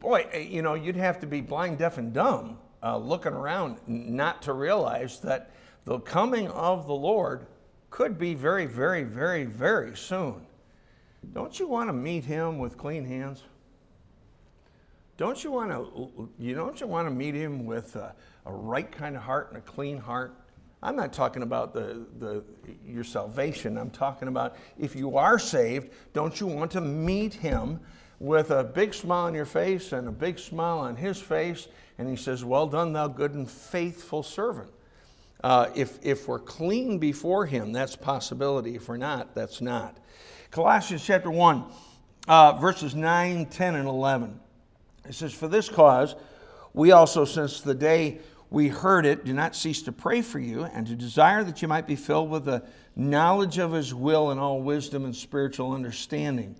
boy, 0.00 0.26
eh, 0.32 0.38
you 0.38 0.62
know, 0.62 0.74
you'd 0.74 0.96
have 0.96 1.20
to 1.20 1.26
be 1.26 1.40
blind, 1.40 1.78
deaf, 1.78 1.98
and 1.98 2.12
dumb 2.12 2.58
uh, 2.82 2.96
looking 2.96 3.32
around 3.32 3.76
not 3.86 4.42
to 4.42 4.52
realize 4.52 5.20
that 5.20 5.50
the 5.84 5.98
coming 6.00 6.48
of 6.48 6.86
the 6.86 6.94
Lord 6.94 7.46
could 7.90 8.18
be 8.18 8.34
very, 8.34 8.66
very, 8.66 9.04
very, 9.04 9.44
very 9.44 9.96
soon. 9.96 10.46
Don't 11.32 11.58
you 11.58 11.68
want 11.68 11.88
to 11.88 11.92
meet 11.92 12.24
him 12.24 12.58
with 12.58 12.78
clean 12.78 13.04
hands? 13.04 13.42
Don't 15.18 15.42
you 15.44 15.50
want 15.50 15.70
to, 15.70 16.30
you 16.38 16.54
don't 16.54 16.80
you 16.80 16.86
want 16.86 17.06
to 17.06 17.14
meet 17.14 17.34
him 17.34 17.66
with 17.66 17.94
a, 17.96 18.14
a 18.46 18.52
right 18.52 18.90
kind 18.90 19.16
of 19.16 19.22
heart 19.22 19.48
and 19.48 19.58
a 19.58 19.60
clean 19.60 19.98
heart? 19.98 20.34
I'm 20.82 20.96
not 20.96 21.12
talking 21.12 21.42
about 21.42 21.74
the, 21.74 22.06
the, 22.18 22.42
your 22.86 23.04
salvation. 23.04 23.76
I'm 23.76 23.90
talking 23.90 24.28
about 24.28 24.56
if 24.78 24.96
you 24.96 25.18
are 25.18 25.38
saved, 25.38 25.92
don't 26.14 26.40
you 26.40 26.46
want 26.46 26.70
to 26.70 26.80
meet 26.80 27.34
him 27.34 27.80
with 28.20 28.50
a 28.50 28.62
big 28.62 28.94
smile 28.94 29.26
on 29.26 29.34
your 29.34 29.46
face 29.46 29.92
and 29.92 30.06
a 30.06 30.12
big 30.12 30.38
smile 30.38 30.78
on 30.78 30.94
his 30.94 31.18
face. 31.18 31.66
And 31.98 32.08
he 32.08 32.16
says, 32.16 32.44
Well 32.44 32.68
done, 32.68 32.92
thou 32.92 33.08
good 33.08 33.34
and 33.34 33.50
faithful 33.50 34.22
servant. 34.22 34.70
Uh, 35.42 35.70
if, 35.74 35.98
if 36.02 36.28
we're 36.28 36.38
clean 36.38 36.98
before 36.98 37.46
him, 37.46 37.72
that's 37.72 37.96
possibility. 37.96 38.76
If 38.76 38.88
we're 38.88 38.98
not, 38.98 39.34
that's 39.34 39.60
not. 39.60 39.96
Colossians 40.50 41.02
chapter 41.04 41.30
1, 41.30 41.64
uh, 42.28 42.52
verses 42.60 42.94
9, 42.94 43.46
10, 43.46 43.74
and 43.74 43.88
11. 43.88 44.38
It 45.08 45.14
says, 45.14 45.32
For 45.32 45.48
this 45.48 45.68
cause, 45.68 46.14
we 46.74 46.92
also, 46.92 47.24
since 47.24 47.62
the 47.62 47.74
day 47.74 48.20
we 48.50 48.68
heard 48.68 49.06
it, 49.06 49.24
do 49.24 49.32
not 49.32 49.56
cease 49.56 49.80
to 49.82 49.92
pray 49.92 50.20
for 50.20 50.38
you 50.38 50.64
and 50.64 50.86
to 50.88 50.94
desire 50.94 51.42
that 51.44 51.62
you 51.62 51.68
might 51.68 51.86
be 51.86 51.96
filled 51.96 52.28
with 52.28 52.44
the 52.44 52.62
knowledge 52.96 53.58
of 53.58 53.72
his 53.72 53.94
will 53.94 54.30
and 54.30 54.38
all 54.38 54.60
wisdom 54.60 55.04
and 55.04 55.16
spiritual 55.16 55.72
understanding, 55.72 56.54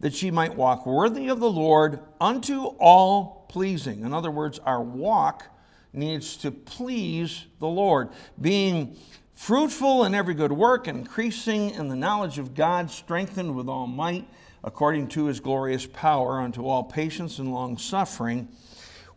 that 0.00 0.22
ye 0.22 0.30
might 0.30 0.54
walk 0.54 0.86
worthy 0.86 1.28
of 1.28 1.40
the 1.40 1.50
Lord 1.50 2.00
unto 2.20 2.64
all 2.78 3.46
pleasing. 3.48 4.02
In 4.02 4.12
other 4.12 4.30
words, 4.30 4.58
our 4.60 4.82
walk 4.82 5.44
needs 5.92 6.36
to 6.38 6.50
please 6.50 7.46
the 7.58 7.66
Lord, 7.66 8.10
being 8.40 8.96
fruitful 9.34 10.04
in 10.04 10.14
every 10.14 10.34
good 10.34 10.52
work, 10.52 10.88
increasing 10.88 11.70
in 11.70 11.88
the 11.88 11.96
knowledge 11.96 12.38
of 12.38 12.54
God, 12.54 12.90
strengthened 12.90 13.54
with 13.54 13.68
all 13.68 13.86
might, 13.86 14.28
according 14.64 15.08
to 15.08 15.26
his 15.26 15.40
glorious 15.40 15.86
power, 15.86 16.40
unto 16.40 16.66
all 16.66 16.84
patience 16.84 17.38
and 17.38 17.52
long 17.52 17.78
suffering 17.78 18.48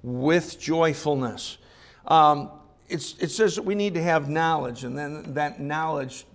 with 0.03 0.59
joyfulness. 0.59 1.57
Um, 2.07 2.51
it 2.87 3.01
says 3.01 3.55
that 3.55 3.61
we 3.61 3.75
need 3.75 3.93
to 3.93 4.01
have 4.01 4.29
knowledge, 4.29 4.83
and 4.83 4.97
then 4.97 5.33
that 5.35 5.59
knowledge 5.59 6.25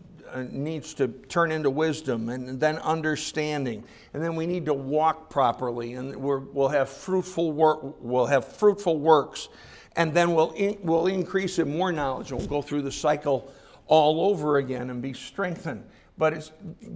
needs 0.51 0.95
to 0.95 1.09
turn 1.09 1.53
into 1.53 1.71
wisdom 1.71 2.29
and 2.29 2.59
then 2.59 2.79
understanding. 2.79 3.85
And 4.13 4.23
then 4.23 4.37
we 4.37 4.47
need 4.47 4.67
to 4.67 4.75
walk 4.75 5.31
properly, 5.31 5.95
and 5.95 6.15
we 6.17 6.39
will 6.39 6.69
have 6.69 6.89
fruitful 6.89 7.53
work. 7.53 7.81
We'll 8.01 8.27
have 8.27 8.45
fruitful 8.45 8.99
works, 8.99 9.49
and 9.97 10.13
then 10.13 10.35
we'll 10.35 10.53
in, 10.53 10.79
we'll 10.83 11.07
increase 11.07 11.59
in 11.59 11.77
more 11.77 11.93
knowledge. 11.93 12.31
And 12.31 12.41
we'll 12.41 12.49
go 12.49 12.63
through 12.63 12.83
the 12.83 12.93
cycle 12.93 13.53
all 13.87 14.31
over 14.31 14.57
again 14.57 14.91
and 14.91 15.01
be 15.01 15.13
strengthened. 15.13 15.85
But 16.17 16.51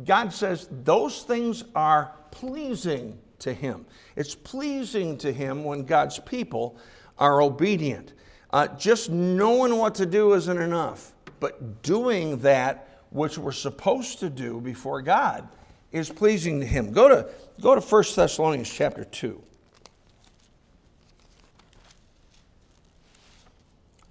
God 0.04 0.32
says 0.32 0.68
those 0.84 1.22
things 1.22 1.64
are 1.74 2.12
pleasing 2.30 3.18
to 3.40 3.52
Him. 3.52 3.84
It's 4.16 4.34
pleasing 4.34 5.18
to 5.18 5.32
Him 5.32 5.64
when 5.64 5.84
God's 5.84 6.18
people 6.20 6.76
are 7.18 7.42
obedient. 7.42 8.14
Uh, 8.50 8.68
just 8.68 9.10
knowing 9.10 9.76
what 9.76 9.94
to 9.96 10.06
do 10.06 10.32
isn't 10.34 10.58
enough, 10.58 11.12
but 11.40 11.82
doing 11.82 12.38
that 12.38 12.87
which 13.10 13.38
we're 13.38 13.52
supposed 13.52 14.20
to 14.20 14.30
do 14.30 14.60
before 14.60 15.02
God 15.02 15.48
is 15.92 16.10
pleasing 16.10 16.60
to 16.60 16.66
Him. 16.66 16.92
Go 16.92 17.08
to, 17.08 17.28
go 17.60 17.74
to 17.74 17.80
1 17.80 18.04
Thessalonians 18.14 18.70
chapter 18.70 19.04
2. 19.04 19.42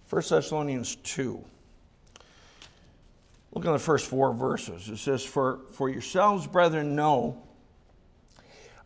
1 0.10 0.22
Thessalonians 0.30 0.96
2. 0.96 1.44
Look 3.54 3.66
at 3.66 3.72
the 3.72 3.80
first 3.80 4.08
four 4.08 4.34
verses. 4.34 4.88
It 4.90 4.98
says, 4.98 5.24
For, 5.24 5.60
for 5.72 5.90
yourselves, 5.90 6.48
brethren, 6.48 6.96
know 6.96 7.42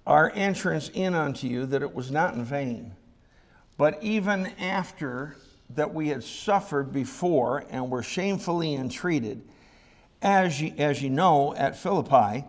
our 0.08 0.32
entrance 0.34 0.90
in 0.94 1.14
unto 1.14 1.48
you 1.48 1.66
that 1.68 1.82
it 1.82 1.94
was 1.94 2.10
not 2.10 2.34
in 2.34 2.44
vain. 2.44 2.94
But 3.78 4.04
even 4.04 4.48
after 4.60 5.36
that 5.72 5.94
we 5.94 6.10
had 6.10 6.24
suffered 6.24 6.92
before 6.92 7.66
and 7.70 7.90
were 7.90 8.04
shamefully 8.04 8.76
entreated, 8.76 9.42
as 10.22 10.62
ye, 10.62 10.74
as 10.78 11.02
ye 11.02 11.10
know, 11.10 11.56
at 11.56 11.78
Philippi, 11.78 12.46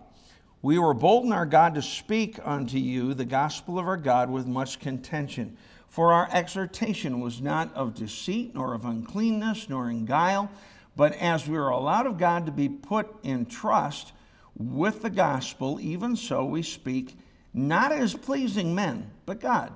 we 0.61 0.79
were 0.79 0.95
bold 0.95 1.25
in 1.25 1.33
our 1.33 1.47
God 1.47 1.75
to 1.75 1.83
speak 1.83 2.39
unto 2.45 2.79
you 2.79 3.15
the 3.15 3.25
gospel 3.25 3.79
of 3.79 3.87
our 3.87 3.97
God 3.97 4.31
with 4.31 4.47
much 4.47 4.79
contention. 4.79 5.57
For 5.89 6.13
our 6.13 6.29
exhortation 6.31 7.21
was 7.21 7.41
not 7.41 7.75
of 7.75 7.95
deceit, 7.95 8.55
nor 8.55 8.75
of 8.75 8.85
uncleanness, 8.85 9.69
nor 9.69 9.91
in 9.91 10.05
guile, 10.05 10.51
but 10.97 11.15
as 11.15 11.49
we 11.49 11.57
were 11.59 11.71
allowed 11.71 12.07
of 12.07 12.19
God 12.19 12.47
to 12.47 12.53
be 12.53 12.69
put 12.69 13.09
in 13.25 13.47
trust 13.47 14.13
with 14.55 15.03
the 15.03 15.11
gospel, 15.11 15.79
even 15.81 16.15
so 16.15 16.45
we 16.45 16.63
speak, 16.63 17.17
not 17.55 17.93
as 17.93 18.15
pleasing 18.15 18.75
men, 18.75 19.11
but 19.27 19.41
God, 19.41 19.73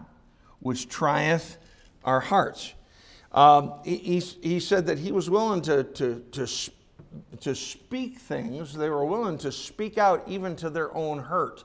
which 0.61 0.89
trieth 0.89 1.57
our 2.05 2.21
hearts. 2.21 2.73
Um, 3.33 3.75
he, 3.85 4.21
he, 4.43 4.61
said 4.61 4.87
that 4.87 4.99
he 4.99 5.13
was 5.13 5.29
willing 5.29 5.61
to, 5.63 5.85
to, 5.85 6.25
to, 6.33 6.47
to 7.41 7.55
speak 7.55 8.19
things, 8.19 8.75
they 8.75 8.91
were 8.91 9.05
willing 9.05 9.39
to 9.39 9.53
speak 9.53 9.99
out 9.99 10.23
even 10.27 10.57
to 10.57 10.71
their 10.71 10.95
own 10.97 11.19
hurt. 11.19 11.65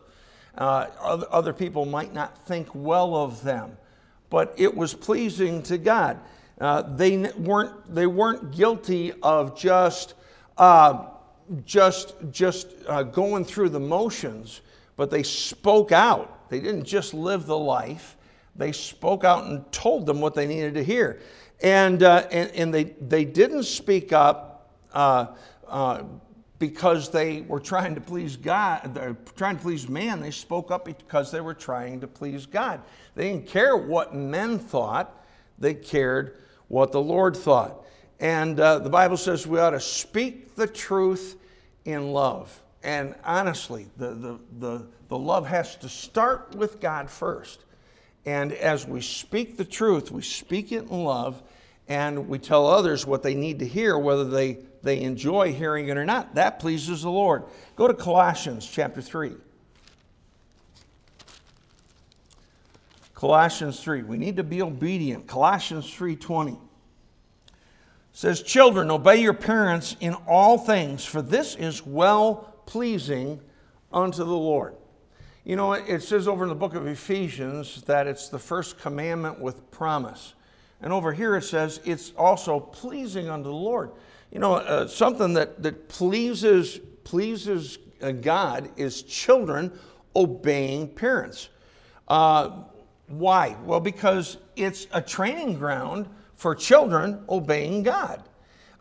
Uh, 0.57 0.87
other, 0.99 1.53
people 1.53 1.85
might 1.85 2.13
not 2.13 2.45
think 2.45 2.67
well 2.73 3.15
of 3.15 3.41
them, 3.41 3.77
but 4.29 4.53
it 4.57 4.75
was 4.75 4.93
pleasing 4.93 5.63
to 5.63 5.77
God. 5.77 6.19
Uh, 6.59 6.81
they 6.81 7.17
weren't 7.17 7.93
they 7.93 8.05
weren't 8.05 8.51
guilty 8.51 9.13
of 9.23 9.57
just 9.57 10.13
uh, 10.57 11.05
just 11.65 12.13
just 12.31 12.67
uh, 12.87 13.01
going 13.03 13.45
through 13.45 13.69
the 13.69 13.79
motions, 13.79 14.61
but 14.97 15.09
they 15.09 15.23
spoke 15.23 15.91
out. 15.91 16.49
They 16.49 16.59
didn't 16.59 16.83
just 16.83 17.13
live 17.13 17.45
the 17.45 17.57
life; 17.57 18.17
they 18.55 18.73
spoke 18.73 19.23
out 19.23 19.45
and 19.45 19.69
told 19.71 20.05
them 20.05 20.19
what 20.19 20.35
they 20.35 20.45
needed 20.45 20.73
to 20.73 20.83
hear. 20.83 21.19
And, 21.63 22.01
uh, 22.01 22.27
and, 22.31 22.49
and, 22.51 22.73
they, 22.73 22.85
they 22.85 23.23
didn't 23.23 23.63
speak 23.63 24.13
up 24.13 24.50
uh, 24.93 25.27
uh, 25.67 26.03
because 26.59 27.09
they 27.09 27.41
were 27.41 27.59
trying 27.59 27.95
to 27.95 28.01
please 28.01 28.37
God, 28.37 28.93
they're 28.93 29.17
trying 29.35 29.57
to 29.57 29.61
please 29.63 29.89
man. 29.89 30.21
They 30.21 30.31
spoke 30.31 30.69
up 30.69 30.85
because 30.85 31.31
they 31.31 31.41
were 31.41 31.55
trying 31.55 32.01
to 32.01 32.07
please 32.07 32.45
God. 32.45 32.81
They 33.15 33.31
didn't 33.31 33.47
care 33.47 33.75
what 33.75 34.13
men 34.15 34.59
thought, 34.59 35.25
they 35.57 35.73
cared 35.73 36.37
what 36.67 36.91
the 36.91 37.01
Lord 37.01 37.35
thought. 37.35 37.83
And 38.19 38.59
uh, 38.59 38.79
the 38.79 38.89
Bible 38.89 39.17
says 39.17 39.47
we 39.47 39.59
ought 39.59 39.71
to 39.71 39.79
speak 39.79 40.55
the 40.55 40.67
truth 40.67 41.35
in 41.85 42.13
love. 42.13 42.61
And 42.83 43.15
honestly, 43.23 43.87
the, 43.97 44.13
the, 44.13 44.39
the, 44.59 44.87
the 45.07 45.17
love 45.17 45.47
has 45.47 45.75
to 45.77 45.89
start 45.89 46.55
with 46.55 46.79
God 46.79 47.09
first. 47.09 47.59
And 48.25 48.53
as 48.53 48.87
we 48.87 49.01
speak 49.01 49.57
the 49.57 49.65
truth, 49.65 50.11
we 50.11 50.21
speak 50.21 50.71
it 50.71 50.83
in 50.83 51.03
love, 51.03 51.41
and 51.91 52.29
we 52.29 52.39
tell 52.39 52.67
others 52.67 53.05
what 53.05 53.21
they 53.21 53.35
need 53.35 53.59
to 53.59 53.67
hear, 53.67 53.97
whether 53.97 54.23
they, 54.23 54.59
they 54.81 55.01
enjoy 55.01 55.51
hearing 55.51 55.89
it 55.89 55.97
or 55.97 56.05
not. 56.05 56.33
That 56.35 56.57
pleases 56.57 57.01
the 57.01 57.09
Lord. 57.09 57.43
Go 57.75 57.85
to 57.85 57.93
Colossians 57.93 58.65
chapter 58.65 59.01
3. 59.01 59.33
Colossians 63.13 63.81
3. 63.81 64.03
We 64.03 64.17
need 64.17 64.37
to 64.37 64.43
be 64.43 64.61
obedient. 64.61 65.27
Colossians 65.27 65.85
3:20 65.93 66.57
says, 68.13 68.41
"Children, 68.41 68.89
obey 68.89 69.17
your 69.17 69.33
parents 69.33 69.97
in 69.99 70.13
all 70.29 70.57
things, 70.57 71.03
for 71.03 71.21
this 71.21 71.55
is 71.55 71.85
well 71.85 72.55
pleasing 72.65 73.37
unto 73.91 74.19
the 74.19 74.25
Lord." 74.25 74.77
You 75.43 75.57
know, 75.57 75.73
it 75.73 76.01
says 76.03 76.29
over 76.29 76.45
in 76.45 76.49
the 76.49 76.55
book 76.55 76.73
of 76.73 76.87
Ephesians 76.87 77.81
that 77.81 78.07
it's 78.07 78.29
the 78.29 78.39
first 78.39 78.79
commandment 78.79 79.41
with 79.41 79.69
promise. 79.71 80.35
And 80.81 80.91
over 80.91 81.13
here 81.13 81.35
it 81.35 81.43
says 81.43 81.79
it's 81.85 82.11
also 82.17 82.59
pleasing 82.59 83.29
unto 83.29 83.49
the 83.49 83.55
Lord. 83.55 83.91
You 84.31 84.39
know, 84.39 84.55
uh, 84.55 84.87
something 84.87 85.33
that, 85.33 85.61
that 85.61 85.89
pleases, 85.89 86.79
pleases 87.03 87.77
uh, 88.01 88.11
God 88.11 88.69
is 88.77 89.03
children 89.03 89.71
obeying 90.15 90.87
parents. 90.87 91.49
Uh, 92.07 92.63
why? 93.07 93.55
Well, 93.65 93.79
because 93.79 94.37
it's 94.55 94.87
a 94.93 95.01
training 95.01 95.55
ground 95.55 96.07
for 96.35 96.55
children 96.55 97.23
obeying 97.29 97.83
God. 97.83 98.23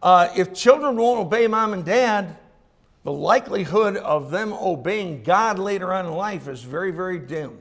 Uh, 0.02 0.28
if 0.34 0.54
children 0.54 0.96
won't 0.96 1.20
obey 1.20 1.46
mom 1.46 1.74
and 1.74 1.84
dad, 1.84 2.36
the 3.04 3.12
likelihood 3.12 3.96
of 3.96 4.30
them 4.30 4.52
obeying 4.52 5.22
God 5.22 5.58
later 5.58 5.92
on 5.92 6.06
in 6.06 6.12
life 6.12 6.48
is 6.48 6.62
very, 6.62 6.90
very 6.90 7.18
dim. 7.18 7.58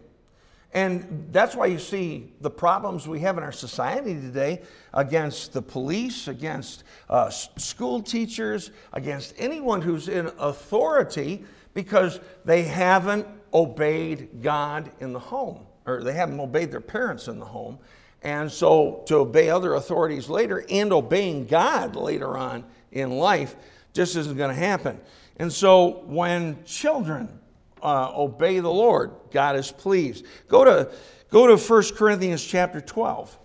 And 0.74 1.28
that's 1.32 1.56
why 1.56 1.66
you 1.66 1.80
see 1.80 2.32
the 2.42 2.50
problems 2.50 3.08
we 3.08 3.20
have 3.22 3.38
in 3.38 3.44
our 3.44 3.52
society 3.52 4.14
today 4.14 4.62
against 4.94 5.52
the 5.52 5.62
police, 5.62 6.28
against 6.28 6.84
uh, 7.10 7.30
school 7.30 8.02
teachers, 8.02 8.70
against 8.94 9.34
anyone 9.38 9.82
who's 9.82 10.10
in 10.10 10.30
authority 10.38 11.44
because 11.74 12.20
they 12.46 12.62
haven't 12.62 13.26
obeyed 13.54 14.44
God 14.44 14.92
in 15.00 15.12
the 15.12 15.20
home, 15.20 15.66
or 15.88 16.04
they 16.04 16.14
haven't 16.14 16.40
obeyed 16.40 16.72
their 16.72 16.82
parents 16.82 17.28
in 17.28 17.40
the 17.40 17.46
home. 17.46 17.80
And 18.22 18.52
so 18.52 19.04
to 19.08 19.16
obey 19.18 19.50
other 19.50 19.76
authorities 19.76 20.30
later 20.30 20.66
and 20.70 20.94
obeying 20.94 21.46
God 21.46 21.96
later 21.96 22.38
on 22.38 22.64
in 22.92 23.12
life 23.12 23.56
just 23.94 24.16
isn't 24.16 24.38
going 24.38 24.54
to 24.54 24.62
happen. 24.62 25.00
And 25.38 25.52
so 25.52 26.04
when 26.06 26.64
children 26.64 27.40
uh, 27.84 28.12
obey 28.16 28.60
the 28.60 28.70
Lord, 28.70 29.12
God 29.32 29.56
is 29.56 29.72
pleased. 29.72 30.26
Go 30.48 30.64
to, 30.64 30.92
go 31.30 31.48
to 31.48 31.58
1 31.58 31.84
Corinthians 31.96 32.44
chapter 32.44 32.82
12. 32.82 33.38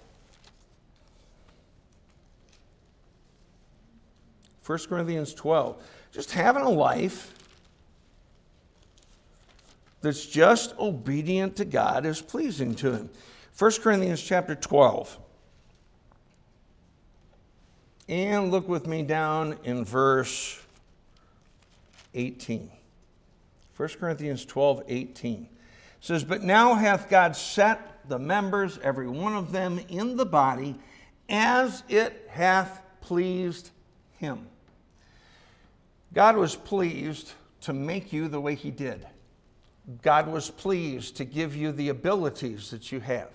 1 4.65 4.79
Corinthians 4.89 5.35
12. 5.35 5.83
Just 6.13 6.31
having 6.31 6.63
a 6.63 6.71
life 6.71 7.33
that's 10.01 10.27
just 10.27 10.75
obedient 10.79 11.57
to 11.57 11.65
God 11.65 12.07
is 12.07 12.21
pleasing 12.21 12.75
to 12.77 12.93
him. 12.93 13.11
1 13.59 13.73
Corinthians 13.83 14.23
chapter 14.23 14.55
12. 14.55 15.19
And 18.09 18.51
look 18.51 18.69
with 18.69 18.87
me 18.87 19.03
down 19.03 19.57
in 19.65 19.85
verse 19.85 20.61
18. 22.15 22.71
1 23.77 23.89
Corinthians 24.01 24.45
12, 24.45 24.85
18 24.89 25.49
says, 26.01 26.23
But 26.23 26.43
now 26.43 26.75
hath 26.75 27.09
God 27.09 27.35
set 27.35 28.09
the 28.09 28.19
members, 28.19 28.79
every 28.83 29.09
one 29.09 29.35
of 29.35 29.53
them, 29.53 29.81
in 29.89 30.17
the 30.17 30.27
body 30.27 30.79
as 31.29 31.83
it 31.89 32.29
hath 32.29 32.83
pleased 33.01 33.71
him. 34.19 34.47
God 36.13 36.37
was 36.37 36.55
pleased 36.55 37.33
to 37.63 37.73
make 37.73 38.13
you 38.13 38.29
the 38.29 38.41
way 38.41 38.55
he 38.55 38.71
did. 38.71 39.07
God 40.03 40.29
was 40.29 40.51
pleased 40.51 41.17
to 41.17 41.25
give 41.25 41.57
you 41.57 41.73
the 41.73 41.89
abilities 41.89 42.71
that 42.71 42.93
you 42.93 43.01
have. 43.01 43.31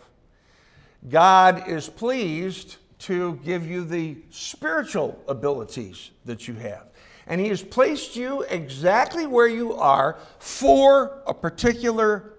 God 1.10 1.68
is 1.68 1.90
pleased 1.90 2.78
to 3.00 3.36
give 3.44 3.66
you 3.66 3.84
the 3.84 4.18
spiritual 4.30 5.22
abilities 5.28 6.12
that 6.26 6.48
you 6.48 6.54
have. 6.56 6.88
And 7.30 7.40
He 7.40 7.48
has 7.48 7.64
placed 7.64 8.16
you 8.16 8.42
exactly 8.42 9.28
where 9.28 9.48
you 9.48 9.74
are 9.76 10.18
for 10.40 11.22
a 11.28 11.34
particular 11.34 12.34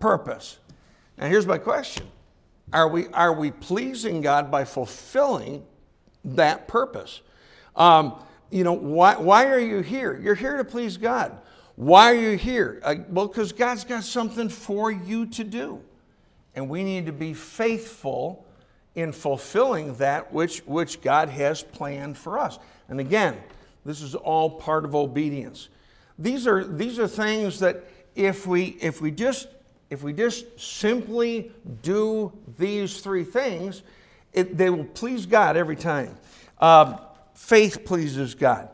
purpose. 0.00 0.58
Now, 1.16 1.28
here's 1.28 1.46
my 1.46 1.58
question 1.58 2.06
Are 2.72 2.88
we, 2.88 3.06
are 3.08 3.32
we 3.32 3.52
pleasing 3.52 4.20
God 4.20 4.50
by 4.50 4.64
fulfilling 4.64 5.64
that 6.24 6.68
purpose? 6.68 7.22
Um, 7.76 8.16
you 8.50 8.64
know, 8.64 8.74
why, 8.74 9.16
why 9.16 9.46
are 9.46 9.60
you 9.60 9.80
here? 9.80 10.20
You're 10.20 10.34
here 10.34 10.58
to 10.58 10.64
please 10.64 10.96
God. 10.96 11.38
Why 11.76 12.10
are 12.10 12.14
you 12.14 12.36
here? 12.36 12.80
Uh, 12.84 12.96
well, 13.08 13.28
because 13.28 13.52
God's 13.52 13.84
got 13.84 14.04
something 14.04 14.48
for 14.48 14.90
you 14.90 15.26
to 15.26 15.44
do. 15.44 15.80
And 16.54 16.68
we 16.68 16.84
need 16.84 17.06
to 17.06 17.12
be 17.12 17.32
faithful 17.32 18.44
in 18.94 19.10
fulfilling 19.10 19.94
that 19.94 20.30
which, 20.32 20.58
which 20.60 21.00
God 21.00 21.30
has 21.30 21.62
planned 21.62 22.18
for 22.18 22.38
us. 22.38 22.58
And 22.90 23.00
again, 23.00 23.38
this 23.84 24.00
is 24.00 24.14
all 24.14 24.50
part 24.50 24.84
of 24.84 24.94
obedience. 24.94 25.68
These 26.18 26.46
are, 26.46 26.64
these 26.64 26.98
are 26.98 27.08
things 27.08 27.58
that 27.60 27.84
if 28.14 28.46
we, 28.46 28.76
if 28.80 29.00
we 29.00 29.10
just 29.10 29.48
if 29.92 30.02
we 30.02 30.14
just 30.14 30.58
simply 30.58 31.52
do 31.82 32.32
these 32.56 33.02
three 33.02 33.24
things, 33.24 33.82
it, 34.32 34.56
they 34.56 34.70
will 34.70 34.86
please 34.86 35.26
God 35.26 35.54
every 35.54 35.76
time. 35.76 36.16
Uh, 36.58 36.96
faith 37.34 37.84
pleases 37.84 38.34
God, 38.34 38.70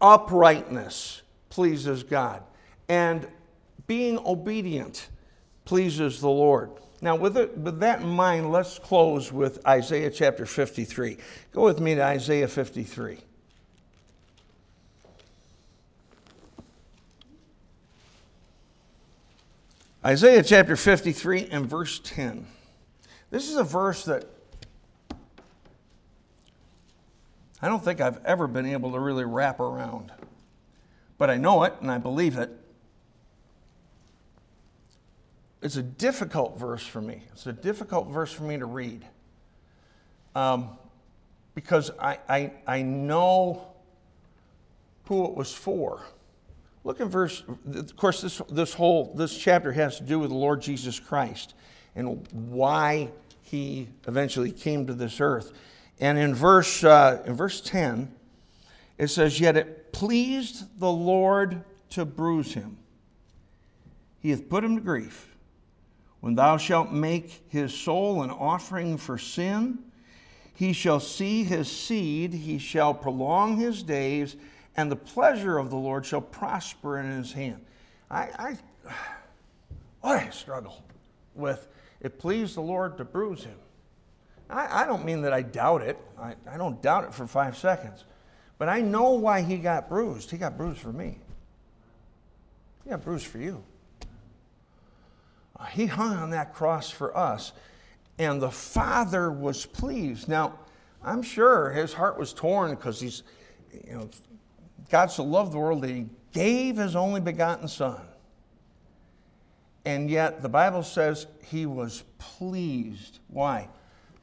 uprightness 0.00 1.22
pleases 1.48 2.02
God, 2.02 2.42
and 2.88 3.24
being 3.86 4.18
obedient 4.26 5.10
pleases 5.64 6.20
the 6.20 6.28
Lord. 6.28 6.72
Now, 7.00 7.14
with, 7.14 7.36
it, 7.36 7.56
with 7.56 7.78
that 7.78 8.00
in 8.00 8.08
mind, 8.08 8.50
let's 8.50 8.80
close 8.80 9.30
with 9.30 9.64
Isaiah 9.64 10.10
chapter 10.10 10.44
53. 10.44 11.18
Go 11.52 11.62
with 11.62 11.78
me 11.78 11.94
to 11.94 12.02
Isaiah 12.02 12.48
53. 12.48 13.18
Isaiah 20.04 20.44
chapter 20.44 20.76
53 20.76 21.48
and 21.50 21.66
verse 21.66 22.00
10. 22.04 22.46
This 23.30 23.48
is 23.50 23.56
a 23.56 23.64
verse 23.64 24.04
that 24.04 24.26
I 27.60 27.66
don't 27.66 27.82
think 27.82 28.00
I've 28.00 28.24
ever 28.24 28.46
been 28.46 28.66
able 28.66 28.92
to 28.92 29.00
really 29.00 29.24
wrap 29.24 29.58
around. 29.58 30.12
But 31.18 31.30
I 31.30 31.36
know 31.36 31.64
it 31.64 31.74
and 31.80 31.90
I 31.90 31.98
believe 31.98 32.38
it. 32.38 32.50
It's 35.62 35.76
a 35.76 35.82
difficult 35.82 36.56
verse 36.56 36.86
for 36.86 37.00
me. 37.00 37.24
It's 37.32 37.46
a 37.46 37.52
difficult 37.52 38.06
verse 38.06 38.32
for 38.32 38.44
me 38.44 38.56
to 38.56 38.66
read. 38.66 39.04
Um, 40.36 40.78
because 41.56 41.90
I, 41.98 42.18
I, 42.28 42.52
I 42.68 42.82
know 42.82 43.66
who 45.06 45.24
it 45.24 45.34
was 45.34 45.52
for. 45.52 46.02
Look 46.88 47.00
in 47.00 47.10
verse, 47.10 47.42
of 47.74 47.96
course, 47.96 48.22
this, 48.22 48.40
this 48.48 48.72
whole, 48.72 49.12
this 49.14 49.36
chapter 49.36 49.70
has 49.72 49.98
to 49.98 50.04
do 50.04 50.20
with 50.20 50.30
the 50.30 50.36
Lord 50.36 50.62
Jesus 50.62 50.98
Christ 50.98 51.54
and 51.94 52.26
why 52.32 53.10
he 53.42 53.88
eventually 54.06 54.50
came 54.50 54.86
to 54.86 54.94
this 54.94 55.20
earth. 55.20 55.52
And 56.00 56.16
in 56.16 56.34
verse, 56.34 56.82
uh, 56.82 57.22
in 57.26 57.34
verse 57.34 57.60
10, 57.60 58.10
it 58.96 59.08
says, 59.08 59.38
Yet 59.38 59.58
it 59.58 59.92
pleased 59.92 60.80
the 60.80 60.90
Lord 60.90 61.62
to 61.90 62.06
bruise 62.06 62.54
him. 62.54 62.78
He 64.20 64.30
hath 64.30 64.48
put 64.48 64.64
him 64.64 64.76
to 64.76 64.82
grief. 64.82 65.36
When 66.20 66.36
thou 66.36 66.56
shalt 66.56 66.90
make 66.90 67.44
his 67.50 67.74
soul 67.74 68.22
an 68.22 68.30
offering 68.30 68.96
for 68.96 69.18
sin, 69.18 69.78
he 70.54 70.72
shall 70.72 71.00
see 71.00 71.44
his 71.44 71.70
seed, 71.70 72.32
he 72.32 72.56
shall 72.56 72.94
prolong 72.94 73.58
his 73.58 73.82
days 73.82 74.36
and 74.78 74.92
the 74.92 74.96
pleasure 74.96 75.58
of 75.58 75.70
the 75.70 75.76
Lord 75.76 76.06
shall 76.06 76.20
prosper 76.20 77.00
in 77.00 77.10
his 77.10 77.32
hand. 77.32 77.60
I, 78.12 78.56
I, 78.84 78.94
I 80.04 80.30
struggle 80.30 80.84
with 81.34 81.66
it 82.00 82.20
pleased 82.20 82.54
the 82.54 82.60
Lord 82.60 82.96
to 82.98 83.04
bruise 83.04 83.42
him. 83.42 83.56
I, 84.48 84.84
I 84.84 84.86
don't 84.86 85.04
mean 85.04 85.20
that 85.22 85.32
I 85.32 85.42
doubt 85.42 85.82
it. 85.82 85.98
I, 86.16 86.36
I 86.48 86.56
don't 86.56 86.80
doubt 86.80 87.02
it 87.02 87.12
for 87.12 87.26
five 87.26 87.58
seconds. 87.58 88.04
But 88.56 88.68
I 88.68 88.80
know 88.80 89.14
why 89.14 89.40
he 89.42 89.56
got 89.56 89.88
bruised. 89.88 90.30
He 90.30 90.38
got 90.38 90.56
bruised 90.56 90.78
for 90.78 90.92
me. 90.92 91.18
He 92.84 92.90
got 92.90 93.02
bruised 93.02 93.26
for 93.26 93.38
you. 93.38 93.60
Uh, 95.58 95.64
he 95.64 95.86
hung 95.86 96.14
on 96.14 96.30
that 96.30 96.54
cross 96.54 96.88
for 96.88 97.16
us, 97.16 97.50
and 98.20 98.40
the 98.40 98.50
Father 98.50 99.32
was 99.32 99.66
pleased. 99.66 100.28
Now, 100.28 100.56
I'm 101.02 101.22
sure 101.22 101.70
his 101.70 101.92
heart 101.92 102.16
was 102.16 102.32
torn 102.32 102.76
because 102.76 103.00
he's, 103.00 103.24
you 103.72 103.94
know, 103.94 104.08
God 104.90 105.10
so 105.10 105.24
loved 105.24 105.52
the 105.52 105.58
world 105.58 105.82
that 105.82 105.90
he 105.90 106.06
gave 106.32 106.76
his 106.76 106.96
only 106.96 107.20
begotten 107.20 107.68
Son. 107.68 108.00
And 109.84 110.10
yet 110.10 110.42
the 110.42 110.48
Bible 110.48 110.82
says 110.82 111.26
he 111.44 111.66
was 111.66 112.04
pleased. 112.18 113.20
Why? 113.28 113.68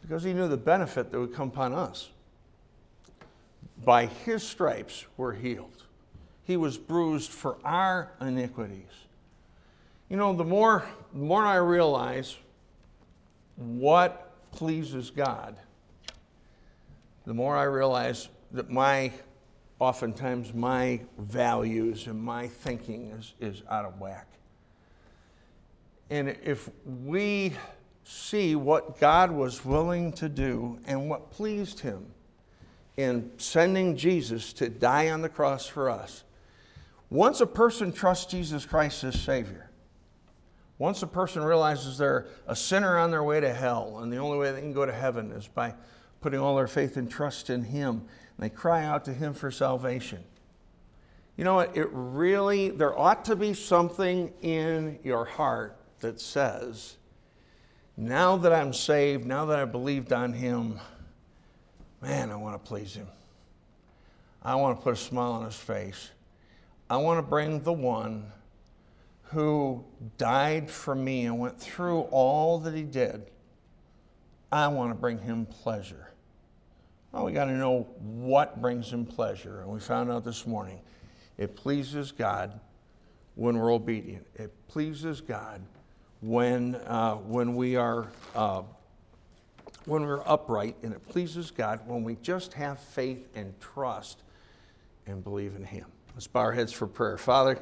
Because 0.01 0.23
he 0.23 0.33
knew 0.33 0.47
the 0.47 0.57
benefit 0.57 1.11
that 1.11 1.19
would 1.19 1.33
come 1.33 1.49
upon 1.49 1.73
us. 1.73 2.09
By 3.83 4.05
his 4.05 4.43
stripes 4.43 5.05
we're 5.17 5.33
healed. 5.33 5.83
He 6.43 6.57
was 6.57 6.77
bruised 6.77 7.31
for 7.31 7.57
our 7.63 8.11
iniquities. 8.21 8.91
You 10.09 10.17
know, 10.17 10.33
the 10.33 10.43
more, 10.43 10.85
the 11.13 11.23
more 11.23 11.43
I 11.43 11.55
realize 11.55 12.37
what 13.55 14.31
pleases 14.51 15.09
God, 15.09 15.55
the 17.25 17.33
more 17.33 17.57
I 17.57 17.63
realize 17.63 18.29
that 18.51 18.69
my 18.69 19.11
oftentimes 19.79 20.53
my 20.53 21.01
values 21.17 22.07
and 22.07 22.21
my 22.21 22.47
thinking 22.47 23.11
is, 23.11 23.33
is 23.39 23.63
out 23.69 23.85
of 23.85 23.99
whack. 23.99 24.27
And 26.09 26.29
if 26.43 26.69
we 26.85 27.53
see 28.03 28.55
what 28.55 28.99
God 28.99 29.31
was 29.31 29.65
willing 29.65 30.13
to 30.13 30.29
do 30.29 30.79
and 30.85 31.09
what 31.09 31.31
pleased 31.31 31.79
him 31.79 32.05
in 32.97 33.31
sending 33.37 33.97
Jesus 33.97 34.53
to 34.53 34.69
die 34.69 35.09
on 35.09 35.21
the 35.21 35.29
cross 35.29 35.65
for 35.65 35.89
us, 35.89 36.23
once 37.09 37.41
a 37.41 37.47
person 37.47 37.91
trusts 37.91 38.31
Jesus 38.31 38.65
Christ 38.65 39.03
as 39.03 39.19
Savior, 39.19 39.69
once 40.77 41.01
a 41.03 41.07
person 41.07 41.43
realizes 41.43 41.97
they're 41.97 42.27
a 42.47 42.55
sinner 42.55 42.97
on 42.97 43.09
their 43.09 43.23
way 43.23 43.39
to 43.39 43.53
hell 43.53 43.99
and 43.99 44.11
the 44.11 44.17
only 44.17 44.37
way 44.37 44.51
they 44.51 44.59
can 44.59 44.73
go 44.73 44.85
to 44.85 44.93
heaven 44.93 45.31
is 45.31 45.47
by 45.47 45.73
putting 46.25 46.39
all 46.39 46.55
their 46.55 46.65
faith 46.65 46.97
and 46.97 47.07
trust 47.07 47.51
in 47.51 47.63
Him, 47.63 47.97
and 47.97 48.39
they 48.39 48.49
cry 48.49 48.83
out 48.83 49.05
to 49.05 49.13
Him 49.13 49.31
for 49.31 49.51
salvation. 49.51 50.23
You 51.37 51.43
know 51.43 51.53
what? 51.53 51.77
It 51.77 51.87
really, 51.91 52.71
there 52.71 52.97
ought 52.97 53.23
to 53.25 53.35
be 53.35 53.53
something 53.53 54.33
in 54.41 54.97
your 55.03 55.23
heart 55.23 55.77
that 55.99 56.19
says, 56.19 56.97
now 57.95 58.37
that 58.37 58.51
I'm 58.51 58.73
saved, 58.73 59.27
now 59.27 59.45
that 59.45 59.59
I've 59.59 59.71
believed 59.71 60.13
on 60.13 60.33
Him, 60.33 60.79
man, 62.01 62.31
I 62.31 62.35
want 62.37 62.55
to 62.55 62.67
please 62.67 62.95
Him. 62.95 63.07
I 64.41 64.55
want 64.55 64.79
to 64.79 64.83
put 64.83 64.93
a 64.93 64.97
smile 64.97 65.33
on 65.33 65.45
His 65.45 65.55
face. 65.55 66.09
I 66.89 66.97
want 66.97 67.19
to 67.19 67.29
bring 67.29 67.61
the 67.61 67.71
one 67.71 68.31
who 69.25 69.85
died 70.17 70.71
for 70.71 70.95
me 70.95 71.27
and 71.27 71.37
went 71.37 71.59
through 71.59 71.99
all 72.09 72.57
that 72.61 72.73
He 72.73 72.81
did. 72.81 73.29
I 74.51 74.67
want 74.69 74.89
to 74.89 74.95
bring 74.95 75.19
Him 75.19 75.45
pleasure. 75.45 76.09
We 77.23 77.31
got 77.31 77.45
to 77.45 77.53
know 77.53 77.87
what 77.99 78.61
brings 78.61 78.91
him 78.91 79.05
pleasure. 79.05 79.61
And 79.61 79.69
we 79.69 79.79
found 79.79 80.11
out 80.11 80.23
this 80.23 80.45
morning 80.45 80.79
it 81.37 81.55
pleases 81.55 82.11
God 82.11 82.59
when 83.35 83.57
we're 83.57 83.73
obedient, 83.73 84.25
it 84.35 84.53
pleases 84.67 85.21
God 85.21 85.61
when, 86.21 86.75
uh, 86.75 87.15
when 87.15 87.55
we 87.55 87.75
are. 87.75 88.07
Uh, 88.33 88.63
when 89.85 90.03
we're 90.03 90.23
upright, 90.25 90.75
and 90.83 90.93
it 90.93 91.07
pleases 91.09 91.51
God 91.51 91.79
when 91.85 92.03
we 92.03 92.15
just 92.21 92.53
have 92.53 92.79
faith 92.79 93.27
and 93.35 93.53
trust 93.59 94.23
and 95.05 95.23
believe 95.23 95.55
in 95.55 95.63
Him. 95.63 95.85
Let's 96.15 96.27
bow 96.27 96.41
our 96.41 96.51
heads 96.51 96.73
for 96.73 96.87
prayer. 96.87 97.17
Father, 97.17 97.59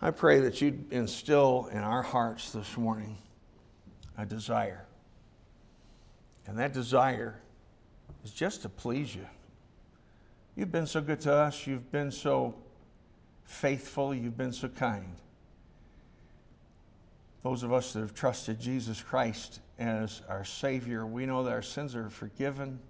I 0.00 0.10
pray 0.10 0.40
that 0.40 0.60
you'd 0.60 0.92
instill 0.92 1.68
in 1.72 1.78
our 1.78 2.02
hearts 2.02 2.52
this 2.52 2.76
morning 2.76 3.16
a 4.16 4.24
desire. 4.24 4.86
And 6.46 6.58
that 6.58 6.72
desire 6.72 7.40
is 8.26 8.32
just 8.32 8.62
to 8.62 8.68
please 8.68 9.14
you. 9.14 9.24
You've 10.56 10.72
been 10.72 10.88
so 10.88 11.00
good 11.00 11.20
to 11.20 11.32
us. 11.32 11.64
You've 11.64 11.92
been 11.92 12.10
so 12.10 12.56
faithful. 13.44 14.12
You've 14.12 14.36
been 14.36 14.52
so 14.52 14.66
kind. 14.66 15.14
Those 17.44 17.62
of 17.62 17.72
us 17.72 17.92
that 17.92 18.00
have 18.00 18.14
trusted 18.14 18.58
Jesus 18.58 19.00
Christ 19.00 19.60
as 19.78 20.22
our 20.28 20.44
Savior, 20.44 21.06
we 21.06 21.24
know 21.24 21.44
that 21.44 21.52
our 21.52 21.62
sins 21.62 21.94
are 21.94 22.10
forgiven. 22.10 22.80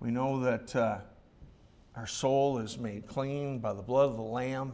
We 0.00 0.10
know 0.10 0.40
that 0.40 0.74
uh, 0.74 0.98
our 1.94 2.08
soul 2.08 2.58
is 2.58 2.78
made 2.78 3.06
clean 3.06 3.60
by 3.60 3.74
the 3.74 3.82
blood 3.82 4.10
of 4.10 4.16
the 4.16 4.22
Lamb. 4.22 4.72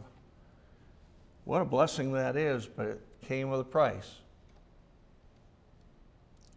What 1.43 1.61
a 1.61 1.65
blessing 1.65 2.11
that 2.13 2.35
is, 2.35 2.65
but 2.65 2.87
it 2.87 3.01
came 3.21 3.51
with 3.51 3.59
a 3.59 3.65
price. 3.65 4.09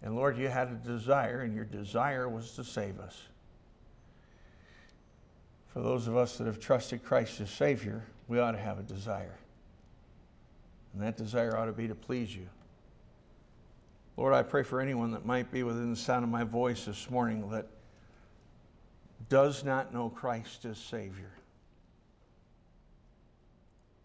And 0.03 0.17
Lord, 0.17 0.39
you 0.39 0.49
had 0.49 0.69
a 0.69 0.75
desire, 0.75 1.41
and 1.41 1.55
your 1.55 1.65
desire 1.65 2.29
was 2.29 2.53
to 2.53 2.65
save 2.65 2.99
us. 3.01 3.17
For 5.69 5.81
those 5.81 6.09
of 6.09 6.17
us 6.17 6.39
that 6.39 6.47
have 6.47 6.59
trusted 6.59 7.05
Christ 7.05 7.41
as 7.41 7.51
Savior, 7.51 8.03
we 8.27 8.39
ought 8.39 8.53
to 8.53 8.59
have 8.59 8.79
a 8.79 8.83
desire. 8.83 9.39
And 10.93 11.03
that 11.03 11.17
desire 11.17 11.57
ought 11.57 11.67
to 11.67 11.73
be 11.73 11.87
to 11.89 11.95
please 11.95 12.35
you. 12.35 12.49
Lord, 14.17 14.35
I 14.35 14.43
pray 14.43 14.63
for 14.63 14.81
anyone 14.81 15.13
that 15.13 15.25
might 15.25 15.51
be 15.53 15.63
within 15.63 15.91
the 15.91 15.97
sound 15.97 16.25
of 16.25 16.31
my 16.31 16.45
voice 16.45 16.85
this 16.87 17.09
morning 17.09 17.49
that 17.51 17.67
does 19.29 19.65
not 19.65 19.95
know 19.95 20.09
Christ 20.09 20.65
as 20.65 20.79
Savior. 20.79 21.31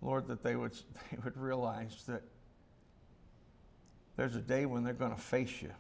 Lord, 0.02 0.28
that 0.28 0.44
they 0.44 0.56
would, 0.56 0.74
they 1.12 1.18
would 1.24 1.36
realize 1.36 2.04
that 2.08 2.22
there's 4.18 4.36
a 4.36 4.42
day 4.42 4.66
when 4.66 4.84
they're 4.84 4.94
going 4.94 5.16
to 5.16 5.22
face 5.22 5.62
you. 5.62 5.72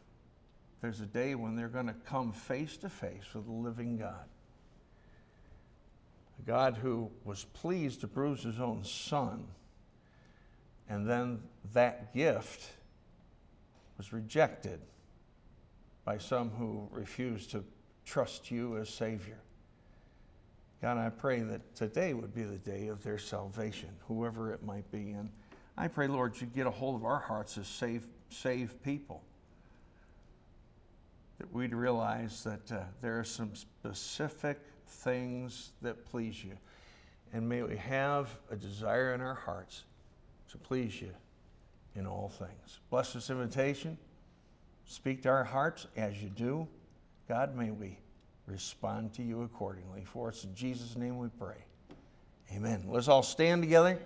There's 0.85 1.01
a 1.01 1.07
day 1.07 1.33
when 1.33 1.55
they're 1.55 1.67
going 1.67 1.87
to 1.87 1.95
come 2.05 2.31
face 2.31 2.77
to 2.77 2.89
face 2.89 3.23
with 3.33 3.47
the 3.47 3.51
living 3.51 3.97
God. 3.97 4.23
A 6.37 6.41
God 6.43 6.77
who 6.77 7.09
was 7.23 7.43
pleased 7.43 8.01
to 8.01 8.07
bruise 8.07 8.43
his 8.43 8.59
own 8.59 8.83
son, 8.83 9.47
and 10.87 11.09
then 11.09 11.41
that 11.73 12.13
gift 12.13 12.69
was 13.97 14.13
rejected 14.13 14.79
by 16.03 16.19
some 16.19 16.51
who 16.51 16.87
refused 16.91 17.49
to 17.49 17.63
trust 18.05 18.51
you 18.51 18.77
as 18.77 18.87
Savior. 18.87 19.39
God, 20.83 20.99
I 20.99 21.09
pray 21.09 21.39
that 21.39 21.75
today 21.75 22.13
would 22.13 22.35
be 22.35 22.43
the 22.43 22.59
day 22.59 22.89
of 22.89 23.01
their 23.01 23.17
salvation, 23.17 23.89
whoever 24.07 24.53
it 24.53 24.63
might 24.63 24.91
be. 24.91 25.13
And 25.13 25.31
I 25.79 25.87
pray, 25.87 26.05
Lord, 26.05 26.39
you 26.39 26.45
get 26.45 26.67
a 26.67 26.71
hold 26.71 26.93
of 26.93 27.05
our 27.05 27.21
hearts 27.21 27.57
as 27.57 27.65
saved, 27.65 28.07
saved 28.29 28.83
people. 28.83 29.23
That 31.39 31.53
we'd 31.53 31.73
realize 31.73 32.43
that 32.43 32.71
uh, 32.71 32.83
there 33.01 33.19
are 33.19 33.23
some 33.23 33.55
specific 33.55 34.59
things 34.87 35.71
that 35.81 36.05
please 36.05 36.43
you. 36.43 36.57
And 37.33 37.47
may 37.47 37.61
we 37.63 37.75
have 37.77 38.29
a 38.49 38.55
desire 38.55 39.13
in 39.13 39.21
our 39.21 39.33
hearts 39.33 39.83
to 40.51 40.57
please 40.57 41.01
you 41.01 41.11
in 41.95 42.07
all 42.07 42.29
things. 42.29 42.79
Bless 42.89 43.13
this 43.13 43.29
invitation. 43.29 43.97
Speak 44.85 45.23
to 45.23 45.29
our 45.29 45.43
hearts 45.43 45.87
as 45.97 46.21
you 46.21 46.29
do. 46.29 46.67
God, 47.27 47.55
may 47.55 47.71
we 47.71 47.97
respond 48.47 49.13
to 49.15 49.23
you 49.23 49.43
accordingly. 49.43 50.03
For 50.05 50.29
it's 50.29 50.43
in 50.43 50.53
Jesus' 50.55 50.95
name 50.95 51.17
we 51.17 51.27
pray. 51.39 51.57
Amen. 52.53 52.83
Let's 52.87 53.07
all 53.07 53.23
stand 53.23 53.63
together. 53.63 53.99